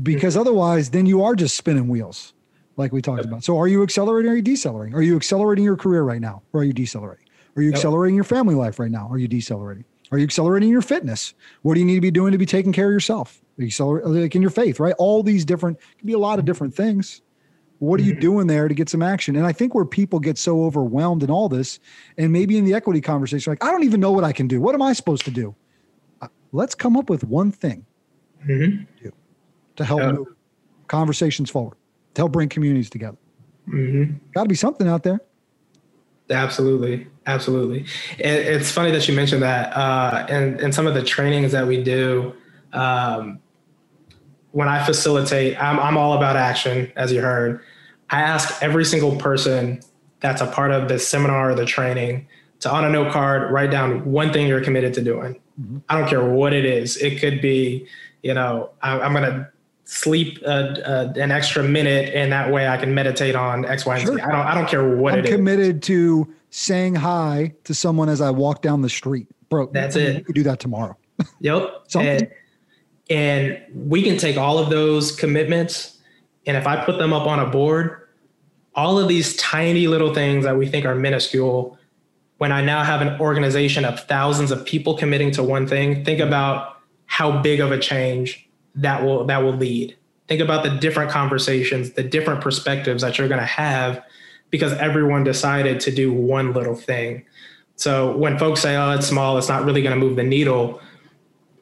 Because 0.01 0.37
otherwise, 0.37 0.91
then 0.91 1.05
you 1.05 1.21
are 1.23 1.35
just 1.35 1.57
spinning 1.57 1.89
wheels, 1.89 2.33
like 2.77 2.93
we 2.93 3.01
talked 3.01 3.25
about. 3.25 3.43
So, 3.43 3.57
are 3.57 3.67
you 3.67 3.83
accelerating 3.83 4.29
or 4.29 4.33
are 4.33 4.37
you 4.37 4.41
decelerating? 4.41 4.95
Are 4.95 5.01
you 5.01 5.17
accelerating 5.17 5.65
your 5.65 5.75
career 5.75 6.03
right 6.03 6.21
now, 6.21 6.43
or 6.53 6.61
are 6.61 6.63
you 6.63 6.73
decelerating? 6.73 7.25
Are 7.57 7.61
you 7.61 7.69
Yep. 7.69 7.75
accelerating 7.75 8.15
your 8.15 8.23
family 8.23 8.55
life 8.55 8.79
right 8.79 8.91
now? 8.91 9.09
Are 9.11 9.17
you 9.17 9.27
decelerating? 9.27 9.83
Are 10.11 10.17
you 10.17 10.23
accelerating 10.23 10.69
your 10.69 10.81
fitness? 10.81 11.33
What 11.61 11.75
do 11.75 11.79
you 11.79 11.85
need 11.85 11.95
to 11.95 12.01
be 12.01 12.11
doing 12.11 12.31
to 12.31 12.37
be 12.37 12.45
taking 12.45 12.71
care 12.73 12.87
of 12.87 12.93
yourself? 12.93 13.41
Accelerate, 13.61 14.05
like 14.05 14.35
in 14.35 14.41
your 14.41 14.51
faith, 14.51 14.79
right? 14.79 14.95
All 14.97 15.21
these 15.21 15.45
different, 15.45 15.79
can 15.97 16.07
be 16.07 16.13
a 16.13 16.19
lot 16.19 16.39
of 16.39 16.45
different 16.45 16.73
things. 16.73 17.21
What 17.79 17.99
are 17.99 18.03
you 18.03 18.13
doing 18.19 18.47
there 18.47 18.67
to 18.67 18.73
get 18.73 18.89
some 18.89 19.01
action? 19.01 19.35
And 19.37 19.45
I 19.45 19.53
think 19.53 19.73
where 19.73 19.85
people 19.85 20.19
get 20.19 20.37
so 20.37 20.63
overwhelmed 20.65 21.23
in 21.23 21.29
all 21.29 21.47
this, 21.47 21.79
and 22.17 22.31
maybe 22.31 22.57
in 22.57 22.65
the 22.65 22.73
equity 22.73 22.99
conversation, 22.99 23.51
like, 23.51 23.63
I 23.63 23.71
don't 23.71 23.83
even 23.83 23.99
know 24.01 24.11
what 24.11 24.23
I 24.25 24.33
can 24.33 24.47
do. 24.47 24.59
What 24.59 24.75
am 24.75 24.81
I 24.81 24.91
supposed 24.93 25.23
to 25.25 25.31
do? 25.31 25.55
Uh, 26.21 26.27
Let's 26.51 26.75
come 26.75 26.97
up 26.97 27.09
with 27.09 27.23
one 27.23 27.51
thing 27.51 27.85
Mhm. 28.45 28.85
to 29.77 29.85
help 29.85 30.01
Yeah. 30.01 30.11
move 30.13 30.27
conversations 30.87 31.49
forward, 31.49 31.77
to 32.15 32.21
help 32.21 32.31
bring 32.33 32.49
communities 32.49 32.89
together. 32.89 33.17
Mhm. 33.67 34.19
Got 34.33 34.43
to 34.43 34.49
be 34.49 34.55
something 34.55 34.87
out 34.87 35.03
there. 35.03 35.21
Absolutely, 36.29 37.07
absolutely. 37.25 37.85
It, 38.17 38.25
it's 38.27 38.71
funny 38.71 38.91
that 38.91 39.07
you 39.07 39.15
mentioned 39.15 39.41
that. 39.41 39.75
Uh, 39.75 40.25
and 40.29 40.59
and 40.61 40.73
some 40.73 40.85
of 40.87 40.93
the 40.93 41.03
trainings 41.03 41.51
that 41.53 41.65
we 41.65 41.83
do, 41.83 42.35
um, 42.73 43.39
when 44.51 44.67
I 44.67 44.83
facilitate, 44.83 45.61
I'm 45.61 45.79
I'm 45.79 45.97
all 45.97 46.13
about 46.13 46.35
action, 46.35 46.91
as 46.95 47.11
you 47.11 47.21
heard. 47.21 47.61
I 48.09 48.21
ask 48.21 48.61
every 48.61 48.85
single 48.85 49.15
person 49.17 49.81
that's 50.19 50.41
a 50.41 50.47
part 50.47 50.71
of 50.71 50.87
the 50.89 50.99
seminar 50.99 51.51
or 51.51 51.55
the 51.55 51.65
training 51.65 52.27
to 52.59 52.71
on 52.71 52.83
a 52.83 52.89
note 52.89 53.11
card 53.11 53.51
write 53.51 53.71
down 53.71 54.11
one 54.11 54.33
thing 54.33 54.47
you're 54.47 54.63
committed 54.63 54.93
to 54.95 55.01
doing. 55.01 55.39
I 55.89 55.99
don't 55.99 56.07
care 56.07 56.23
what 56.23 56.53
it 56.53 56.63
is. 56.63 56.95
It 56.97 57.19
could 57.19 57.41
be, 57.41 57.85
you 58.23 58.33
know, 58.33 58.69
I, 58.81 58.99
I'm 58.99 59.13
going 59.13 59.29
to 59.29 59.49
sleep 59.89 60.37
uh 60.45 60.49
uh 60.49 61.13
an 61.15 61.31
extra 61.31 61.63
minute, 61.63 62.13
and 62.13 62.31
that 62.31 62.51
way 62.51 62.67
I 62.67 62.77
can 62.77 62.93
meditate 62.93 63.35
on 63.35 63.65
X, 63.65 63.87
Y, 63.87 63.97
and 63.97 64.07
Z. 64.07 64.13
Sure. 64.13 64.21
I 64.21 64.31
don't 64.31 64.45
I 64.45 64.53
don't 64.53 64.69
care 64.69 64.95
what 64.95 65.13
I'm 65.13 65.19
it 65.19 65.25
is. 65.25 65.35
committed 65.35 65.81
to 65.83 66.31
saying 66.51 66.95
hi 66.95 67.53
to 67.63 67.73
someone 67.73 68.07
as 68.07 68.21
I 68.21 68.29
walk 68.29 68.61
down 68.61 68.81
the 68.83 68.89
street. 68.89 69.27
Bro, 69.49 69.71
That's 69.73 69.95
I 69.95 69.99
mean, 69.99 70.09
it. 70.17 70.25
Could 70.25 70.35
do 70.35 70.43
that 70.43 70.59
tomorrow. 70.59 70.95
Yep. 71.41 71.83
Something. 71.87 72.09
And, 72.09 72.31
and 73.09 73.89
we 73.89 74.03
can 74.03 74.17
take 74.17 74.37
all 74.37 74.57
of 74.59 74.69
those 74.69 75.13
commitments, 75.15 75.97
and 76.45 76.55
if 76.55 76.67
I 76.67 76.83
put 76.85 76.97
them 76.97 77.11
up 77.11 77.27
on 77.27 77.39
a 77.39 77.47
board, 77.47 78.07
all 78.75 78.99
of 78.99 79.07
these 79.07 79.35
tiny 79.35 79.87
little 79.87 80.13
things 80.13 80.45
that 80.45 80.55
we 80.55 80.67
think 80.67 80.85
are 80.85 80.95
minuscule, 80.95 81.77
when 82.37 82.51
I 82.51 82.61
now 82.61 82.83
have 82.83 83.01
an 83.01 83.19
organization 83.19 83.83
of 83.83 83.99
thousands 84.01 84.51
of 84.51 84.65
people 84.65 84.95
committing 84.95 85.31
to 85.31 85.43
one 85.43 85.67
thing, 85.67 86.05
think 86.05 86.19
about 86.19 86.77
how 87.07 87.41
big 87.41 87.59
of 87.59 87.71
a 87.71 87.79
change 87.79 88.48
that 88.75 89.03
will 89.03 89.25
that 89.25 89.39
will 89.39 89.55
lead. 89.55 89.95
Think 90.27 90.41
about 90.41 90.63
the 90.63 90.69
different 90.69 91.11
conversations, 91.11 91.91
the 91.91 92.03
different 92.03 92.41
perspectives 92.41 93.01
that 93.01 93.17
you're 93.17 93.27
going 93.27 93.39
to 93.39 93.45
have 93.45 94.03
because 94.51 94.73
everyone 94.73 95.23
decided 95.23 95.79
to 95.81 95.91
do 95.91 96.13
one 96.13 96.53
little 96.53 96.75
thing. 96.75 97.25
So 97.75 98.15
when 98.17 98.37
folks 98.37 98.61
say, 98.61 98.75
"Oh, 98.75 98.91
it's 98.91 99.07
small, 99.07 99.37
it's 99.37 99.49
not 99.49 99.63
really 99.63 99.81
going 99.81 99.97
to 99.97 99.99
move 99.99 100.15
the 100.15 100.23
needle," 100.23 100.81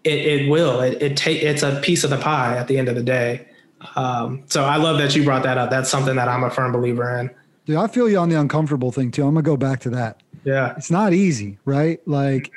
it, 0.03 0.25
it 0.25 0.49
will. 0.49 0.81
It, 0.81 1.01
it 1.01 1.17
take 1.17 1.43
it's 1.43 1.63
a 1.63 1.79
piece 1.81 2.03
of 2.03 2.09
the 2.09 2.17
pie 2.17 2.57
at 2.57 2.67
the 2.67 2.77
end 2.77 2.89
of 2.89 2.95
the 2.95 3.03
day. 3.03 3.47
Um, 3.95 4.43
so 4.47 4.63
I 4.63 4.77
love 4.77 4.97
that 4.97 5.15
you 5.15 5.23
brought 5.23 5.43
that 5.43 5.57
up. 5.57 5.69
That's 5.69 5.89
something 5.89 6.15
that 6.15 6.27
I'm 6.27 6.43
a 6.43 6.49
firm 6.49 6.71
believer 6.71 7.17
in. 7.19 7.29
Dude, 7.65 7.75
I 7.75 7.87
feel 7.87 8.09
you 8.09 8.17
on 8.17 8.29
the 8.29 8.39
uncomfortable 8.39 8.91
thing 8.91 9.11
too. 9.11 9.23
I'm 9.23 9.33
gonna 9.33 9.43
go 9.43 9.57
back 9.57 9.81
to 9.81 9.89
that. 9.91 10.21
Yeah. 10.43 10.73
It's 10.77 10.89
not 10.89 11.13
easy, 11.13 11.59
right? 11.65 11.99
Like, 12.07 12.51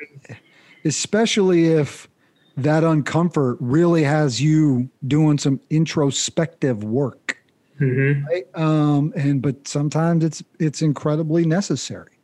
especially 0.84 1.66
if 1.66 2.08
that 2.56 2.82
uncomfort 2.82 3.56
really 3.60 4.02
has 4.02 4.40
you 4.40 4.90
doing 5.06 5.38
some 5.38 5.60
introspective 5.70 6.84
work. 6.84 7.38
hmm 7.78 8.24
right? 8.24 8.44
Um, 8.54 9.12
and 9.16 9.40
but 9.40 9.66
sometimes 9.66 10.24
it's 10.24 10.42
it's 10.58 10.82
incredibly 10.82 11.44
necessary. 11.44 12.18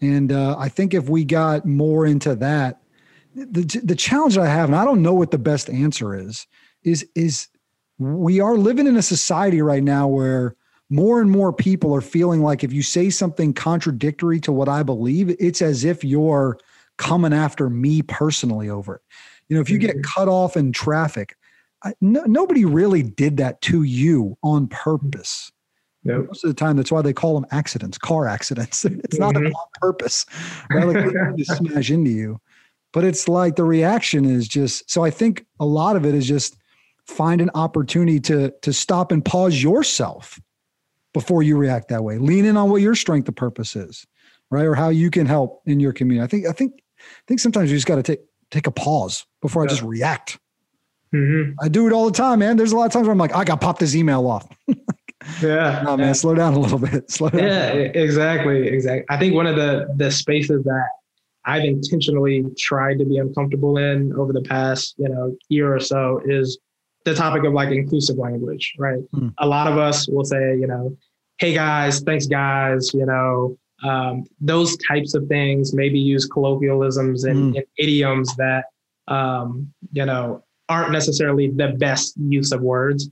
And 0.00 0.32
uh, 0.32 0.56
I 0.58 0.68
think 0.68 0.94
if 0.94 1.08
we 1.08 1.24
got 1.24 1.66
more 1.66 2.06
into 2.06 2.34
that, 2.36 2.80
the 3.34 3.80
the 3.84 3.94
challenge 3.94 4.38
I 4.38 4.46
have, 4.46 4.68
and 4.68 4.76
I 4.76 4.84
don't 4.84 5.02
know 5.02 5.14
what 5.14 5.30
the 5.30 5.38
best 5.38 5.70
answer 5.70 6.14
is, 6.14 6.46
is 6.82 7.06
is 7.14 7.48
we 7.98 8.40
are 8.40 8.56
living 8.56 8.86
in 8.86 8.96
a 8.96 9.02
society 9.02 9.60
right 9.62 9.82
now 9.82 10.08
where 10.08 10.56
more 10.88 11.20
and 11.20 11.30
more 11.30 11.52
people 11.52 11.94
are 11.94 12.00
feeling 12.00 12.42
like 12.42 12.64
if 12.64 12.72
you 12.72 12.82
say 12.82 13.10
something 13.10 13.54
contradictory 13.54 14.40
to 14.40 14.52
what 14.52 14.68
I 14.68 14.82
believe, 14.82 15.34
it's 15.38 15.62
as 15.62 15.84
if 15.84 16.02
you're 16.02 16.58
coming 16.96 17.32
after 17.32 17.70
me 17.70 18.02
personally 18.02 18.68
over 18.68 18.96
it. 18.96 19.02
You 19.50 19.56
know, 19.56 19.60
if 19.60 19.68
you 19.68 19.78
get 19.78 20.02
cut 20.04 20.28
off 20.28 20.56
in 20.56 20.70
traffic, 20.70 21.36
I, 21.82 21.92
no, 22.00 22.22
nobody 22.22 22.64
really 22.64 23.02
did 23.02 23.36
that 23.38 23.60
to 23.62 23.82
you 23.82 24.38
on 24.44 24.68
purpose. 24.68 25.50
Nope. 26.04 26.28
Most 26.28 26.44
of 26.44 26.48
the 26.48 26.54
time, 26.54 26.76
that's 26.76 26.92
why 26.92 27.02
they 27.02 27.12
call 27.12 27.34
them 27.34 27.46
accidents, 27.50 27.98
car 27.98 28.28
accidents. 28.28 28.84
It's 29.04 29.18
not 29.18 29.34
Mhm. 29.34 29.52
on 29.52 29.66
purpose, 29.80 30.24
right? 30.70 30.86
Like 30.86 31.36
they 31.36 31.42
smash 31.56 31.90
into 31.90 32.10
you, 32.12 32.40
but 32.92 33.04
it's 33.04 33.26
like 33.28 33.56
the 33.56 33.64
reaction 33.64 34.24
is 34.24 34.46
just. 34.46 34.88
So 34.88 35.04
I 35.04 35.10
think 35.10 35.44
a 35.58 35.66
lot 35.66 35.96
of 35.96 36.06
it 36.06 36.14
is 36.14 36.28
just 36.28 36.56
find 37.06 37.40
an 37.40 37.50
opportunity 37.54 38.20
to 38.20 38.52
to 38.62 38.72
stop 38.72 39.10
and 39.10 39.24
pause 39.24 39.60
yourself 39.60 40.40
before 41.12 41.42
you 41.42 41.56
react 41.56 41.88
that 41.88 42.04
way. 42.04 42.18
Lean 42.18 42.44
in 42.44 42.56
on 42.56 42.70
what 42.70 42.82
your 42.82 42.94
strength 42.94 43.28
of 43.28 43.34
purpose 43.34 43.74
is, 43.74 44.06
right, 44.48 44.64
or 44.64 44.76
how 44.76 44.90
you 44.90 45.10
can 45.10 45.26
help 45.26 45.60
in 45.66 45.80
your 45.80 45.92
community. 45.92 46.22
I 46.24 46.28
think 46.28 46.46
I 46.46 46.52
think 46.52 46.74
I 47.00 47.24
think 47.26 47.40
sometimes 47.40 47.68
you 47.70 47.76
just 47.76 47.88
got 47.88 47.96
to 47.96 48.02
take 48.04 48.20
take 48.50 48.66
a 48.66 48.70
pause 48.70 49.26
before 49.42 49.62
I 49.64 49.66
just 49.66 49.82
react. 49.82 50.38
hmm 51.12 51.52
I 51.60 51.68
do 51.68 51.86
it 51.86 51.92
all 51.92 52.06
the 52.06 52.16
time, 52.16 52.40
man. 52.40 52.56
There's 52.56 52.72
a 52.72 52.76
lot 52.76 52.86
of 52.86 52.92
times 52.92 53.06
where 53.06 53.12
I'm 53.12 53.18
like, 53.18 53.34
I 53.34 53.44
got 53.44 53.60
to 53.60 53.64
pop 53.64 53.78
this 53.78 53.94
email 53.94 54.26
off. 54.26 54.48
Yeah. 55.42 55.82
No, 55.84 55.96
man, 55.96 56.14
slow 56.14 56.34
down 56.34 56.54
a 56.54 56.58
little 56.58 56.78
bit. 56.78 57.10
Slow 57.10 57.28
down. 57.28 57.40
Yeah, 57.42 57.72
exactly, 57.72 58.68
exactly. 58.68 59.04
I 59.10 59.18
think 59.18 59.34
one 59.34 59.46
of 59.46 59.56
the 59.56 59.92
the 59.96 60.10
spaces 60.10 60.64
that 60.64 60.88
I've 61.44 61.64
intentionally 61.64 62.44
tried 62.58 62.98
to 62.98 63.04
be 63.04 63.18
uncomfortable 63.18 63.76
in 63.76 64.14
over 64.14 64.32
the 64.32 64.42
past, 64.42 64.94
you 64.98 65.08
know, 65.08 65.36
year 65.48 65.74
or 65.74 65.80
so 65.80 66.22
is 66.24 66.58
the 67.04 67.14
topic 67.14 67.44
of 67.44 67.52
like 67.52 67.70
inclusive 67.70 68.16
language, 68.16 68.74
right? 68.78 69.00
Hmm. 69.12 69.28
A 69.38 69.46
lot 69.46 69.66
of 69.70 69.78
us 69.78 70.08
will 70.08 70.24
say, 70.24 70.56
you 70.58 70.66
know, 70.66 70.96
hey 71.38 71.54
guys, 71.54 72.00
thanks 72.00 72.26
guys, 72.26 72.92
you 72.94 73.06
know, 73.06 73.58
um, 73.82 74.24
those 74.40 74.76
types 74.88 75.14
of 75.14 75.26
things, 75.28 75.72
maybe 75.74 75.98
use 75.98 76.26
colloquialisms 76.26 77.24
and, 77.24 77.52
Hmm. 77.52 77.56
and 77.56 77.64
idioms 77.78 78.34
that, 78.36 78.66
um, 79.08 79.72
you 79.92 80.04
know, 80.04 80.42
aren't 80.68 80.92
necessarily 80.92 81.48
the 81.50 81.68
best 81.78 82.14
use 82.16 82.52
of 82.52 82.60
words. 82.60 83.08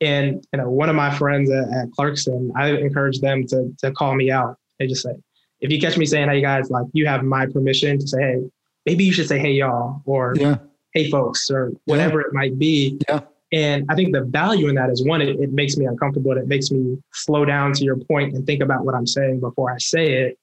And 0.00 0.44
you 0.52 0.58
know, 0.58 0.70
one 0.70 0.88
of 0.88 0.96
my 0.96 1.10
friends 1.14 1.50
at, 1.50 1.64
at 1.70 1.88
Clarkston, 1.98 2.50
I 2.56 2.70
encourage 2.70 3.20
them 3.20 3.46
to 3.48 3.74
to 3.80 3.92
call 3.92 4.14
me 4.14 4.30
out. 4.30 4.56
They 4.78 4.86
just 4.86 5.02
say, 5.02 5.12
if 5.60 5.70
you 5.70 5.78
catch 5.80 5.98
me 5.98 6.06
saying, 6.06 6.28
"Hey 6.30 6.40
guys," 6.40 6.70
like 6.70 6.86
you 6.94 7.06
have 7.06 7.22
my 7.22 7.44
permission 7.46 7.98
to 7.98 8.06
say, 8.06 8.18
"Hey," 8.22 8.50
maybe 8.86 9.04
you 9.04 9.12
should 9.12 9.28
say, 9.28 9.38
"Hey 9.38 9.52
y'all," 9.52 10.00
or 10.06 10.34
Yeah. 10.38 10.56
"Hey 10.94 11.10
folks," 11.10 11.50
or 11.50 11.72
whatever 11.84 12.20
it 12.22 12.32
might 12.32 12.58
be. 12.58 12.98
Yeah. 13.08 13.20
And 13.52 13.84
I 13.88 13.94
think 13.94 14.12
the 14.12 14.22
value 14.22 14.68
in 14.68 14.76
that 14.76 14.90
is 14.90 15.04
one, 15.04 15.20
it, 15.20 15.40
it 15.40 15.52
makes 15.52 15.76
me 15.76 15.86
uncomfortable. 15.86 16.32
It 16.32 16.46
makes 16.46 16.70
me 16.70 16.98
slow 17.12 17.44
down 17.44 17.72
to 17.74 17.84
your 17.84 17.96
point 17.96 18.34
and 18.34 18.46
think 18.46 18.62
about 18.62 18.84
what 18.84 18.94
I'm 18.94 19.06
saying 19.06 19.40
before 19.40 19.72
I 19.72 19.78
say 19.78 20.22
it. 20.22 20.38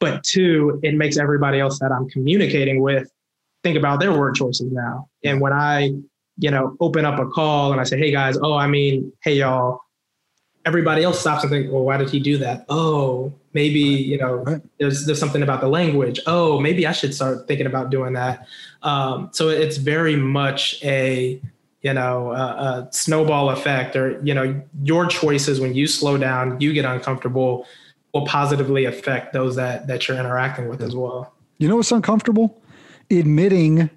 But 0.00 0.24
two, 0.24 0.80
it 0.82 0.94
makes 0.94 1.16
everybody 1.16 1.60
else 1.60 1.78
that 1.78 1.92
I'm 1.92 2.08
communicating 2.08 2.82
with 2.82 3.08
think 3.62 3.78
about 3.78 3.98
their 4.00 4.12
word 4.12 4.34
choices 4.34 4.70
now. 4.70 5.08
And 5.22 5.40
when 5.40 5.52
I 5.52 5.92
you 6.36 6.50
know, 6.50 6.76
open 6.80 7.04
up 7.04 7.18
a 7.18 7.26
call 7.26 7.72
and 7.72 7.80
I 7.80 7.84
say, 7.84 7.98
hey 7.98 8.10
guys, 8.10 8.36
oh, 8.40 8.54
I 8.54 8.66
mean, 8.66 9.12
hey 9.22 9.34
y'all, 9.34 9.80
everybody 10.64 11.04
else 11.04 11.20
stops 11.20 11.44
and 11.44 11.50
think, 11.50 11.70
well, 11.70 11.84
why 11.84 11.96
did 11.96 12.10
he 12.10 12.18
do 12.18 12.38
that? 12.38 12.64
Oh, 12.68 13.32
maybe, 13.52 13.78
you 13.80 14.18
know, 14.18 14.36
Right. 14.38 14.60
there's 14.78 15.06
there's 15.06 15.20
something 15.20 15.42
about 15.42 15.60
the 15.60 15.68
language. 15.68 16.20
Oh, 16.26 16.58
maybe 16.58 16.86
I 16.86 16.92
should 16.92 17.14
start 17.14 17.46
thinking 17.46 17.66
about 17.66 17.90
doing 17.90 18.14
that. 18.14 18.46
Um, 18.82 19.30
so 19.32 19.48
it's 19.48 19.76
very 19.76 20.16
much 20.16 20.82
a, 20.82 21.40
you 21.84 21.92
know, 21.92 22.32
a, 22.32 22.34
a 22.34 22.88
snowball 22.90 23.50
effect 23.50 23.94
or, 23.94 24.18
you 24.24 24.32
know, 24.34 24.60
your 24.82 25.06
choices 25.06 25.60
when 25.60 25.74
you 25.74 25.86
slow 25.86 26.16
down, 26.16 26.58
you 26.58 26.72
get 26.72 26.86
uncomfortable 26.86 27.66
will 28.14 28.24
positively 28.26 28.86
affect 28.86 29.32
those 29.32 29.56
that 29.56 29.86
that 29.86 30.08
you're 30.08 30.16
interacting 30.16 30.68
with 30.68 30.80
as 30.80 30.96
well. 30.96 31.34
You 31.58 31.68
know 31.68 31.76
what's 31.76 31.92
uncomfortable? 31.92 32.62
Admitting 33.10 33.90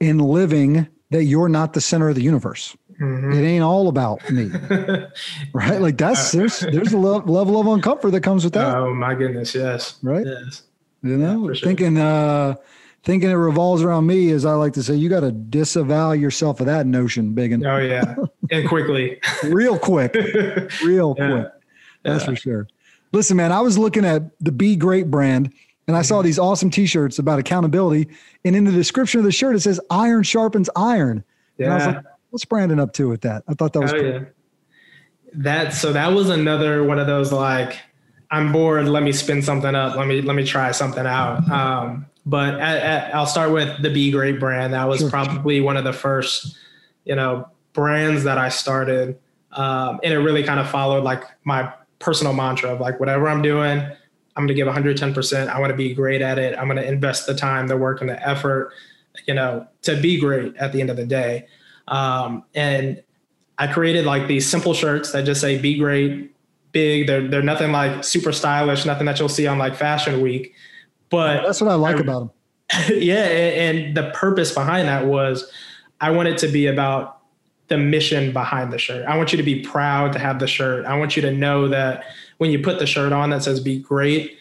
and 0.00 0.20
living 0.20 0.86
that 1.10 1.24
you're 1.24 1.48
not 1.48 1.72
the 1.72 1.80
center 1.80 2.10
of 2.10 2.14
the 2.14 2.22
universe. 2.22 2.76
Mm-hmm. 3.00 3.32
It 3.32 3.42
ain't 3.42 3.64
all 3.64 3.88
about 3.88 4.28
me, 4.30 4.50
right? 5.54 5.80
Like 5.80 5.96
that's 5.96 6.32
there's 6.32 6.60
there's 6.60 6.92
a 6.92 6.98
level 6.98 7.58
of 7.58 7.66
uncomfort 7.66 8.10
that 8.12 8.20
comes 8.20 8.44
with 8.44 8.52
that. 8.52 8.76
Oh 8.76 8.92
my 8.92 9.14
goodness, 9.14 9.54
yes, 9.54 9.98
right. 10.02 10.26
Yes, 10.26 10.64
you 11.02 11.16
know, 11.16 11.48
yeah, 11.48 11.54
sure. 11.54 11.68
thinking 11.68 11.96
uh 11.96 12.56
thinking 13.02 13.30
it 13.30 13.34
revolves 13.34 13.82
around 13.82 14.06
me, 14.06 14.30
as 14.30 14.44
I 14.44 14.54
like 14.54 14.74
to 14.74 14.82
say, 14.82 14.94
you 14.94 15.08
got 15.08 15.20
to 15.20 15.32
disavow 15.32 16.12
yourself 16.12 16.60
of 16.60 16.66
that 16.66 16.86
notion, 16.86 17.34
Biggin. 17.34 17.64
Oh 17.64 17.78
yeah, 17.78 18.14
and 18.50 18.68
quickly, 18.68 19.20
real 19.44 19.78
quick, 19.78 20.14
real 20.84 21.14
yeah. 21.18 21.30
quick. 21.30 21.46
That's 22.02 22.24
yeah. 22.24 22.30
for 22.30 22.36
sure. 22.36 22.68
Listen, 23.12 23.36
man, 23.36 23.52
I 23.52 23.60
was 23.60 23.76
looking 23.76 24.04
at 24.04 24.22
the 24.40 24.52
Be 24.52 24.76
Great 24.76 25.10
brand 25.10 25.52
and 25.90 25.96
I 25.96 26.02
saw 26.02 26.18
mm-hmm. 26.18 26.26
these 26.26 26.38
awesome 26.38 26.70
t-shirts 26.70 27.18
about 27.18 27.40
accountability. 27.40 28.08
And 28.44 28.54
in 28.54 28.62
the 28.62 28.70
description 28.70 29.18
of 29.18 29.24
the 29.24 29.32
shirt, 29.32 29.56
it 29.56 29.60
says 29.60 29.80
iron 29.90 30.22
sharpens 30.22 30.70
iron. 30.76 31.24
Yeah. 31.58 31.64
And 31.64 31.72
I 31.72 31.76
was 31.76 31.86
like, 31.96 32.04
what's 32.30 32.44
Brandon 32.44 32.78
up 32.78 32.92
to 32.92 33.08
with 33.08 33.22
that? 33.22 33.42
I 33.48 33.54
thought 33.54 33.72
that 33.72 33.80
was 33.80 33.92
oh, 33.92 33.98
cool. 33.98 34.08
yeah. 34.08 34.20
That 35.32 35.74
so 35.74 35.92
that 35.92 36.08
was 36.08 36.28
another 36.28 36.84
one 36.84 37.00
of 37.00 37.08
those 37.08 37.32
like, 37.32 37.76
I'm 38.30 38.52
bored, 38.52 38.86
let 38.86 39.02
me 39.02 39.10
spin 39.10 39.42
something 39.42 39.74
up. 39.74 39.96
Let 39.96 40.06
me 40.06 40.22
let 40.22 40.36
me 40.36 40.44
try 40.44 40.70
something 40.70 41.06
out. 41.06 41.48
Um, 41.50 42.06
but 42.30 42.54
at, 42.60 42.82
at, 42.82 43.14
I'll 43.14 43.26
start 43.26 43.50
with 43.50 43.82
the 43.82 43.90
Be 43.90 44.12
Great 44.12 44.38
brand. 44.38 44.72
That 44.72 44.88
was 44.88 45.00
sure. 45.00 45.10
probably 45.10 45.60
one 45.60 45.76
of 45.76 45.82
the 45.82 45.92
first, 45.92 46.56
you 47.04 47.16
know, 47.16 47.48
brands 47.72 48.22
that 48.22 48.38
I 48.38 48.48
started. 48.50 49.18
Um, 49.50 49.98
and 50.04 50.12
it 50.12 50.18
really 50.18 50.44
kind 50.44 50.60
of 50.60 50.70
followed 50.70 51.02
like 51.02 51.24
my 51.42 51.72
personal 51.98 52.32
mantra 52.32 52.72
of 52.72 52.80
like 52.80 53.00
whatever 53.00 53.28
I'm 53.28 53.42
doing, 53.42 53.80
I'm 53.80 54.46
going 54.46 54.48
to 54.48 54.54
give 54.54 54.68
110%. 54.68 55.48
I 55.48 55.58
want 55.58 55.70
to 55.70 55.76
be 55.76 55.92
great 55.92 56.22
at 56.22 56.38
it. 56.38 56.56
I'm 56.56 56.66
going 56.66 56.76
to 56.76 56.86
invest 56.86 57.26
the 57.26 57.34
time, 57.34 57.66
the 57.66 57.76
work, 57.76 58.00
and 58.00 58.08
the 58.08 58.26
effort, 58.26 58.72
you 59.26 59.34
know, 59.34 59.66
to 59.82 60.00
be 60.00 60.20
great 60.20 60.56
at 60.56 60.72
the 60.72 60.80
end 60.80 60.90
of 60.90 60.96
the 60.96 61.04
day. 61.04 61.48
Um, 61.88 62.44
and 62.54 63.02
I 63.58 63.66
created 63.66 64.06
like 64.06 64.28
these 64.28 64.48
simple 64.48 64.72
shirts 64.72 65.10
that 65.12 65.24
just 65.24 65.40
say 65.40 65.58
"Be 65.58 65.76
great," 65.76 66.32
big. 66.70 67.08
They're 67.08 67.26
they're 67.26 67.42
nothing 67.42 67.72
like 67.72 68.04
super 68.04 68.30
stylish, 68.30 68.86
nothing 68.86 69.06
that 69.06 69.18
you'll 69.18 69.28
see 69.28 69.48
on 69.48 69.58
like 69.58 69.74
Fashion 69.74 70.20
Week. 70.20 70.54
But 71.10 71.42
that's 71.42 71.60
what 71.60 71.70
I 71.70 71.74
like 71.74 71.96
I, 71.96 72.00
about 72.00 72.20
them. 72.20 72.30
yeah, 72.98 73.24
and, 73.24 73.78
and 73.78 73.96
the 73.96 74.10
purpose 74.10 74.52
behind 74.52 74.88
that 74.88 75.06
was 75.06 75.50
I 76.00 76.10
want 76.10 76.28
it 76.28 76.38
to 76.38 76.48
be 76.48 76.66
about 76.66 77.20
the 77.68 77.78
mission 77.78 78.32
behind 78.32 78.72
the 78.72 78.78
shirt. 78.78 79.06
I 79.06 79.16
want 79.16 79.32
you 79.32 79.36
to 79.36 79.44
be 79.44 79.60
proud 79.60 80.12
to 80.14 80.18
have 80.18 80.40
the 80.40 80.46
shirt. 80.46 80.84
I 80.86 80.98
want 80.98 81.14
you 81.14 81.22
to 81.22 81.30
know 81.30 81.68
that 81.68 82.04
when 82.38 82.50
you 82.50 82.58
put 82.58 82.78
the 82.78 82.86
shirt 82.86 83.12
on 83.12 83.30
that 83.30 83.44
says 83.44 83.60
be 83.60 83.78
great, 83.78 84.38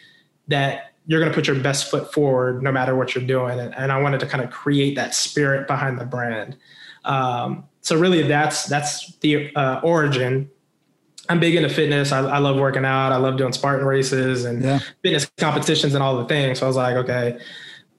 that 0.47 0.93
you're 1.05 1.19
going 1.19 1.31
to 1.31 1.35
put 1.35 1.47
your 1.47 1.59
best 1.59 1.91
foot 1.91 2.11
forward 2.11 2.63
no 2.63 2.71
matter 2.71 2.95
what 2.95 3.13
you're 3.13 3.23
doing. 3.23 3.59
And, 3.59 3.75
and 3.75 3.91
I 3.91 4.01
wanted 4.01 4.19
to 4.21 4.25
kind 4.25 4.43
of 4.43 4.49
create 4.49 4.95
that 4.95 5.13
spirit 5.13 5.67
behind 5.67 5.99
the 5.99 6.05
brand. 6.05 6.57
Um, 7.05 7.65
so 7.81 7.97
really 7.99 8.23
that's, 8.23 8.65
that's 8.65 9.15
the 9.17 9.55
uh, 9.55 9.79
origin. 9.83 10.49
I'm 11.29 11.39
big 11.39 11.55
into 11.55 11.69
fitness. 11.69 12.11
I, 12.11 12.21
I, 12.21 12.37
love 12.39 12.57
working 12.57 12.83
out. 12.83 13.11
I 13.11 13.17
love 13.17 13.37
doing 13.37 13.53
Spartan 13.53 13.85
races 13.85 14.45
and 14.45 14.63
yeah. 14.63 14.79
fitness 15.03 15.29
competitions 15.37 15.93
and 15.93 16.03
all 16.03 16.17
the 16.17 16.25
things. 16.25 16.59
So 16.59 16.65
I 16.65 16.67
was 16.67 16.75
like, 16.75 16.95
okay, 16.95 17.39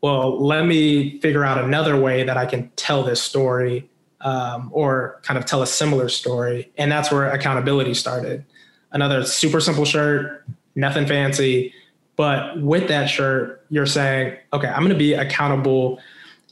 well, 0.03 0.45
let 0.45 0.67
me 0.67 1.21
figure 1.21 1.45
out 1.45 1.63
another 1.63 1.99
way 1.99 2.25
that 2.25 2.37
I 2.37 2.45
can 2.45 2.71
tell 2.75 3.05
this 3.05 3.23
story 3.23 3.89
um, 4.21 4.71
or 4.73 5.21
kind 5.23 5.39
of 5.39 5.45
tell 5.45 5.63
a 5.63 5.67
similar 5.67 6.09
story. 6.09 6.73
And 6.77 6.91
that's 6.91 7.13
where 7.13 7.31
accountability 7.31 7.95
started. 7.95 8.45
Another 8.91 9.25
super 9.25 9.61
simple 9.61 9.85
shirt, 9.85 10.45
nothing 10.75 11.07
fancy. 11.07 11.73
But 12.17 12.61
with 12.61 12.89
that 12.89 13.07
shirt, 13.07 13.65
you're 13.71 13.87
saying, 13.87 14.37
okay, 14.53 14.67
I'm 14.67 14.81
going 14.81 14.91
to 14.91 14.99
be 14.99 15.15
accountable, 15.15 16.01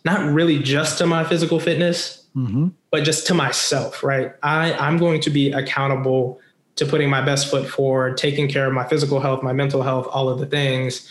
not 0.05 0.33
really 0.33 0.63
just 0.63 0.99
to 0.99 1.07
my 1.07 1.25
physical 1.25 1.59
fitness, 1.59 2.25
mm-hmm. 2.37 2.69
but 2.93 3.03
just 3.03 3.27
to 3.27 3.35
myself, 3.35 4.05
right? 4.05 4.33
I, 4.45 4.73
I'm 4.75 4.99
going 4.99 5.21
to 5.23 5.31
be 5.31 5.51
accountable 5.51 6.41
to 6.79 6.87
putting 6.87 7.11
my 7.11 7.21
best 7.21 7.51
foot 7.51 7.69
forward, 7.69 8.17
taking 8.17 8.49
care 8.49 8.67
of 8.67 8.73
my 8.73 8.87
physical 8.87 9.19
health, 9.19 9.43
my 9.43 9.53
mental 9.53 9.83
health, 9.83 10.07
all 10.11 10.29
of 10.29 10.39
the 10.39 10.47
things. 10.47 11.11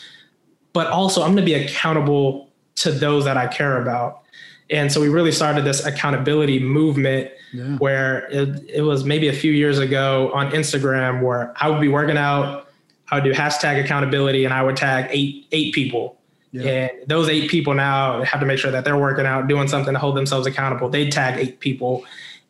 But 0.72 0.88
also, 0.88 1.22
I'm 1.22 1.34
going 1.34 1.46
to 1.46 1.52
be 1.52 1.54
accountable 1.54 2.50
to 2.76 2.92
those 2.92 3.26
that 3.26 3.36
I 3.36 3.48
care 3.48 3.82
about. 3.82 4.22
And 4.70 4.92
so 4.92 5.02
we 5.02 5.10
really 5.10 5.32
started 5.32 5.66
this 5.66 5.86
accountability 5.86 6.60
movement 6.60 7.32
yeah. 7.54 7.78
where 7.78 8.28
it, 8.30 8.70
it 8.70 8.82
was 8.82 9.04
maybe 9.04 9.28
a 9.28 9.34
few 9.34 9.52
years 9.52 9.80
ago 9.80 10.32
on 10.34 10.52
Instagram 10.52 11.22
where 11.22 11.54
I 11.58 11.70
would 11.70 11.82
be 11.82 11.88
working 11.88 12.18
out, 12.18 12.70
I 13.10 13.16
would 13.16 13.24
do 13.24 13.34
hashtag 13.34 13.84
accountability 13.84 14.46
and 14.46 14.54
I 14.54 14.62
would 14.62 14.76
tag 14.78 15.08
eight, 15.10 15.48
eight 15.52 15.74
people. 15.74 16.18
Yeah. 16.52 16.64
And 16.64 16.92
those 17.08 17.28
eight 17.28 17.50
people 17.50 17.74
now 17.74 18.24
have 18.24 18.40
to 18.40 18.46
make 18.46 18.60
sure 18.60 18.72
that 18.72 18.86
they're 18.86 18.98
working 18.98 19.26
out, 19.26 19.48
doing 19.48 19.68
something 19.68 19.94
to 19.94 20.00
hold 20.00 20.16
themselves 20.16 20.48
accountable. 20.48 20.90
They 20.90 21.10
tag 21.10 21.40
eight 21.40 21.60
people 21.60 22.06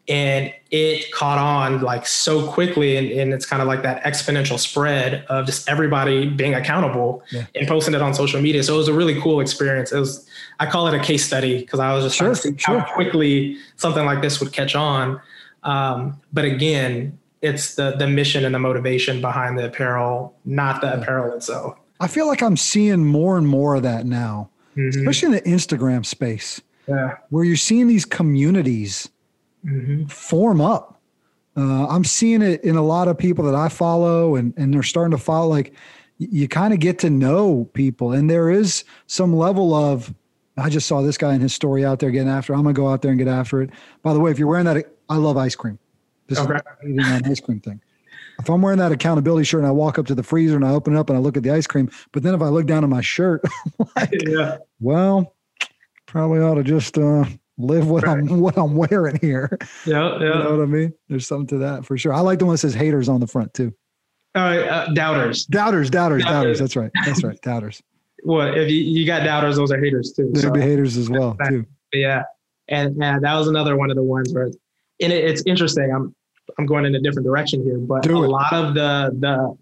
and 0.10 0.54
it 0.72 1.12
caught 1.12 1.38
on 1.38 1.82
like 1.82 2.06
so 2.08 2.48
quickly 2.48 2.96
and, 2.96 3.12
and 3.12 3.34
it's 3.34 3.46
kind 3.46 3.62
of 3.62 3.68
like 3.68 3.84
that 3.84 4.02
exponential 4.04 4.58
spread 4.58 5.26
of 5.30 5.46
just 5.46 5.68
everybody 5.68 6.28
being 6.28 6.54
accountable 6.54 7.24
yeah. 7.32 7.46
and 7.56 7.68
posting 7.68 7.94
it 7.94 8.02
on 8.02 8.14
social 8.14 8.42
media 8.42 8.64
so 8.64 8.76
it 8.76 8.78
was 8.78 8.88
a 8.88 8.94
really 8.94 9.20
cool 9.22 9.40
experience 9.40 9.92
it 9.92 10.00
was 10.00 10.28
i 10.60 10.66
call 10.66 10.88
it 10.88 10.94
a 10.94 11.00
case 11.00 11.26
study 11.26 11.60
because 11.60 11.80
i 11.80 11.94
was 11.94 12.06
just 12.06 12.16
sure, 12.16 12.28
trying 12.28 12.36
to 12.36 12.42
see 12.42 12.58
sure. 12.58 12.80
how 12.80 12.94
quickly 12.94 13.58
something 13.76 14.06
like 14.06 14.22
this 14.22 14.40
would 14.40 14.52
catch 14.54 14.76
on 14.76 15.20
um, 15.64 16.20
but 16.32 16.46
again 16.46 17.18
it's 17.42 17.76
the 17.76 17.92
the 17.98 18.08
mission 18.08 18.46
and 18.46 18.56
the 18.56 18.60
motivation 18.60 19.22
behind 19.22 19.58
the 19.60 19.66
apparel 19.66 20.36
not 20.46 20.82
the 20.82 20.88
yeah. 20.88 20.94
apparel 20.94 21.36
itself 21.36 21.78
i 22.00 22.08
feel 22.08 22.28
like 22.28 22.42
i'm 22.42 22.58
seeing 22.58 23.06
more 23.06 23.38
and 23.38 23.48
more 23.48 23.76
of 23.76 23.84
that 23.84 24.06
now 24.06 24.50
mm-hmm. 24.76 24.90
especially 24.90 25.28
in 25.28 25.32
the 25.34 25.42
instagram 25.42 26.06
space 26.06 26.62
yeah. 26.88 27.18
where 27.30 27.44
you're 27.44 27.58
seeing 27.58 27.88
these 27.88 28.06
communities 28.06 29.10
mm-hmm. 29.68 30.06
form 30.06 30.62
up. 30.62 31.02
Uh, 31.56 31.88
I'm 31.88 32.04
seeing 32.04 32.42
it 32.42 32.64
in 32.64 32.76
a 32.76 32.84
lot 32.84 33.08
of 33.08 33.18
people 33.18 33.44
that 33.46 33.56
I 33.56 33.70
follow, 33.70 34.36
and 34.36 34.54
and 34.58 34.74
they're 34.74 34.84
starting 34.84 35.18
to 35.18 35.24
follow. 35.24 35.48
Like 35.48 35.74
you 36.18 36.48
kind 36.48 36.74
of 36.74 36.80
get 36.80 37.00
to 37.00 37.10
know 37.10 37.66
people, 37.74 38.12
and 38.12 38.30
there 38.30 38.50
is 38.50 38.84
some 39.08 39.36
level 39.36 39.74
of. 39.74 40.14
I 40.60 40.70
just 40.70 40.88
saw 40.88 41.02
this 41.02 41.18
guy 41.18 41.36
in 41.36 41.42
his 41.42 41.54
story 41.54 41.86
out 41.86 42.00
there 42.00 42.10
getting 42.10 42.30
after. 42.30 42.54
I'm 42.54 42.64
gonna 42.64 42.74
go 42.74 42.88
out 42.88 43.02
there 43.02 43.12
and 43.12 43.20
get 43.20 43.28
after 43.28 43.62
it. 43.62 43.70
By 44.02 44.14
the 44.14 44.20
way, 44.20 44.32
if 44.32 44.40
you're 44.40 44.48
wearing 44.48 44.66
that, 44.66 44.92
I 45.10 45.18
love 45.18 45.38
ice 45.38 45.56
cream. 45.56 45.78
This 46.28 46.40
okay. 46.40 46.60
is 46.84 47.08
an 47.08 47.26
ice 47.26 47.40
cream 47.40 47.60
thing. 47.60 47.82
If 48.40 48.50
I'm 48.50 48.62
wearing 48.62 48.80
that 48.80 48.92
accountability 48.92 49.46
shirt 49.46 49.62
and 49.62 49.68
I 49.68 49.72
walk 49.72 49.98
up 49.98 50.06
to 50.08 50.16
the 50.16 50.24
freezer 50.24 50.56
and 50.56 50.66
I 50.66 50.72
open 50.72 50.96
it 50.96 51.00
up 51.00 51.10
and 51.10 51.18
I 51.18 51.22
look 51.22 51.38
at 51.38 51.44
the 51.44 51.52
ice 51.52 51.66
cream, 51.66 51.90
but 52.12 52.22
then 52.24 52.36
if 52.36 52.42
I 52.42 52.50
look 52.50 52.68
down 52.68 52.84
at 52.84 52.90
my 52.90 53.02
shirt, 53.02 53.42
like, 53.96 54.12
yeah. 54.28 54.58
well, 54.80 55.36
probably 56.06 56.40
ought 56.40 56.56
to 56.56 56.64
just 56.64 56.98
uh, 56.98 57.26
live 57.58 57.90
what 57.90 58.04
right. 58.04 58.20
I'm 58.20 58.40
what 58.40 58.58
I'm 58.58 58.76
wearing 58.76 59.18
here. 59.20 59.58
Yeah, 59.86 60.18
yeah. 60.20 60.20
You 60.20 60.44
know 60.44 60.58
what 60.58 60.64
I 60.64 60.66
mean? 60.66 60.94
There's 61.10 61.28
something 61.28 61.48
to 61.48 61.58
that 61.60 61.86
for 61.86 61.98
sure. 61.98 62.14
I 62.14 62.20
like 62.20 62.40
the 62.40 62.46
one 62.46 62.54
that 62.54 62.60
says 62.60 62.74
haters 62.74 63.10
on 63.10 63.20
the 63.20 63.28
front 63.28 63.54
too. 63.54 63.74
Uh, 64.36 64.40
uh, 64.40 64.94
doubters. 64.94 65.46
doubters. 65.46 65.90
Doubters, 65.90 65.90
doubters, 65.90 66.24
doubters. 66.24 66.60
That's 66.60 66.76
right. 66.76 66.92
That's 67.06 67.24
right. 67.24 67.42
Doubters. 67.42 67.82
well, 68.24 68.54
if 68.54 68.70
you, 68.70 68.78
you 68.78 69.06
got 69.06 69.24
doubters? 69.24 69.56
Those 69.56 69.72
are 69.72 69.82
haters 69.82 70.14
too. 70.14 70.30
There'd 70.32 70.46
so. 70.46 70.52
be 70.52 70.62
haters 70.62 70.98
as 70.98 71.10
well 71.10 71.36
too. 71.48 71.66
Yeah, 71.94 72.24
and 72.68 73.02
and 73.02 73.24
that 73.24 73.36
was 73.36 73.48
another 73.48 73.78
one 73.78 73.90
of 73.90 73.96
the 73.96 74.04
ones 74.04 74.34
where, 74.34 74.46
and 74.46 75.14
it, 75.14 75.26
it's 75.26 75.44
interesting. 75.46 75.92
I'm 75.92 76.16
I'm 76.58 76.66
going 76.66 76.86
in 76.86 76.96
a 76.96 77.00
different 77.00 77.26
direction 77.26 77.64
here, 77.64 77.78
but 77.78 78.04
Do 78.04 78.18
a 78.18 78.24
it. 78.24 78.28
lot 78.28 78.54
of 78.54 78.74
the 78.74 79.12
the 79.20 79.58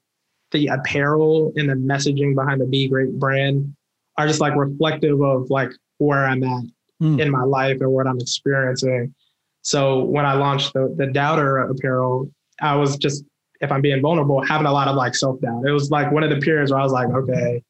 the 0.52 0.68
apparel 0.68 1.54
and 1.56 1.70
the 1.70 1.74
messaging 1.74 2.36
behind 2.36 2.62
the 2.62 2.66
Be 2.66 2.88
Great 2.88 3.18
brand 3.18 3.76
are 4.18 4.28
just 4.28 4.40
like 4.40 4.56
reflective 4.56 5.22
of 5.22 5.50
like 5.50 5.72
where 5.98 6.26
I'm 6.26 6.44
at 6.44 6.64
mm. 7.02 7.20
in 7.20 7.30
my 7.30 7.44
life 7.44 7.78
and 7.82 7.92
what 7.92 8.08
I'm 8.08 8.20
experiencing. 8.20 9.14
So 9.62 10.04
when 10.04 10.26
I 10.26 10.34
launched 10.34 10.74
the, 10.74 10.94
the 10.98 11.08
doubter 11.08 11.58
apparel, 11.58 12.30
I 12.62 12.76
was 12.76 12.98
just, 12.98 13.24
if 13.62 13.72
I'm 13.72 13.82
being 13.82 14.02
vulnerable, 14.02 14.44
having 14.44 14.68
a 14.68 14.72
lot 14.72 14.88
of 14.88 14.96
like 14.96 15.16
self 15.16 15.42
doubt. 15.42 15.64
It 15.66 15.72
was 15.72 15.90
like 15.90 16.12
one 16.12 16.24
of 16.24 16.30
the 16.30 16.38
periods 16.38 16.72
where 16.72 16.80
I 16.80 16.84
was 16.84 16.92
like, 16.92 17.10
okay, 17.10 17.64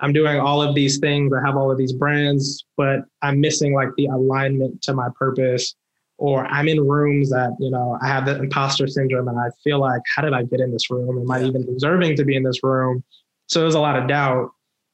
I'm 0.00 0.12
doing 0.12 0.38
all 0.38 0.62
of 0.62 0.74
these 0.74 0.98
things. 0.98 1.32
I 1.32 1.44
have 1.44 1.56
all 1.56 1.70
of 1.70 1.78
these 1.78 1.92
brands, 1.92 2.64
but 2.76 3.00
I'm 3.22 3.40
missing 3.40 3.74
like 3.74 3.88
the 3.96 4.06
alignment 4.06 4.82
to 4.82 4.94
my 4.94 5.08
purpose. 5.18 5.74
Or 6.16 6.46
I'm 6.46 6.68
in 6.68 6.80
rooms 6.86 7.30
that, 7.30 7.56
you 7.58 7.72
know, 7.72 7.98
I 8.00 8.06
have 8.06 8.24
the 8.24 8.38
imposter 8.38 8.86
syndrome 8.86 9.26
and 9.26 9.36
I 9.38 9.48
feel 9.64 9.80
like, 9.80 10.00
how 10.14 10.22
did 10.22 10.32
I 10.32 10.44
get 10.44 10.60
in 10.60 10.70
this 10.70 10.88
room? 10.88 11.18
Am 11.18 11.28
I 11.28 11.42
even 11.42 11.66
deserving 11.66 12.16
to 12.16 12.24
be 12.24 12.36
in 12.36 12.44
this 12.44 12.62
room? 12.62 13.02
So 13.48 13.60
there's 13.60 13.74
a 13.74 13.80
lot 13.80 13.96
of 13.96 14.06
doubt. 14.06 14.50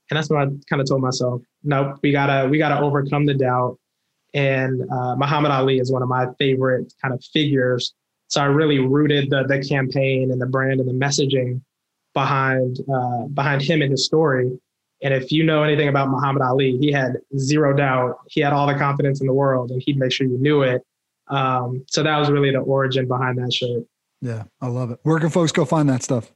And 0.09 0.17
that's 0.17 0.31
what 0.31 0.41
I 0.41 0.47
kind 0.71 0.81
of 0.81 0.89
told 0.89 1.03
myself 1.03 1.43
nope, 1.63 1.99
we 2.03 2.13
gotta 2.13 2.49
we 2.49 2.59
gotta 2.59 2.81
overcome 2.81 3.27
the 3.27 3.35
doubt. 3.35 3.79
And 4.33 4.83
uh, 4.91 5.17
Muhammad 5.17 5.51
Ali 5.51 5.79
is 5.79 5.91
one 5.91 6.03
of 6.03 6.09
my 6.09 6.27
favorite 6.39 6.93
kind 7.03 7.13
of 7.13 7.23
figures. 7.33 7.95
So 8.29 8.41
I 8.41 8.45
really 8.45 8.79
rooted 8.79 9.31
the 9.31 9.45
the 9.45 9.63
campaign 9.67 10.31
and 10.31 10.41
the 10.41 10.47
brand 10.47 10.81
and 10.81 10.89
the 10.89 10.95
messaging 11.07 11.61
behind 12.15 12.79
uh, 12.93 13.27
behind 13.27 13.63
him 13.63 13.83
and 13.83 13.91
his 13.91 14.05
story. 14.05 14.59
And 15.03 15.15
if 15.15 15.33
you 15.33 15.45
know 15.45 15.63
anything 15.63 15.89
about 15.89 16.11
Muhammad 16.11 16.43
Ali, 16.43 16.77
he 16.79 16.93
had 16.93 17.17
zero 17.39 17.75
doubt. 17.75 18.19
He 18.29 18.41
had 18.41 18.53
all 18.53 18.67
the 18.67 18.75
confidence 18.75 19.21
in 19.21 19.27
the 19.27 19.33
world, 19.33 19.71
and 19.71 19.83
he'd 19.85 19.99
make 19.99 20.13
sure 20.13 20.27
you 20.27 20.39
knew 20.39 20.63
it. 20.63 20.83
Um, 21.29 21.85
so 21.89 22.03
that 22.03 22.19
was 22.19 22.31
really 22.31 22.51
the 22.51 22.59
origin 22.59 23.09
behind 23.09 23.39
that 23.39 23.53
shirt. 23.53 23.85
Yeah, 24.21 24.45
I 24.61 24.67
love 24.67 24.91
it. 24.91 25.01
Where 25.03 25.19
can 25.19 25.31
folks 25.31 25.53
go 25.53 25.65
find 25.65 25.89
that 25.89 26.03
stuff? 26.03 26.31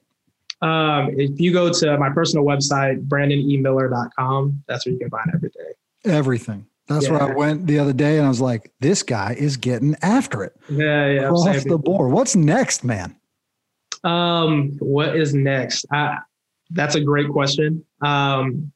Um, 0.64 1.10
if 1.18 1.38
you 1.38 1.52
go 1.52 1.70
to 1.70 1.98
my 1.98 2.08
personal 2.08 2.42
website, 2.42 3.06
brandonemiller.com, 3.06 4.64
that's 4.66 4.86
where 4.86 4.94
you 4.94 4.98
can 4.98 5.10
find 5.10 5.30
everything. 5.34 5.72
Everything. 6.06 6.66
That's 6.86 7.04
yeah. 7.04 7.12
where 7.12 7.22
I 7.22 7.34
went 7.34 7.66
the 7.66 7.78
other 7.78 7.92
day 7.92 8.16
and 8.16 8.24
I 8.24 8.28
was 8.30 8.40
like, 8.40 8.72
this 8.80 9.02
guy 9.02 9.36
is 9.38 9.58
getting 9.58 9.94
after 10.00 10.42
it. 10.42 10.56
Yeah, 10.70 11.10
yeah. 11.10 11.30
Off 11.30 11.64
the 11.64 11.76
board. 11.76 12.12
What's 12.12 12.34
next, 12.34 12.82
man? 12.82 13.14
Um, 14.04 14.76
what 14.78 15.16
is 15.16 15.34
next? 15.34 15.84
I, 15.92 16.18
that's 16.70 16.94
a 16.94 17.00
great 17.00 17.28
question. 17.28 17.84
Um, 18.00 18.72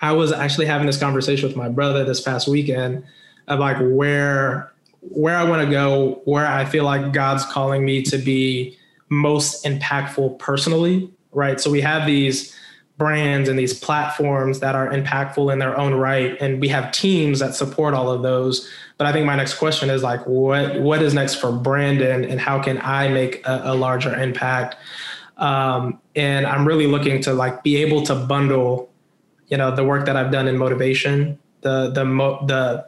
I 0.00 0.12
was 0.12 0.32
actually 0.32 0.66
having 0.66 0.86
this 0.86 0.98
conversation 0.98 1.48
with 1.48 1.56
my 1.56 1.68
brother 1.68 2.02
this 2.02 2.22
past 2.22 2.48
weekend 2.48 3.04
of 3.46 3.60
like 3.60 3.76
where 3.80 4.72
where 5.00 5.36
I 5.36 5.44
want 5.44 5.64
to 5.64 5.70
go, 5.70 6.22
where 6.24 6.46
I 6.46 6.64
feel 6.64 6.84
like 6.84 7.12
God's 7.12 7.44
calling 7.44 7.84
me 7.84 8.02
to 8.04 8.16
be 8.16 8.77
most 9.08 9.64
impactful 9.64 10.38
personally, 10.38 11.10
right? 11.32 11.60
So 11.60 11.70
we 11.70 11.80
have 11.80 12.06
these 12.06 12.54
brands 12.98 13.48
and 13.48 13.56
these 13.56 13.72
platforms 13.72 14.58
that 14.58 14.74
are 14.74 14.90
impactful 14.90 15.52
in 15.52 15.60
their 15.60 15.78
own 15.78 15.94
right 15.94 16.36
and 16.40 16.60
we 16.60 16.66
have 16.66 16.90
teams 16.90 17.38
that 17.38 17.54
support 17.54 17.94
all 17.94 18.10
of 18.10 18.22
those. 18.22 18.68
But 18.98 19.06
i 19.06 19.12
think 19.12 19.24
my 19.24 19.36
next 19.36 19.54
question 19.54 19.88
is 19.88 20.02
like 20.02 20.26
what 20.26 20.80
what 20.80 21.00
is 21.00 21.14
next 21.14 21.36
for 21.36 21.52
brandon 21.52 22.24
and 22.24 22.40
how 22.40 22.60
can 22.60 22.80
i 22.82 23.06
make 23.06 23.46
a, 23.46 23.62
a 23.66 23.74
larger 23.74 24.12
impact? 24.20 24.76
Um, 25.36 26.00
and 26.16 26.44
i'm 26.44 26.66
really 26.66 26.88
looking 26.88 27.22
to 27.22 27.32
like 27.32 27.62
be 27.62 27.76
able 27.76 28.02
to 28.02 28.16
bundle 28.16 28.90
you 29.46 29.56
know 29.56 29.74
the 29.74 29.84
work 29.84 30.04
that 30.06 30.16
i've 30.16 30.32
done 30.32 30.48
in 30.48 30.58
motivation 30.58 31.38
the 31.60 31.90
the 31.90 32.04
mo- 32.04 32.44
the 32.46 32.84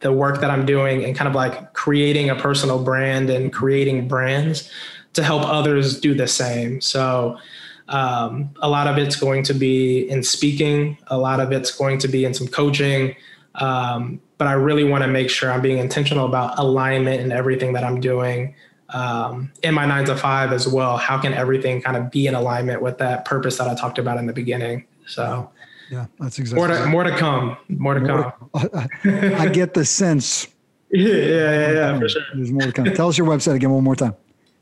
the 0.00 0.10
work 0.10 0.40
that 0.40 0.50
i'm 0.50 0.64
doing 0.64 1.04
and 1.04 1.14
kind 1.14 1.28
of 1.28 1.34
like 1.34 1.74
creating 1.74 2.30
a 2.30 2.34
personal 2.34 2.82
brand 2.82 3.28
and 3.28 3.52
creating 3.52 4.08
brands 4.08 4.70
to 5.12 5.22
help 5.22 5.42
others 5.42 6.00
do 6.00 6.14
the 6.14 6.26
same 6.26 6.80
so 6.80 7.38
um, 7.90 8.50
a 8.62 8.68
lot 8.68 8.86
of 8.86 8.98
it's 8.98 9.16
going 9.16 9.42
to 9.44 9.54
be 9.54 10.08
in 10.08 10.22
speaking, 10.22 10.96
a 11.08 11.18
lot 11.18 11.40
of 11.40 11.52
it's 11.52 11.76
going 11.76 11.98
to 11.98 12.08
be 12.08 12.24
in 12.24 12.32
some 12.32 12.46
coaching. 12.46 13.16
Um, 13.56 14.20
but 14.38 14.46
I 14.46 14.52
really 14.52 14.84
want 14.84 15.02
to 15.02 15.08
make 15.08 15.28
sure 15.28 15.50
I'm 15.50 15.60
being 15.60 15.78
intentional 15.78 16.24
about 16.24 16.58
alignment 16.58 17.20
in 17.20 17.32
everything 17.32 17.72
that 17.74 17.84
I'm 17.84 18.00
doing 18.00 18.54
um, 18.90 19.52
in 19.62 19.74
my 19.74 19.86
nine 19.86 20.04
to 20.06 20.16
five 20.16 20.52
as 20.52 20.68
well. 20.68 20.96
How 20.96 21.18
can 21.18 21.34
everything 21.34 21.82
kind 21.82 21.96
of 21.96 22.10
be 22.10 22.26
in 22.26 22.34
alignment 22.34 22.80
with 22.80 22.98
that 22.98 23.24
purpose 23.24 23.58
that 23.58 23.68
I 23.68 23.74
talked 23.74 23.98
about 23.98 24.18
in 24.18 24.26
the 24.26 24.32
beginning? 24.32 24.86
So, 25.06 25.50
yeah, 25.90 26.06
that's 26.20 26.38
exactly 26.38 26.68
more 26.68 26.76
to, 26.76 26.86
more 26.86 27.04
to 27.04 27.16
come. 27.16 27.56
More 27.68 27.94
to 27.94 28.00
more 28.00 28.34
come. 28.54 28.70
To, 29.02 29.36
I 29.38 29.48
get 29.48 29.74
the 29.74 29.84
sense. 29.84 30.46
yeah, 30.92 31.14
yeah, 31.14 31.72
yeah, 31.72 31.98
for 31.98 32.08
sure. 32.08 32.22
There's 32.34 32.52
more 32.52 32.62
to 32.62 32.72
come. 32.72 32.84
Tell 32.94 33.08
us 33.08 33.18
your 33.18 33.26
website 33.26 33.54
again 33.54 33.70
one 33.70 33.82
more 33.82 33.96
time. 33.96 34.14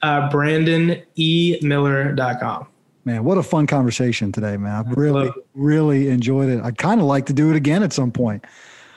Uh, 0.02 0.28
BrandonEMiller.com 0.30 2.66
man, 3.08 3.24
what 3.24 3.38
a 3.38 3.42
fun 3.42 3.66
conversation 3.66 4.30
today, 4.30 4.56
man. 4.58 4.86
I 4.86 4.90
really, 4.92 5.30
really 5.54 6.08
enjoyed 6.08 6.50
it. 6.50 6.62
I 6.62 6.70
kind 6.70 7.00
of 7.00 7.06
like 7.06 7.26
to 7.26 7.32
do 7.32 7.50
it 7.50 7.56
again 7.56 7.82
at 7.82 7.92
some 7.92 8.12
point. 8.12 8.44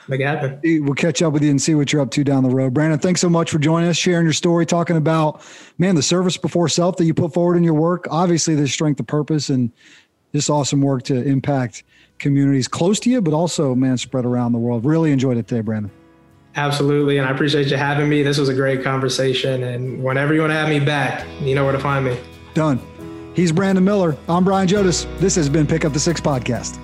Make 0.08 0.20
it 0.20 0.26
happen. 0.26 0.60
We'll 0.84 0.96
catch 0.96 1.22
up 1.22 1.32
with 1.32 1.44
you 1.44 1.50
and 1.50 1.62
see 1.62 1.76
what 1.76 1.94
you're 1.94 2.02
up 2.02 2.12
to 2.12 2.24
down 2.24 2.44
the 2.44 2.50
road. 2.50 2.74
Brandon, 2.74 3.00
thanks 3.00 3.22
so 3.22 3.30
much 3.30 3.50
for 3.50 3.60
joining 3.60 3.90
us, 3.90 3.96
sharing 3.96 4.26
your 4.26 4.34
story, 4.34 4.66
talking 4.66 4.98
about, 4.98 5.42
man, 5.78 5.96
the 5.96 6.04
service 6.04 6.36
before 6.36 6.68
self 6.68 6.98
that 6.98 7.06
you 7.06 7.14
put 7.14 7.34
forward 7.34 7.56
in 7.56 7.64
your 7.64 7.74
work. 7.74 8.06
Obviously, 8.12 8.54
the 8.54 8.68
strength 8.68 9.00
of 9.00 9.08
purpose 9.08 9.50
and 9.50 9.72
this 10.34 10.50
awesome 10.50 10.82
work 10.82 11.04
to 11.04 11.24
impact 11.24 11.84
communities 12.20 12.68
close 12.68 13.00
to 13.00 13.10
you, 13.10 13.22
but 13.22 13.34
also, 13.34 13.74
man, 13.74 13.98
spread 13.98 14.26
around 14.26 14.52
the 14.52 14.60
world. 14.60 14.84
Really 14.84 15.12
enjoyed 15.12 15.38
it 15.38 15.48
today, 15.48 15.62
Brandon. 15.62 15.92
Absolutely. 16.56 17.18
And 17.18 17.28
I 17.28 17.32
appreciate 17.32 17.68
you 17.68 17.78
having 17.78 18.10
me. 18.10 18.24
This 18.24 18.38
was 18.38 18.50
a 18.50 18.54
great 18.54 18.84
conversation. 18.84 19.64
And 19.64 20.04
whenever 20.04 20.34
you 20.34 20.42
want 20.42 20.52
to 20.52 20.56
have 20.56 20.70
me 20.70 20.80
back, 20.80 21.26
you 21.42 21.56
know 21.56 21.64
where 21.64 21.74
to 21.74 21.80
find 21.80 22.06
me. 22.06 22.18
Done. 22.54 22.80
He's 23.34 23.52
Brandon 23.52 23.84
Miller. 23.84 24.18
I'm 24.28 24.44
Brian 24.44 24.68
Jodis. 24.68 25.08
This 25.20 25.36
has 25.36 25.48
been 25.48 25.66
Pick 25.66 25.86
Up 25.86 25.94
the 25.94 26.00
Six 26.00 26.20
Podcast. 26.20 26.78